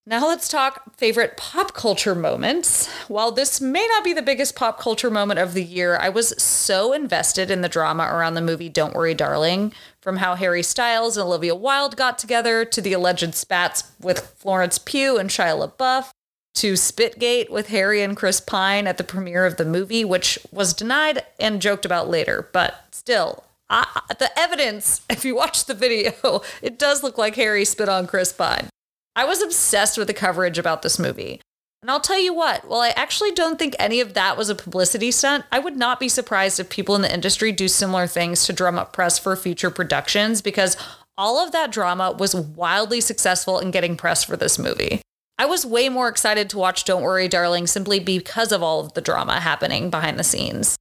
Now 0.07 0.27
let's 0.27 0.49
talk 0.49 0.97
favorite 0.97 1.39
pop 1.39 1.73
culture 1.73 2.15
moments. 2.15 2.89
While 3.09 3.33
this 3.33 3.61
may 3.61 3.87
not 3.93 4.05
be 4.05 4.13
the 4.13 4.21
biggest 4.21 4.57
pop 4.57 4.79
culture 4.79 5.11
moment 5.11 5.41
of 5.41 5.55
the 5.55 5.65
year, 5.65 5.97
I 5.97 6.11
was 6.11 6.35
so 6.43 6.93
invested 6.93 7.51
in 7.51 7.63
the 7.63 7.69
drama 7.69 8.05
around 8.05 8.35
the 8.35 8.43
movie 8.43 8.69
Don't 8.69 8.95
Worry 8.95 9.15
Darling, 9.15 9.73
from 10.03 10.19
how 10.19 10.35
Harry 10.35 10.63
Styles 10.63 11.17
and 11.17 11.27
Olivia 11.27 11.55
Wilde 11.55 11.97
got 11.97 12.19
together 12.19 12.65
to 12.67 12.81
the 12.83 12.93
alleged 12.93 13.35
spats 13.35 13.85
with 14.01 14.35
Florence 14.37 14.79
Pugh 14.79 15.17
and 15.17 15.31
Shia 15.31 15.57
LaBeouf 15.57 16.11
to 16.55 16.75
Spitgate 16.75 17.51
with 17.51 17.69
Harry 17.69 18.03
and 18.03 18.17
Chris 18.17 18.41
Pine 18.41 18.87
at 18.87 18.99
the 18.99 19.05
premiere 19.05 19.47
of 19.47 19.57
the 19.57 19.65
movie, 19.65 20.05
which 20.05 20.39
was 20.51 20.75
denied 20.75 21.25
and 21.39 21.63
joked 21.63 21.85
about 21.85 22.09
later. 22.09 22.49
But 22.53 22.87
still, 22.93 23.45
I, 23.69 23.87
the 24.19 24.31
evidence, 24.39 25.03
if 25.11 25.25
you 25.25 25.35
watch 25.35 25.67
the 25.67 25.75
video, 25.75 26.43
it 26.63 26.79
does 26.79 27.03
look 27.03 27.17
like 27.17 27.37
Harry 27.37 27.65
spit 27.65 27.89
on 27.89 28.07
Chris 28.07 28.33
Pine. 28.33 28.69
I 29.17 29.25
was 29.25 29.43
obsessed 29.43 29.99
with 29.99 30.07
the 30.07 30.15
coverage 30.15 30.59
about 30.59 30.83
this 30.83 30.99
movie. 30.99 31.41
And 31.83 31.91
I'll 31.91 32.01
tell 32.01 32.21
you 32.21 32.35
what, 32.35 32.69
while 32.69 32.81
I 32.81 32.91
actually 32.91 33.33
don't 33.33 33.59
think 33.59 33.75
any 33.79 34.01
of 34.01 34.13
that 34.13 34.37
was 34.37 34.51
a 34.51 34.55
publicity 34.55 35.11
stunt, 35.11 35.47
I 35.51 35.59
would 35.59 35.77
not 35.77 35.99
be 35.99 36.11
surprised 36.11 36.61
if 36.61 36.69
people 36.69 36.95
in 36.95 37.01
the 37.01 37.13
industry 37.13 37.53
do 37.53 37.69
similar 37.69 38.07
things 38.07 38.45
to 38.47 38.53
drum 38.53 38.79
up 38.79 38.93
press 38.93 39.19
for 39.19 39.35
future 39.35 39.71
productions 39.71 40.43
because 40.43 40.77
all 41.17 41.39
of 41.39 41.53
that 41.53 41.73
drama 41.73 42.13
was 42.13 42.35
wildly 42.35 43.01
successful 43.01 43.59
in 43.59 43.71
getting 43.71 43.97
press 43.97 44.23
for 44.23 44.37
this 44.37 44.59
movie. 44.59 45.01
I 45.41 45.47
was 45.47 45.65
way 45.65 45.89
more 45.89 46.09
excited 46.09 46.51
to 46.51 46.59
watch 46.59 46.85
Don't 46.85 47.01
Worry, 47.01 47.27
Darling 47.27 47.67
simply 47.67 47.99
because 47.99 48.53
of 48.53 48.63
all 48.63 48.81
of 48.81 48.93
the 48.93 49.01
drama 49.01 49.41
happening 49.41 49.89
behind 49.89 50.19
the 50.19 50.23
scenes. 50.23 50.77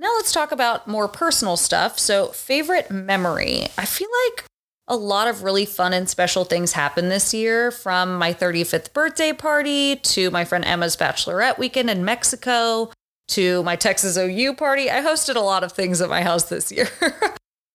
Now 0.00 0.12
let's 0.16 0.32
talk 0.32 0.50
about 0.50 0.88
more 0.88 1.06
personal 1.06 1.56
stuff. 1.56 1.96
So, 1.96 2.26
favorite 2.26 2.90
memory. 2.90 3.68
I 3.78 3.84
feel 3.84 4.08
like 4.26 4.46
a 4.88 4.96
lot 4.96 5.28
of 5.28 5.44
really 5.44 5.64
fun 5.64 5.92
and 5.92 6.08
special 6.08 6.44
things 6.44 6.72
happened 6.72 7.08
this 7.08 7.32
year 7.32 7.70
from 7.70 8.18
my 8.18 8.34
35th 8.34 8.92
birthday 8.92 9.32
party 9.32 9.94
to 9.94 10.28
my 10.32 10.44
friend 10.44 10.64
Emma's 10.64 10.96
bachelorette 10.96 11.56
weekend 11.56 11.88
in 11.88 12.04
Mexico 12.04 12.90
to 13.28 13.62
my 13.62 13.76
Texas 13.76 14.16
OU 14.16 14.54
party. 14.54 14.90
I 14.90 15.02
hosted 15.02 15.36
a 15.36 15.40
lot 15.40 15.62
of 15.62 15.70
things 15.70 16.00
at 16.00 16.10
my 16.10 16.22
house 16.22 16.48
this 16.48 16.72
year. 16.72 16.88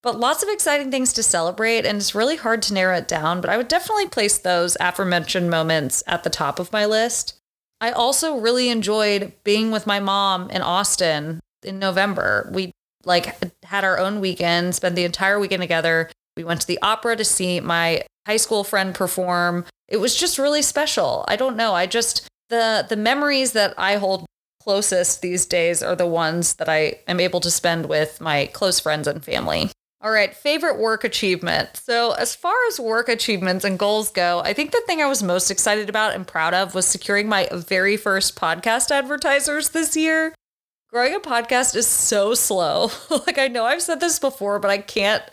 But 0.05 0.19
lots 0.19 0.43
of 0.43 0.49
exciting 0.49 0.91
things 0.91 1.13
to 1.13 1.23
celebrate, 1.23 1.83
and 1.83 1.97
it's 1.97 2.13
really 2.13 2.35
hard 2.35 2.61
to 2.61 2.75
narrow 2.75 2.95
it 2.95 3.07
down. 3.07 3.41
But 3.41 3.49
I 3.49 3.57
would 3.57 3.67
definitely 3.67 4.07
place 4.07 4.37
those 4.37 4.77
aforementioned 4.79 5.49
moments 5.49 6.03
at 6.05 6.23
the 6.23 6.29
top 6.29 6.59
of 6.59 6.71
my 6.71 6.85
list. 6.85 7.33
I 7.81 7.89
also 7.89 8.37
really 8.37 8.69
enjoyed 8.69 9.33
being 9.43 9.71
with 9.71 9.87
my 9.87 9.99
mom 9.99 10.51
in 10.51 10.61
Austin 10.61 11.39
in 11.63 11.79
November. 11.79 12.47
We 12.53 12.71
like 13.03 13.51
had 13.63 13.83
our 13.83 13.97
own 13.97 14.19
weekend, 14.19 14.75
spent 14.75 14.95
the 14.95 15.05
entire 15.05 15.39
weekend 15.39 15.63
together. 15.63 16.11
We 16.37 16.43
went 16.43 16.61
to 16.61 16.67
the 16.67 16.79
opera 16.83 17.15
to 17.15 17.25
see 17.25 17.59
my 17.59 18.03
high 18.27 18.37
school 18.37 18.63
friend 18.63 18.93
perform. 18.93 19.65
It 19.87 19.97
was 19.97 20.15
just 20.15 20.37
really 20.37 20.61
special. 20.61 21.25
I 21.27 21.35
don't 21.35 21.57
know. 21.57 21.73
I 21.73 21.87
just 21.87 22.27
the 22.49 22.85
the 22.87 22.95
memories 22.95 23.53
that 23.53 23.73
I 23.75 23.95
hold 23.95 24.27
closest 24.61 25.23
these 25.23 25.47
days 25.47 25.81
are 25.81 25.95
the 25.95 26.05
ones 26.05 26.53
that 26.57 26.69
I 26.69 26.99
am 27.07 27.19
able 27.19 27.39
to 27.39 27.49
spend 27.49 27.87
with 27.87 28.21
my 28.21 28.45
close 28.53 28.79
friends 28.79 29.07
and 29.07 29.25
family. 29.25 29.71
All 30.01 30.11
right, 30.11 30.35
favorite 30.35 30.77
work 30.77 31.03
achievement. 31.03 31.77
So, 31.77 32.11
as 32.11 32.35
far 32.35 32.55
as 32.67 32.79
work 32.79 33.09
achievements 33.09 33.65
and 33.65 33.79
goals 33.79 34.11
go, 34.11 34.41
I 34.43 34.53
think 34.53 34.71
the 34.71 34.83
thing 34.85 35.01
I 35.01 35.07
was 35.07 35.23
most 35.23 35.49
excited 35.49 35.89
about 35.89 36.13
and 36.13 36.27
proud 36.27 36.53
of 36.53 36.75
was 36.75 36.85
securing 36.85 37.27
my 37.27 37.47
very 37.51 37.97
first 37.97 38.35
podcast 38.35 38.91
advertisers 38.91 39.69
this 39.69 39.95
year. 39.95 40.35
Growing 40.91 41.15
a 41.15 41.19
podcast 41.19 41.75
is 41.75 41.87
so 41.87 42.33
slow. 42.33 42.91
like, 43.09 43.39
I 43.39 43.47
know 43.47 43.65
I've 43.65 43.81
said 43.81 43.99
this 43.99 44.19
before, 44.19 44.59
but 44.59 44.69
I 44.69 44.77
can't 44.77 45.23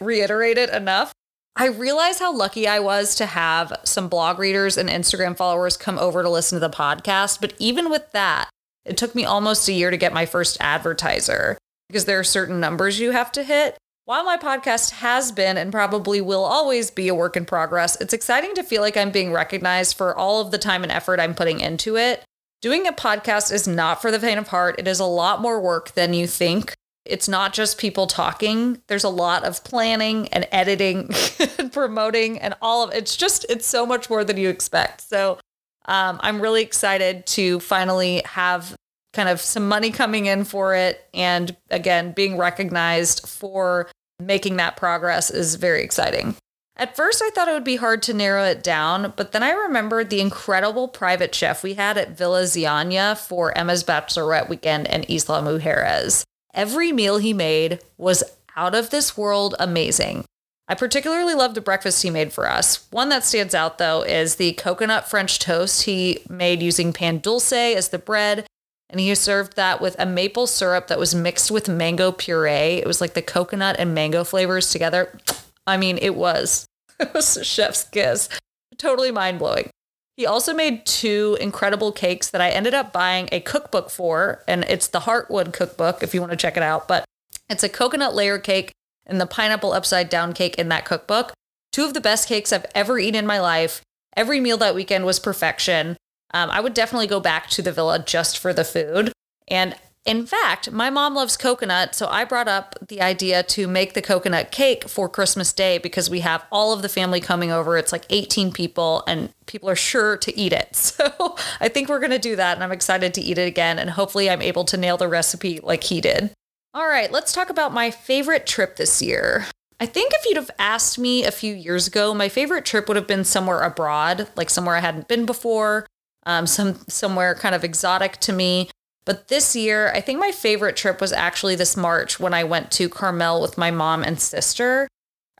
reiterate 0.00 0.58
it 0.58 0.70
enough. 0.70 1.12
I 1.56 1.66
realize 1.66 2.18
how 2.18 2.32
lucky 2.32 2.68
I 2.68 2.78
was 2.78 3.14
to 3.16 3.26
have 3.26 3.72
some 3.84 4.08
blog 4.08 4.38
readers 4.38 4.76
and 4.76 4.88
Instagram 4.88 5.36
followers 5.36 5.76
come 5.76 5.98
over 5.98 6.22
to 6.22 6.28
listen 6.28 6.56
to 6.56 6.60
the 6.60 6.72
podcast. 6.72 7.40
But 7.40 7.54
even 7.58 7.90
with 7.90 8.12
that, 8.12 8.48
it 8.84 8.96
took 8.96 9.14
me 9.14 9.24
almost 9.24 9.68
a 9.68 9.72
year 9.72 9.90
to 9.90 9.96
get 9.96 10.12
my 10.12 10.24
first 10.24 10.56
advertiser 10.60 11.58
because 11.88 12.04
there 12.04 12.18
are 12.18 12.24
certain 12.24 12.60
numbers 12.60 13.00
you 13.00 13.10
have 13.10 13.32
to 13.32 13.42
hit. 13.42 13.76
While 14.08 14.24
my 14.24 14.38
podcast 14.38 14.92
has 14.92 15.32
been 15.32 15.58
and 15.58 15.70
probably 15.70 16.22
will 16.22 16.42
always 16.42 16.90
be 16.90 17.08
a 17.08 17.14
work 17.14 17.36
in 17.36 17.44
progress, 17.44 18.00
it's 18.00 18.14
exciting 18.14 18.54
to 18.54 18.62
feel 18.62 18.80
like 18.80 18.96
I'm 18.96 19.10
being 19.10 19.32
recognized 19.34 19.98
for 19.98 20.16
all 20.16 20.40
of 20.40 20.50
the 20.50 20.56
time 20.56 20.82
and 20.82 20.90
effort 20.90 21.20
I'm 21.20 21.34
putting 21.34 21.60
into 21.60 21.98
it. 21.98 22.24
Doing 22.62 22.86
a 22.86 22.92
podcast 22.94 23.52
is 23.52 23.68
not 23.68 24.00
for 24.00 24.10
the 24.10 24.18
faint 24.18 24.38
of 24.38 24.48
heart. 24.48 24.76
It 24.78 24.88
is 24.88 24.98
a 24.98 25.04
lot 25.04 25.42
more 25.42 25.60
work 25.60 25.92
than 25.92 26.14
you 26.14 26.26
think. 26.26 26.72
It's 27.04 27.28
not 27.28 27.52
just 27.52 27.76
people 27.76 28.06
talking. 28.06 28.80
There's 28.86 29.04
a 29.04 29.10
lot 29.10 29.44
of 29.44 29.62
planning 29.62 30.28
and 30.28 30.48
editing 30.52 31.10
and 31.58 31.70
promoting 31.70 32.38
and 32.38 32.54
all 32.62 32.82
of 32.82 32.94
it's 32.94 33.14
just 33.14 33.44
it's 33.50 33.66
so 33.66 33.84
much 33.84 34.08
more 34.08 34.24
than 34.24 34.38
you 34.38 34.48
expect. 34.48 35.02
So 35.02 35.38
um, 35.84 36.18
I'm 36.22 36.40
really 36.40 36.62
excited 36.62 37.26
to 37.26 37.60
finally 37.60 38.22
have 38.24 38.74
kind 39.12 39.28
of 39.28 39.42
some 39.42 39.68
money 39.68 39.90
coming 39.90 40.24
in 40.24 40.44
for 40.44 40.74
it. 40.74 41.06
And 41.12 41.54
again, 41.70 42.12
being 42.12 42.38
recognized 42.38 43.28
for 43.28 43.88
making 44.20 44.56
that 44.56 44.76
progress 44.76 45.30
is 45.30 45.54
very 45.54 45.82
exciting. 45.82 46.34
At 46.76 46.94
first, 46.94 47.20
I 47.22 47.30
thought 47.30 47.48
it 47.48 47.52
would 47.52 47.64
be 47.64 47.76
hard 47.76 48.02
to 48.02 48.14
narrow 48.14 48.44
it 48.44 48.62
down, 48.62 49.12
but 49.16 49.32
then 49.32 49.42
I 49.42 49.50
remembered 49.50 50.10
the 50.10 50.20
incredible 50.20 50.86
private 50.86 51.34
chef 51.34 51.64
we 51.64 51.74
had 51.74 51.98
at 51.98 52.16
Villa 52.16 52.44
Zianya 52.44 53.18
for 53.18 53.56
Emma's 53.58 53.82
Bachelorette 53.82 54.48
weekend 54.48 54.86
and 54.86 55.04
Isla 55.10 55.42
Mujeres. 55.42 56.22
Every 56.54 56.92
meal 56.92 57.18
he 57.18 57.32
made 57.32 57.80
was 57.96 58.22
out 58.56 58.76
of 58.76 58.90
this 58.90 59.16
world 59.16 59.56
amazing. 59.58 60.24
I 60.68 60.74
particularly 60.74 61.34
love 61.34 61.54
the 61.54 61.60
breakfast 61.60 62.02
he 62.02 62.10
made 62.10 62.32
for 62.32 62.48
us. 62.48 62.86
One 62.92 63.08
that 63.08 63.24
stands 63.24 63.54
out, 63.54 63.78
though, 63.78 64.02
is 64.02 64.36
the 64.36 64.52
coconut 64.52 65.08
French 65.08 65.38
toast 65.38 65.84
he 65.84 66.20
made 66.28 66.62
using 66.62 66.92
pan 66.92 67.18
dulce 67.18 67.52
as 67.52 67.88
the 67.88 67.98
bread 67.98 68.46
and 68.90 69.00
he 69.00 69.14
served 69.14 69.56
that 69.56 69.80
with 69.80 69.96
a 69.98 70.06
maple 70.06 70.46
syrup 70.46 70.86
that 70.86 70.98
was 70.98 71.14
mixed 71.14 71.50
with 71.50 71.68
mango 71.68 72.10
puree. 72.10 72.78
It 72.78 72.86
was 72.86 73.00
like 73.00 73.14
the 73.14 73.22
coconut 73.22 73.76
and 73.78 73.94
mango 73.94 74.24
flavors 74.24 74.70
together. 74.70 75.18
I 75.66 75.76
mean, 75.76 75.98
it 75.98 76.14
was 76.14 76.66
it 77.00 77.12
was 77.12 77.36
a 77.36 77.44
chef's 77.44 77.84
kiss. 77.84 78.28
Totally 78.76 79.10
mind 79.10 79.38
blowing. 79.38 79.70
He 80.16 80.26
also 80.26 80.52
made 80.52 80.84
two 80.84 81.36
incredible 81.40 81.92
cakes 81.92 82.30
that 82.30 82.40
I 82.40 82.50
ended 82.50 82.74
up 82.74 82.92
buying 82.92 83.28
a 83.30 83.38
cookbook 83.38 83.88
for, 83.88 84.42
and 84.48 84.64
it's 84.64 84.88
the 84.88 85.00
Heartwood 85.00 85.52
cookbook 85.52 86.02
if 86.02 86.12
you 86.12 86.20
want 86.20 86.32
to 86.32 86.36
check 86.36 86.56
it 86.56 86.62
out. 86.62 86.88
But 86.88 87.04
it's 87.48 87.62
a 87.62 87.68
coconut 87.68 88.14
layer 88.14 88.38
cake 88.38 88.72
and 89.06 89.20
the 89.20 89.26
pineapple 89.26 89.72
upside 89.72 90.08
down 90.08 90.32
cake 90.32 90.56
in 90.56 90.68
that 90.70 90.84
cookbook. 90.84 91.34
Two 91.72 91.84
of 91.84 91.94
the 91.94 92.00
best 92.00 92.28
cakes 92.28 92.52
I've 92.52 92.66
ever 92.74 92.98
eaten 92.98 93.14
in 93.14 93.26
my 93.26 93.38
life. 93.38 93.82
Every 94.16 94.40
meal 94.40 94.56
that 94.56 94.74
weekend 94.74 95.06
was 95.06 95.20
perfection. 95.20 95.96
Um, 96.32 96.50
I 96.50 96.60
would 96.60 96.74
definitely 96.74 97.06
go 97.06 97.20
back 97.20 97.48
to 97.50 97.62
the 97.62 97.72
villa 97.72 97.98
just 97.98 98.38
for 98.38 98.52
the 98.52 98.64
food. 98.64 99.12
And 99.48 99.74
in 100.08 100.24
fact, 100.24 100.70
my 100.70 100.88
mom 100.88 101.14
loves 101.14 101.36
coconut, 101.36 101.94
so 101.94 102.06
I 102.06 102.24
brought 102.24 102.48
up 102.48 102.76
the 102.88 103.02
idea 103.02 103.42
to 103.42 103.68
make 103.68 103.92
the 103.92 104.00
coconut 104.00 104.50
cake 104.50 104.88
for 104.88 105.06
Christmas 105.06 105.52
Day 105.52 105.76
because 105.76 106.08
we 106.08 106.20
have 106.20 106.46
all 106.50 106.72
of 106.72 106.80
the 106.80 106.88
family 106.88 107.20
coming 107.20 107.52
over. 107.52 107.76
It's 107.76 107.92
like 107.92 108.06
18 108.08 108.52
people, 108.52 109.04
and 109.06 109.34
people 109.44 109.68
are 109.68 109.76
sure 109.76 110.16
to 110.16 110.36
eat 110.36 110.52
it. 110.52 110.94
So 110.98 111.36
I 111.60 111.68
think 111.68 111.88
we're 111.88 112.00
going 112.00 112.10
to 112.10 112.18
do 112.18 112.36
that, 112.36 112.56
and 112.56 112.64
I'm 112.64 112.72
excited 112.72 113.12
to 113.14 113.20
eat 113.20 113.36
it 113.38 113.46
again. 113.46 113.78
And 113.78 113.90
hopefully, 113.90 114.30
I'm 114.30 114.40
able 114.40 114.64
to 114.64 114.76
nail 114.76 114.96
the 114.96 115.08
recipe 115.08 115.60
like 115.62 115.84
he 115.84 116.00
did. 116.00 116.30
All 116.72 116.88
right, 116.88 117.12
let's 117.12 117.32
talk 117.32 117.50
about 117.50 117.74
my 117.74 117.90
favorite 117.90 118.46
trip 118.46 118.76
this 118.76 119.02
year. 119.02 119.44
I 119.78 119.86
think 119.86 120.12
if 120.14 120.24
you'd 120.24 120.36
have 120.36 120.50
asked 120.58 120.98
me 120.98 121.24
a 121.24 121.30
few 121.30 121.54
years 121.54 121.86
ago, 121.86 122.14
my 122.14 122.28
favorite 122.28 122.64
trip 122.64 122.88
would 122.88 122.96
have 122.96 123.06
been 123.06 123.24
somewhere 123.24 123.60
abroad, 123.60 124.28
like 124.36 124.48
somewhere 124.48 124.76
I 124.76 124.80
hadn't 124.80 125.06
been 125.06 125.26
before 125.26 125.86
um, 126.28 126.46
some 126.46 126.78
somewhere 126.88 127.34
kind 127.34 127.54
of 127.54 127.64
exotic 127.64 128.18
to 128.18 128.32
me. 128.32 128.70
But 129.04 129.28
this 129.28 129.56
year, 129.56 129.90
I 129.94 130.02
think 130.02 130.20
my 130.20 130.30
favorite 130.30 130.76
trip 130.76 131.00
was 131.00 131.12
actually 131.12 131.56
this 131.56 131.76
March 131.76 132.20
when 132.20 132.34
I 132.34 132.44
went 132.44 132.70
to 132.72 132.90
Carmel 132.90 133.40
with 133.40 133.56
my 133.56 133.70
mom 133.70 134.04
and 134.04 134.20
sister. 134.20 134.86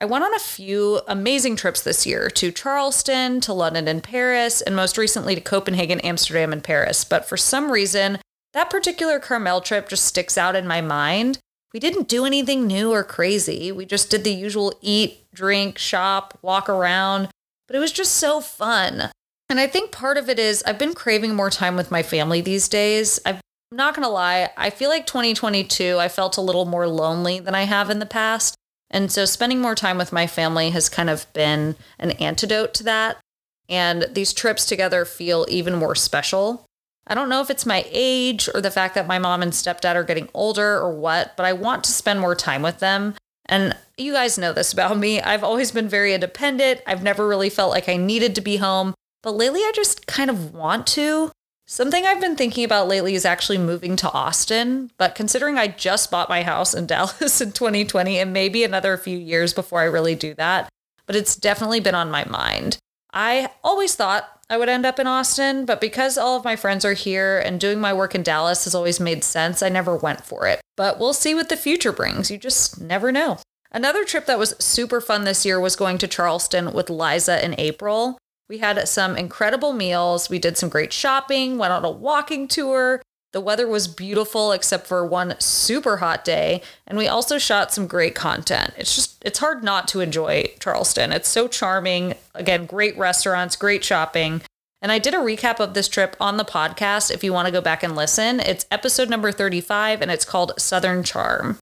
I 0.00 0.06
went 0.06 0.24
on 0.24 0.34
a 0.34 0.38
few 0.38 1.02
amazing 1.06 1.56
trips 1.56 1.82
this 1.82 2.06
year 2.06 2.30
to 2.30 2.50
Charleston, 2.50 3.40
to 3.42 3.52
London 3.52 3.86
and 3.86 4.02
Paris, 4.02 4.62
and 4.62 4.74
most 4.74 4.96
recently 4.96 5.34
to 5.34 5.40
Copenhagen, 5.40 6.00
Amsterdam, 6.00 6.52
and 6.52 6.64
Paris. 6.64 7.04
But 7.04 7.28
for 7.28 7.36
some 7.36 7.70
reason, 7.70 8.18
that 8.54 8.70
particular 8.70 9.18
Carmel 9.18 9.60
trip 9.60 9.90
just 9.90 10.06
sticks 10.06 10.38
out 10.38 10.56
in 10.56 10.66
my 10.66 10.80
mind. 10.80 11.38
We 11.74 11.80
didn't 11.80 12.08
do 12.08 12.24
anything 12.24 12.66
new 12.66 12.92
or 12.92 13.04
crazy. 13.04 13.70
We 13.70 13.84
just 13.84 14.10
did 14.10 14.24
the 14.24 14.32
usual 14.32 14.72
eat, 14.80 15.26
drink, 15.34 15.76
shop, 15.76 16.38
walk 16.40 16.70
around, 16.70 17.28
but 17.66 17.76
it 17.76 17.80
was 17.80 17.92
just 17.92 18.12
so 18.12 18.40
fun. 18.40 19.10
And 19.50 19.58
I 19.58 19.66
think 19.66 19.92
part 19.92 20.18
of 20.18 20.28
it 20.28 20.38
is 20.38 20.62
I've 20.64 20.78
been 20.78 20.94
craving 20.94 21.34
more 21.34 21.50
time 21.50 21.74
with 21.74 21.90
my 21.90 22.02
family 22.02 22.40
these 22.40 22.68
days. 22.68 23.18
i 23.24 23.30
am 23.30 23.40
not 23.72 23.94
going 23.94 24.04
to 24.04 24.10
lie, 24.10 24.50
I 24.56 24.70
feel 24.70 24.90
like 24.90 25.06
2022, 25.06 25.98
I 25.98 26.08
felt 26.08 26.36
a 26.36 26.42
little 26.42 26.66
more 26.66 26.86
lonely 26.86 27.40
than 27.40 27.54
I 27.54 27.62
have 27.62 27.88
in 27.88 27.98
the 27.98 28.06
past. 28.06 28.54
And 28.90 29.10
so 29.10 29.24
spending 29.24 29.60
more 29.60 29.74
time 29.74 29.98
with 29.98 30.12
my 30.12 30.26
family 30.26 30.70
has 30.70 30.88
kind 30.88 31.10
of 31.10 31.30
been 31.32 31.76
an 31.98 32.12
antidote 32.12 32.74
to 32.74 32.84
that. 32.84 33.18
And 33.68 34.06
these 34.12 34.32
trips 34.32 34.64
together 34.64 35.04
feel 35.04 35.46
even 35.48 35.74
more 35.74 35.94
special. 35.94 36.64
I 37.06 37.14
don't 37.14 37.28
know 37.28 37.40
if 37.40 37.50
it's 37.50 37.66
my 37.66 37.86
age 37.90 38.48
or 38.54 38.60
the 38.60 38.70
fact 38.70 38.94
that 38.94 39.06
my 39.06 39.18
mom 39.18 39.42
and 39.42 39.52
stepdad 39.52 39.94
are 39.94 40.04
getting 40.04 40.28
older 40.34 40.76
or 40.76 40.92
what, 40.92 41.36
but 41.36 41.46
I 41.46 41.54
want 41.54 41.84
to 41.84 41.92
spend 41.92 42.20
more 42.20 42.34
time 42.34 42.62
with 42.62 42.80
them. 42.80 43.14
And 43.46 43.74
you 43.96 44.12
guys 44.12 44.36
know 44.36 44.52
this 44.52 44.74
about 44.74 44.98
me. 44.98 45.20
I've 45.20 45.44
always 45.44 45.70
been 45.70 45.88
very 45.88 46.12
independent. 46.12 46.82
I've 46.86 47.02
never 47.02 47.26
really 47.26 47.48
felt 47.48 47.70
like 47.70 47.88
I 47.88 47.96
needed 47.96 48.34
to 48.34 48.42
be 48.42 48.58
home. 48.58 48.94
But 49.22 49.32
lately, 49.32 49.60
I 49.60 49.72
just 49.74 50.06
kind 50.06 50.30
of 50.30 50.54
want 50.54 50.86
to. 50.88 51.30
Something 51.66 52.06
I've 52.06 52.20
been 52.20 52.36
thinking 52.36 52.64
about 52.64 52.88
lately 52.88 53.14
is 53.14 53.24
actually 53.24 53.58
moving 53.58 53.94
to 53.96 54.10
Austin. 54.12 54.90
But 54.96 55.14
considering 55.14 55.58
I 55.58 55.68
just 55.68 56.10
bought 56.10 56.28
my 56.28 56.42
house 56.42 56.72
in 56.74 56.86
Dallas 56.88 57.40
in 57.40 57.52
2020, 57.52 58.18
and 58.18 58.32
maybe 58.32 58.64
another 58.64 58.96
few 58.96 59.18
years 59.18 59.52
before 59.52 59.80
I 59.80 59.84
really 59.84 60.14
do 60.14 60.34
that, 60.34 60.68
but 61.06 61.16
it's 61.16 61.36
definitely 61.36 61.80
been 61.80 61.94
on 61.94 62.10
my 62.10 62.24
mind. 62.24 62.78
I 63.12 63.50
always 63.64 63.94
thought 63.94 64.28
I 64.50 64.56
would 64.56 64.68
end 64.68 64.86
up 64.86 64.98
in 64.98 65.06
Austin, 65.06 65.64
but 65.66 65.80
because 65.80 66.16
all 66.16 66.36
of 66.36 66.44
my 66.44 66.56
friends 66.56 66.84
are 66.84 66.94
here 66.94 67.38
and 67.38 67.60
doing 67.60 67.80
my 67.80 67.92
work 67.92 68.14
in 68.14 68.22
Dallas 68.22 68.64
has 68.64 68.74
always 68.74 69.00
made 69.00 69.24
sense, 69.24 69.62
I 69.62 69.68
never 69.68 69.96
went 69.96 70.24
for 70.24 70.46
it. 70.46 70.60
But 70.76 70.98
we'll 70.98 71.12
see 71.12 71.34
what 71.34 71.48
the 71.48 71.56
future 71.56 71.92
brings. 71.92 72.30
You 72.30 72.38
just 72.38 72.80
never 72.80 73.12
know. 73.12 73.38
Another 73.70 74.04
trip 74.04 74.26
that 74.26 74.38
was 74.38 74.54
super 74.58 75.00
fun 75.00 75.24
this 75.24 75.44
year 75.44 75.60
was 75.60 75.76
going 75.76 75.98
to 75.98 76.08
Charleston 76.08 76.72
with 76.72 76.88
Liza 76.88 77.44
in 77.44 77.54
April. 77.58 78.18
We 78.48 78.58
had 78.58 78.88
some 78.88 79.16
incredible 79.16 79.72
meals. 79.72 80.30
We 80.30 80.38
did 80.38 80.56
some 80.56 80.68
great 80.68 80.92
shopping, 80.92 81.58
went 81.58 81.72
on 81.72 81.84
a 81.84 81.90
walking 81.90 82.48
tour. 82.48 83.02
The 83.32 83.40
weather 83.42 83.68
was 83.68 83.88
beautiful 83.88 84.52
except 84.52 84.86
for 84.86 85.04
one 85.06 85.38
super 85.38 85.98
hot 85.98 86.24
day, 86.24 86.62
and 86.86 86.96
we 86.96 87.08
also 87.08 87.36
shot 87.36 87.72
some 87.72 87.86
great 87.86 88.14
content. 88.14 88.72
It's 88.78 88.94
just 88.94 89.22
it's 89.22 89.38
hard 89.38 89.62
not 89.62 89.86
to 89.88 90.00
enjoy 90.00 90.46
Charleston. 90.60 91.12
It's 91.12 91.28
so 91.28 91.46
charming. 91.46 92.14
Again, 92.34 92.64
great 92.64 92.96
restaurants, 92.96 93.54
great 93.54 93.84
shopping. 93.84 94.40
And 94.80 94.90
I 94.92 94.98
did 94.98 95.12
a 95.12 95.18
recap 95.18 95.60
of 95.60 95.74
this 95.74 95.88
trip 95.88 96.16
on 96.20 96.36
the 96.36 96.44
podcast 96.44 97.10
if 97.10 97.22
you 97.22 97.32
want 97.32 97.46
to 97.46 97.52
go 97.52 97.60
back 97.60 97.82
and 97.82 97.96
listen. 97.96 98.40
It's 98.40 98.64
episode 98.70 99.10
number 99.10 99.32
35 99.32 100.00
and 100.00 100.10
it's 100.10 100.24
called 100.24 100.52
Southern 100.56 101.02
Charm. 101.02 101.58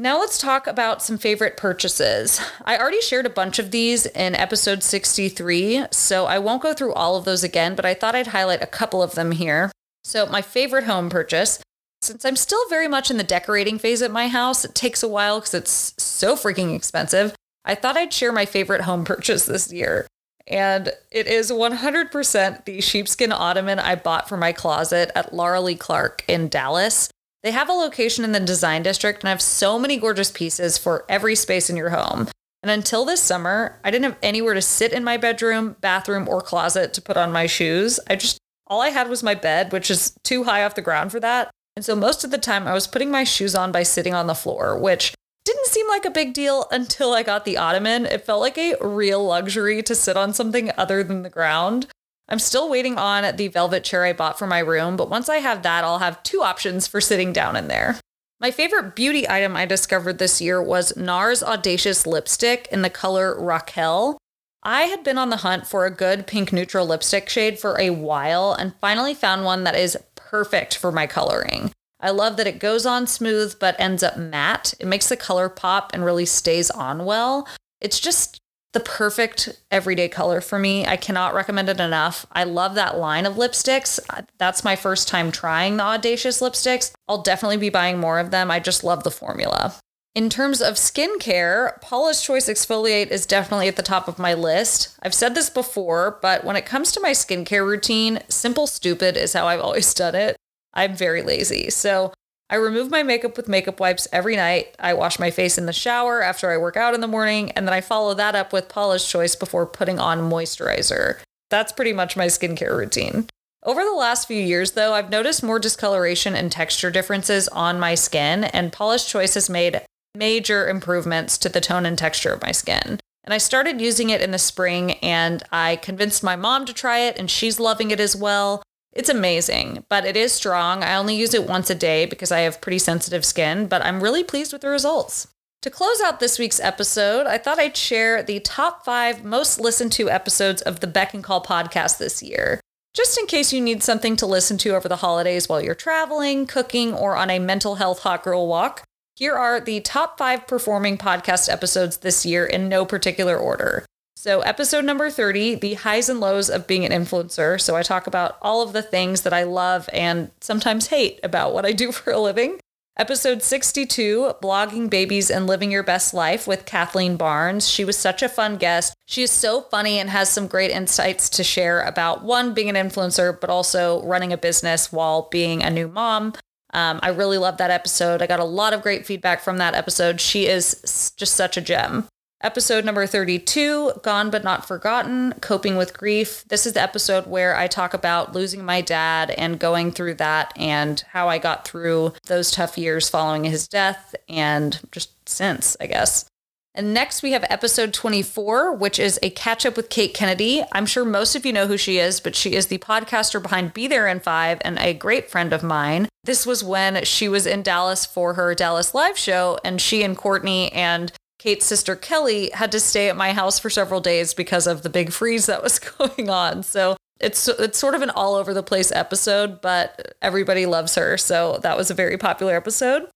Now 0.00 0.18
let's 0.18 0.38
talk 0.38 0.66
about 0.66 1.02
some 1.02 1.18
favorite 1.18 1.58
purchases. 1.58 2.40
I 2.64 2.78
already 2.78 3.02
shared 3.02 3.26
a 3.26 3.28
bunch 3.28 3.58
of 3.58 3.70
these 3.70 4.06
in 4.06 4.34
episode 4.34 4.82
63, 4.82 5.84
so 5.90 6.24
I 6.24 6.38
won't 6.38 6.62
go 6.62 6.72
through 6.72 6.94
all 6.94 7.16
of 7.16 7.26
those 7.26 7.44
again, 7.44 7.74
but 7.74 7.84
I 7.84 7.92
thought 7.92 8.14
I'd 8.14 8.28
highlight 8.28 8.62
a 8.62 8.66
couple 8.66 9.02
of 9.02 9.14
them 9.14 9.32
here. 9.32 9.70
So, 10.02 10.24
my 10.24 10.40
favorite 10.40 10.84
home 10.84 11.10
purchase, 11.10 11.62
since 12.00 12.24
I'm 12.24 12.36
still 12.36 12.66
very 12.70 12.88
much 12.88 13.10
in 13.10 13.18
the 13.18 13.22
decorating 13.22 13.78
phase 13.78 14.00
at 14.00 14.10
my 14.10 14.28
house, 14.28 14.64
it 14.64 14.74
takes 14.74 15.02
a 15.02 15.08
while 15.08 15.38
because 15.38 15.52
it's 15.52 15.92
so 16.02 16.34
freaking 16.34 16.74
expensive. 16.74 17.34
I 17.66 17.74
thought 17.74 17.98
I'd 17.98 18.14
share 18.14 18.32
my 18.32 18.46
favorite 18.46 18.80
home 18.80 19.04
purchase 19.04 19.44
this 19.44 19.70
year. 19.70 20.06
And 20.46 20.94
it 21.12 21.26
is 21.26 21.52
100% 21.52 22.64
the 22.64 22.80
sheepskin 22.80 23.32
ottoman 23.32 23.78
I 23.78 23.96
bought 23.96 24.30
for 24.30 24.38
my 24.38 24.52
closet 24.52 25.10
at 25.14 25.34
Laura 25.34 25.60
Lee 25.60 25.76
Clark 25.76 26.24
in 26.26 26.48
Dallas. 26.48 27.10
They 27.42 27.52
have 27.52 27.68
a 27.68 27.72
location 27.72 28.24
in 28.24 28.32
the 28.32 28.40
design 28.40 28.82
district 28.82 29.22
and 29.22 29.28
have 29.28 29.40
so 29.40 29.78
many 29.78 29.96
gorgeous 29.96 30.30
pieces 30.30 30.76
for 30.76 31.04
every 31.08 31.34
space 31.34 31.70
in 31.70 31.76
your 31.76 31.90
home. 31.90 32.28
And 32.62 32.70
until 32.70 33.06
this 33.06 33.22
summer, 33.22 33.80
I 33.82 33.90
didn't 33.90 34.04
have 34.04 34.18
anywhere 34.22 34.52
to 34.52 34.60
sit 34.60 34.92
in 34.92 35.02
my 35.02 35.16
bedroom, 35.16 35.76
bathroom, 35.80 36.28
or 36.28 36.42
closet 36.42 36.92
to 36.94 37.02
put 37.02 37.16
on 37.16 37.32
my 37.32 37.46
shoes. 37.46 37.98
I 38.08 38.16
just, 38.16 38.38
all 38.66 38.82
I 38.82 38.90
had 38.90 39.08
was 39.08 39.22
my 39.22 39.34
bed, 39.34 39.72
which 39.72 39.90
is 39.90 40.14
too 40.22 40.44
high 40.44 40.62
off 40.64 40.74
the 40.74 40.82
ground 40.82 41.10
for 41.10 41.20
that. 41.20 41.50
And 41.76 41.84
so 41.84 41.96
most 41.96 42.24
of 42.24 42.30
the 42.30 42.36
time, 42.36 42.68
I 42.68 42.74
was 42.74 42.86
putting 42.86 43.10
my 43.10 43.24
shoes 43.24 43.54
on 43.54 43.72
by 43.72 43.84
sitting 43.84 44.12
on 44.12 44.26
the 44.26 44.34
floor, 44.34 44.78
which 44.78 45.14
didn't 45.46 45.66
seem 45.66 45.88
like 45.88 46.04
a 46.04 46.10
big 46.10 46.34
deal 46.34 46.66
until 46.70 47.14
I 47.14 47.22
got 47.22 47.46
the 47.46 47.56
ottoman. 47.56 48.04
It 48.04 48.26
felt 48.26 48.42
like 48.42 48.58
a 48.58 48.76
real 48.82 49.24
luxury 49.24 49.82
to 49.84 49.94
sit 49.94 50.18
on 50.18 50.34
something 50.34 50.70
other 50.76 51.02
than 51.02 51.22
the 51.22 51.30
ground. 51.30 51.86
I'm 52.30 52.38
still 52.38 52.70
waiting 52.70 52.96
on 52.96 53.36
the 53.36 53.48
velvet 53.48 53.82
chair 53.82 54.04
I 54.04 54.12
bought 54.12 54.38
for 54.38 54.46
my 54.46 54.60
room, 54.60 54.96
but 54.96 55.10
once 55.10 55.28
I 55.28 55.38
have 55.38 55.62
that, 55.64 55.82
I'll 55.82 55.98
have 55.98 56.22
two 56.22 56.42
options 56.42 56.86
for 56.86 57.00
sitting 57.00 57.32
down 57.32 57.56
in 57.56 57.66
there. 57.66 57.98
My 58.40 58.50
favorite 58.50 58.94
beauty 58.94 59.28
item 59.28 59.56
I 59.56 59.66
discovered 59.66 60.18
this 60.18 60.40
year 60.40 60.62
was 60.62 60.92
NARS 60.96 61.42
Audacious 61.42 62.06
Lipstick 62.06 62.68
in 62.70 62.82
the 62.82 62.88
color 62.88 63.38
Raquel. 63.38 64.16
I 64.62 64.82
had 64.82 65.02
been 65.02 65.18
on 65.18 65.30
the 65.30 65.38
hunt 65.38 65.66
for 65.66 65.84
a 65.84 65.90
good 65.90 66.26
pink 66.26 66.52
neutral 66.52 66.86
lipstick 66.86 67.28
shade 67.28 67.58
for 67.58 67.78
a 67.80 67.90
while 67.90 68.52
and 68.52 68.74
finally 68.80 69.14
found 69.14 69.44
one 69.44 69.64
that 69.64 69.74
is 69.74 69.98
perfect 70.14 70.76
for 70.76 70.92
my 70.92 71.06
coloring. 71.06 71.72
I 71.98 72.10
love 72.10 72.36
that 72.36 72.46
it 72.46 72.60
goes 72.60 72.86
on 72.86 73.06
smooth 73.06 73.58
but 73.58 73.78
ends 73.78 74.02
up 74.02 74.16
matte. 74.16 74.72
It 74.78 74.86
makes 74.86 75.08
the 75.08 75.16
color 75.16 75.48
pop 75.48 75.90
and 75.92 76.04
really 76.04 76.26
stays 76.26 76.70
on 76.70 77.04
well. 77.04 77.48
It's 77.80 77.98
just 78.00 78.40
the 78.72 78.80
perfect 78.80 79.48
everyday 79.70 80.08
color 80.08 80.40
for 80.40 80.58
me. 80.58 80.86
I 80.86 80.96
cannot 80.96 81.34
recommend 81.34 81.68
it 81.68 81.80
enough. 81.80 82.24
I 82.32 82.44
love 82.44 82.74
that 82.76 82.98
line 82.98 83.26
of 83.26 83.34
lipsticks. 83.34 83.98
That's 84.38 84.64
my 84.64 84.76
first 84.76 85.08
time 85.08 85.32
trying 85.32 85.76
the 85.76 85.82
Audacious 85.82 86.40
lipsticks. 86.40 86.92
I'll 87.08 87.22
definitely 87.22 87.56
be 87.56 87.68
buying 87.68 87.98
more 87.98 88.18
of 88.18 88.30
them. 88.30 88.50
I 88.50 88.60
just 88.60 88.84
love 88.84 89.02
the 89.02 89.10
formula. 89.10 89.74
In 90.14 90.28
terms 90.28 90.60
of 90.60 90.74
skincare, 90.74 91.80
Paula's 91.80 92.20
Choice 92.20 92.48
Exfoliate 92.48 93.08
is 93.08 93.26
definitely 93.26 93.68
at 93.68 93.76
the 93.76 93.82
top 93.82 94.08
of 94.08 94.18
my 94.18 94.34
list. 94.34 94.96
I've 95.02 95.14
said 95.14 95.34
this 95.36 95.50
before, 95.50 96.18
but 96.20 96.42
when 96.44 96.56
it 96.56 96.66
comes 96.66 96.90
to 96.92 97.00
my 97.00 97.12
skincare 97.12 97.64
routine, 97.64 98.20
simple 98.28 98.66
stupid 98.66 99.16
is 99.16 99.32
how 99.32 99.46
I've 99.46 99.60
always 99.60 99.94
done 99.94 100.16
it. 100.16 100.36
I'm 100.74 100.96
very 100.96 101.22
lazy. 101.22 101.70
So 101.70 102.12
I 102.50 102.56
remove 102.56 102.90
my 102.90 103.04
makeup 103.04 103.36
with 103.36 103.48
makeup 103.48 103.78
wipes 103.78 104.08
every 104.12 104.34
night. 104.34 104.74
I 104.80 104.92
wash 104.92 105.20
my 105.20 105.30
face 105.30 105.56
in 105.56 105.66
the 105.66 105.72
shower 105.72 106.20
after 106.20 106.50
I 106.50 106.58
work 106.58 106.76
out 106.76 106.94
in 106.94 107.00
the 107.00 107.06
morning, 107.06 107.52
and 107.52 107.64
then 107.64 107.72
I 107.72 107.80
follow 107.80 108.12
that 108.14 108.34
up 108.34 108.52
with 108.52 108.68
Paula's 108.68 109.08
Choice 109.08 109.36
before 109.36 109.66
putting 109.66 110.00
on 110.00 110.28
moisturizer. 110.28 111.20
That's 111.48 111.70
pretty 111.70 111.92
much 111.92 112.16
my 112.16 112.26
skincare 112.26 112.76
routine. 112.76 113.28
Over 113.62 113.84
the 113.84 113.94
last 113.94 114.26
few 114.26 114.42
years, 114.42 114.72
though, 114.72 114.94
I've 114.94 115.10
noticed 115.10 115.44
more 115.44 115.60
discoloration 115.60 116.34
and 116.34 116.50
texture 116.50 116.90
differences 116.90 117.46
on 117.48 117.78
my 117.78 117.94
skin, 117.94 118.44
and 118.44 118.72
Paula's 118.72 119.04
Choice 119.04 119.34
has 119.34 119.48
made 119.48 119.82
major 120.16 120.68
improvements 120.68 121.38
to 121.38 121.48
the 121.48 121.60
tone 121.60 121.86
and 121.86 121.96
texture 121.96 122.32
of 122.32 122.42
my 122.42 122.50
skin. 122.50 122.98
And 123.22 123.32
I 123.32 123.38
started 123.38 123.80
using 123.80 124.10
it 124.10 124.20
in 124.20 124.32
the 124.32 124.38
spring, 124.38 124.92
and 125.02 125.44
I 125.52 125.76
convinced 125.76 126.24
my 126.24 126.34
mom 126.34 126.64
to 126.66 126.72
try 126.72 126.98
it, 127.00 127.16
and 127.16 127.30
she's 127.30 127.60
loving 127.60 127.92
it 127.92 128.00
as 128.00 128.16
well. 128.16 128.60
It's 128.92 129.08
amazing, 129.08 129.84
but 129.88 130.04
it 130.04 130.16
is 130.16 130.32
strong. 130.32 130.82
I 130.82 130.96
only 130.96 131.14
use 131.14 131.32
it 131.32 131.48
once 131.48 131.70
a 131.70 131.74
day 131.74 132.06
because 132.06 132.32
I 132.32 132.40
have 132.40 132.60
pretty 132.60 132.78
sensitive 132.78 133.24
skin, 133.24 133.66
but 133.66 133.82
I'm 133.82 134.02
really 134.02 134.24
pleased 134.24 134.52
with 134.52 134.62
the 134.62 134.68
results. 134.68 135.28
To 135.62 135.70
close 135.70 136.00
out 136.00 136.20
this 136.20 136.38
week's 136.38 136.58
episode, 136.58 137.26
I 137.26 137.38
thought 137.38 137.58
I'd 137.58 137.76
share 137.76 138.22
the 138.22 138.40
top 138.40 138.84
five 138.84 139.24
most 139.24 139.60
listened 139.60 139.92
to 139.92 140.10
episodes 140.10 140.62
of 140.62 140.80
the 140.80 140.86
Beck 140.86 141.14
and 141.14 141.22
Call 141.22 141.44
podcast 141.44 141.98
this 141.98 142.22
year. 142.22 142.60
Just 142.92 143.16
in 143.18 143.26
case 143.26 143.52
you 143.52 143.60
need 143.60 143.82
something 143.82 144.16
to 144.16 144.26
listen 144.26 144.58
to 144.58 144.70
over 144.70 144.88
the 144.88 144.96
holidays 144.96 145.48
while 145.48 145.62
you're 145.62 145.74
traveling, 145.76 146.46
cooking, 146.46 146.92
or 146.92 147.14
on 147.14 147.30
a 147.30 147.38
mental 147.38 147.76
health 147.76 148.00
hot 148.00 148.24
girl 148.24 148.48
walk, 148.48 148.82
here 149.14 149.34
are 149.34 149.60
the 149.60 149.80
top 149.80 150.18
five 150.18 150.46
performing 150.48 150.98
podcast 150.98 151.48
episodes 151.52 151.98
this 151.98 152.26
year 152.26 152.44
in 152.44 152.68
no 152.68 152.84
particular 152.84 153.36
order. 153.36 153.84
So, 154.20 154.42
episode 154.42 154.84
number 154.84 155.08
30, 155.08 155.54
the 155.54 155.72
highs 155.72 156.10
and 156.10 156.20
lows 156.20 156.50
of 156.50 156.66
being 156.66 156.84
an 156.84 156.92
influencer. 156.92 157.58
So, 157.58 157.74
I 157.74 157.82
talk 157.82 158.06
about 158.06 158.36
all 158.42 158.60
of 158.60 158.74
the 158.74 158.82
things 158.82 159.22
that 159.22 159.32
I 159.32 159.44
love 159.44 159.88
and 159.94 160.30
sometimes 160.42 160.88
hate 160.88 161.18
about 161.22 161.54
what 161.54 161.64
I 161.64 161.72
do 161.72 161.90
for 161.92 162.12
a 162.12 162.18
living. 162.18 162.60
Episode 162.98 163.42
62, 163.42 164.34
Blogging 164.42 164.90
Babies 164.90 165.30
and 165.30 165.46
Living 165.46 165.72
Your 165.72 165.82
Best 165.82 166.12
Life 166.12 166.46
with 166.46 166.66
Kathleen 166.66 167.16
Barnes. 167.16 167.66
She 167.66 167.82
was 167.82 167.96
such 167.96 168.22
a 168.22 168.28
fun 168.28 168.58
guest. 168.58 168.92
She 169.06 169.22
is 169.22 169.30
so 169.30 169.62
funny 169.62 169.98
and 169.98 170.10
has 170.10 170.28
some 170.28 170.48
great 170.48 170.70
insights 170.70 171.30
to 171.30 171.42
share 171.42 171.80
about 171.80 172.22
one, 172.22 172.52
being 172.52 172.68
an 172.68 172.76
influencer, 172.76 173.40
but 173.40 173.48
also 173.48 174.02
running 174.02 174.34
a 174.34 174.36
business 174.36 174.92
while 174.92 175.30
being 175.30 175.62
a 175.62 175.70
new 175.70 175.88
mom. 175.88 176.34
Um, 176.74 177.00
I 177.02 177.08
really 177.08 177.38
love 177.38 177.56
that 177.56 177.70
episode. 177.70 178.20
I 178.20 178.26
got 178.26 178.38
a 178.38 178.44
lot 178.44 178.74
of 178.74 178.82
great 178.82 179.06
feedback 179.06 179.40
from 179.40 179.56
that 179.56 179.74
episode. 179.74 180.20
She 180.20 180.46
is 180.46 181.10
just 181.16 181.36
such 181.36 181.56
a 181.56 181.62
gem. 181.62 182.06
Episode 182.42 182.86
number 182.86 183.06
32, 183.06 183.92
Gone 184.02 184.30
But 184.30 184.44
Not 184.44 184.66
Forgotten 184.66 185.34
Coping 185.42 185.76
with 185.76 185.92
Grief. 185.92 186.42
This 186.48 186.64
is 186.64 186.72
the 186.72 186.80
episode 186.80 187.26
where 187.26 187.54
I 187.54 187.66
talk 187.66 187.92
about 187.92 188.32
losing 188.32 188.64
my 188.64 188.80
dad 188.80 189.30
and 189.32 189.58
going 189.58 189.92
through 189.92 190.14
that 190.14 190.54
and 190.56 191.04
how 191.10 191.28
I 191.28 191.36
got 191.36 191.68
through 191.68 192.14
those 192.28 192.50
tough 192.50 192.78
years 192.78 193.10
following 193.10 193.44
his 193.44 193.68
death 193.68 194.14
and 194.26 194.80
just 194.90 195.10
since, 195.28 195.76
I 195.82 195.86
guess. 195.86 196.30
And 196.74 196.94
next 196.94 197.22
we 197.22 197.32
have 197.32 197.44
episode 197.50 197.92
24, 197.92 198.74
which 198.74 198.98
is 198.98 199.18
a 199.22 199.28
catch 199.28 199.66
up 199.66 199.76
with 199.76 199.90
Kate 199.90 200.14
Kennedy. 200.14 200.64
I'm 200.72 200.86
sure 200.86 201.04
most 201.04 201.36
of 201.36 201.44
you 201.44 201.52
know 201.52 201.66
who 201.66 201.76
she 201.76 201.98
is, 201.98 202.20
but 202.20 202.34
she 202.34 202.54
is 202.54 202.68
the 202.68 202.78
podcaster 202.78 203.42
behind 203.42 203.74
Be 203.74 203.86
There 203.86 204.08
in 204.08 204.18
Five 204.18 204.62
and 204.64 204.78
a 204.78 204.94
great 204.94 205.28
friend 205.28 205.52
of 205.52 205.62
mine. 205.62 206.08
This 206.24 206.46
was 206.46 206.64
when 206.64 207.04
she 207.04 207.28
was 207.28 207.46
in 207.46 207.62
Dallas 207.62 208.06
for 208.06 208.32
her 208.34 208.54
Dallas 208.54 208.94
live 208.94 209.18
show, 209.18 209.58
and 209.62 209.78
she 209.78 210.02
and 210.02 210.16
Courtney 210.16 210.72
and 210.72 211.12
Kate's 211.40 211.64
sister 211.64 211.96
Kelly 211.96 212.50
had 212.52 212.70
to 212.72 212.78
stay 212.78 213.08
at 213.08 213.16
my 213.16 213.32
house 213.32 213.58
for 213.58 213.70
several 213.70 214.02
days 214.02 214.34
because 214.34 214.66
of 214.66 214.82
the 214.82 214.90
big 214.90 215.10
freeze 215.10 215.46
that 215.46 215.62
was 215.62 215.78
going 215.98 216.28
on. 216.28 216.62
So 216.62 216.98
it's 217.18 217.48
it's 217.48 217.78
sort 217.78 217.94
of 217.94 218.02
an 218.02 218.10
all 218.10 218.34
over 218.34 218.52
the 218.52 218.62
place 218.62 218.92
episode, 218.92 219.62
but 219.62 220.14
everybody 220.20 220.66
loves 220.66 220.96
her. 220.96 221.16
So 221.16 221.58
that 221.62 221.78
was 221.78 221.90
a 221.90 221.94
very 221.94 222.18
popular 222.18 222.54
episode. 222.54 223.08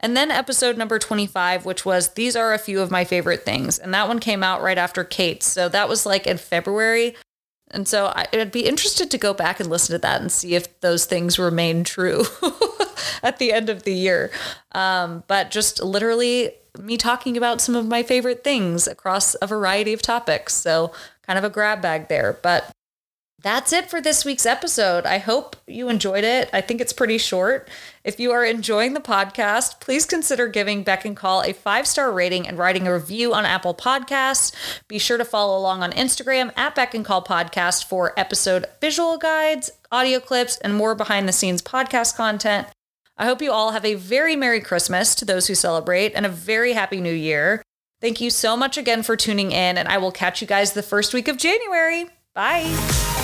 And 0.00 0.16
then 0.16 0.32
episode 0.32 0.76
number 0.76 0.98
25, 0.98 1.64
which 1.64 1.84
was 1.84 2.14
These 2.14 2.34
Are 2.34 2.52
a 2.52 2.58
Few 2.58 2.80
of 2.80 2.90
My 2.90 3.04
Favorite 3.04 3.44
Things. 3.44 3.78
And 3.78 3.94
that 3.94 4.08
one 4.08 4.18
came 4.18 4.42
out 4.42 4.60
right 4.60 4.78
after 4.78 5.04
Kate's. 5.04 5.46
So 5.46 5.68
that 5.68 5.88
was 5.88 6.04
like 6.04 6.26
in 6.26 6.38
February. 6.38 7.14
And 7.70 7.86
so 7.86 8.12
I'd 8.14 8.52
be 8.52 8.66
interested 8.66 9.10
to 9.10 9.18
go 9.18 9.34
back 9.34 9.60
and 9.60 9.68
listen 9.68 9.94
to 9.94 9.98
that 9.98 10.20
and 10.20 10.32
see 10.32 10.54
if 10.54 10.80
those 10.80 11.04
things 11.04 11.38
remain 11.38 11.84
true 11.84 12.24
at 13.22 13.38
the 13.38 13.52
end 13.52 13.68
of 13.68 13.82
the 13.82 13.92
year. 13.92 14.30
Um, 14.72 15.24
but 15.26 15.50
just 15.50 15.82
literally 15.82 16.52
me 16.78 16.96
talking 16.96 17.36
about 17.36 17.60
some 17.60 17.74
of 17.74 17.86
my 17.86 18.02
favorite 18.02 18.44
things 18.44 18.86
across 18.86 19.34
a 19.42 19.46
variety 19.46 19.92
of 19.92 20.02
topics. 20.02 20.54
So, 20.54 20.92
kind 21.22 21.38
of 21.38 21.44
a 21.44 21.50
grab 21.50 21.82
bag 21.82 22.08
there. 22.08 22.38
But 22.42 22.70
that's 23.40 23.72
it 23.72 23.88
for 23.88 24.00
this 24.00 24.24
week's 24.24 24.46
episode. 24.46 25.06
I 25.06 25.18
hope 25.18 25.54
you 25.66 25.88
enjoyed 25.88 26.24
it. 26.24 26.50
I 26.52 26.60
think 26.60 26.80
it's 26.80 26.92
pretty 26.92 27.18
short. 27.18 27.68
If 28.02 28.18
you 28.18 28.32
are 28.32 28.44
enjoying 28.44 28.94
the 28.94 29.00
podcast, 29.00 29.80
please 29.80 30.04
consider 30.04 30.48
giving 30.48 30.82
Beck 30.82 31.04
and 31.04 31.16
Call 31.16 31.42
a 31.42 31.52
five 31.52 31.86
star 31.86 32.10
rating 32.10 32.48
and 32.48 32.58
writing 32.58 32.88
a 32.88 32.92
review 32.92 33.32
on 33.32 33.46
Apple 33.46 33.74
Podcasts. 33.74 34.52
Be 34.88 34.98
sure 34.98 35.18
to 35.18 35.24
follow 35.24 35.56
along 35.56 35.84
on 35.84 35.92
Instagram 35.92 36.52
at 36.56 36.74
Beck 36.74 36.94
and 36.94 37.04
Call 37.04 37.22
Podcast 37.22 37.84
for 37.84 38.12
episode 38.18 38.66
visual 38.80 39.18
guides, 39.18 39.70
audio 39.92 40.18
clips, 40.18 40.56
and 40.58 40.74
more 40.74 40.96
behind 40.96 41.28
the 41.28 41.32
scenes 41.32 41.62
podcast 41.62 42.16
content. 42.16 42.66
I 43.16 43.26
hope 43.26 43.42
you 43.42 43.52
all 43.52 43.70
have 43.70 43.84
a 43.84 43.94
very 43.94 44.34
Merry 44.34 44.60
Christmas 44.60 45.14
to 45.16 45.24
those 45.24 45.46
who 45.46 45.54
celebrate 45.54 46.12
and 46.14 46.26
a 46.26 46.28
very 46.28 46.72
Happy 46.72 47.00
New 47.00 47.12
Year. 47.12 47.62
Thank 48.00 48.20
you 48.20 48.30
so 48.30 48.56
much 48.56 48.76
again 48.76 49.02
for 49.02 49.16
tuning 49.16 49.50
in, 49.50 49.76
and 49.76 49.88
I 49.88 49.98
will 49.98 50.12
catch 50.12 50.40
you 50.40 50.46
guys 50.46 50.72
the 50.72 50.82
first 50.82 51.12
week 51.12 51.26
of 51.26 51.36
January. 51.36 52.06
Bye. 52.34 53.17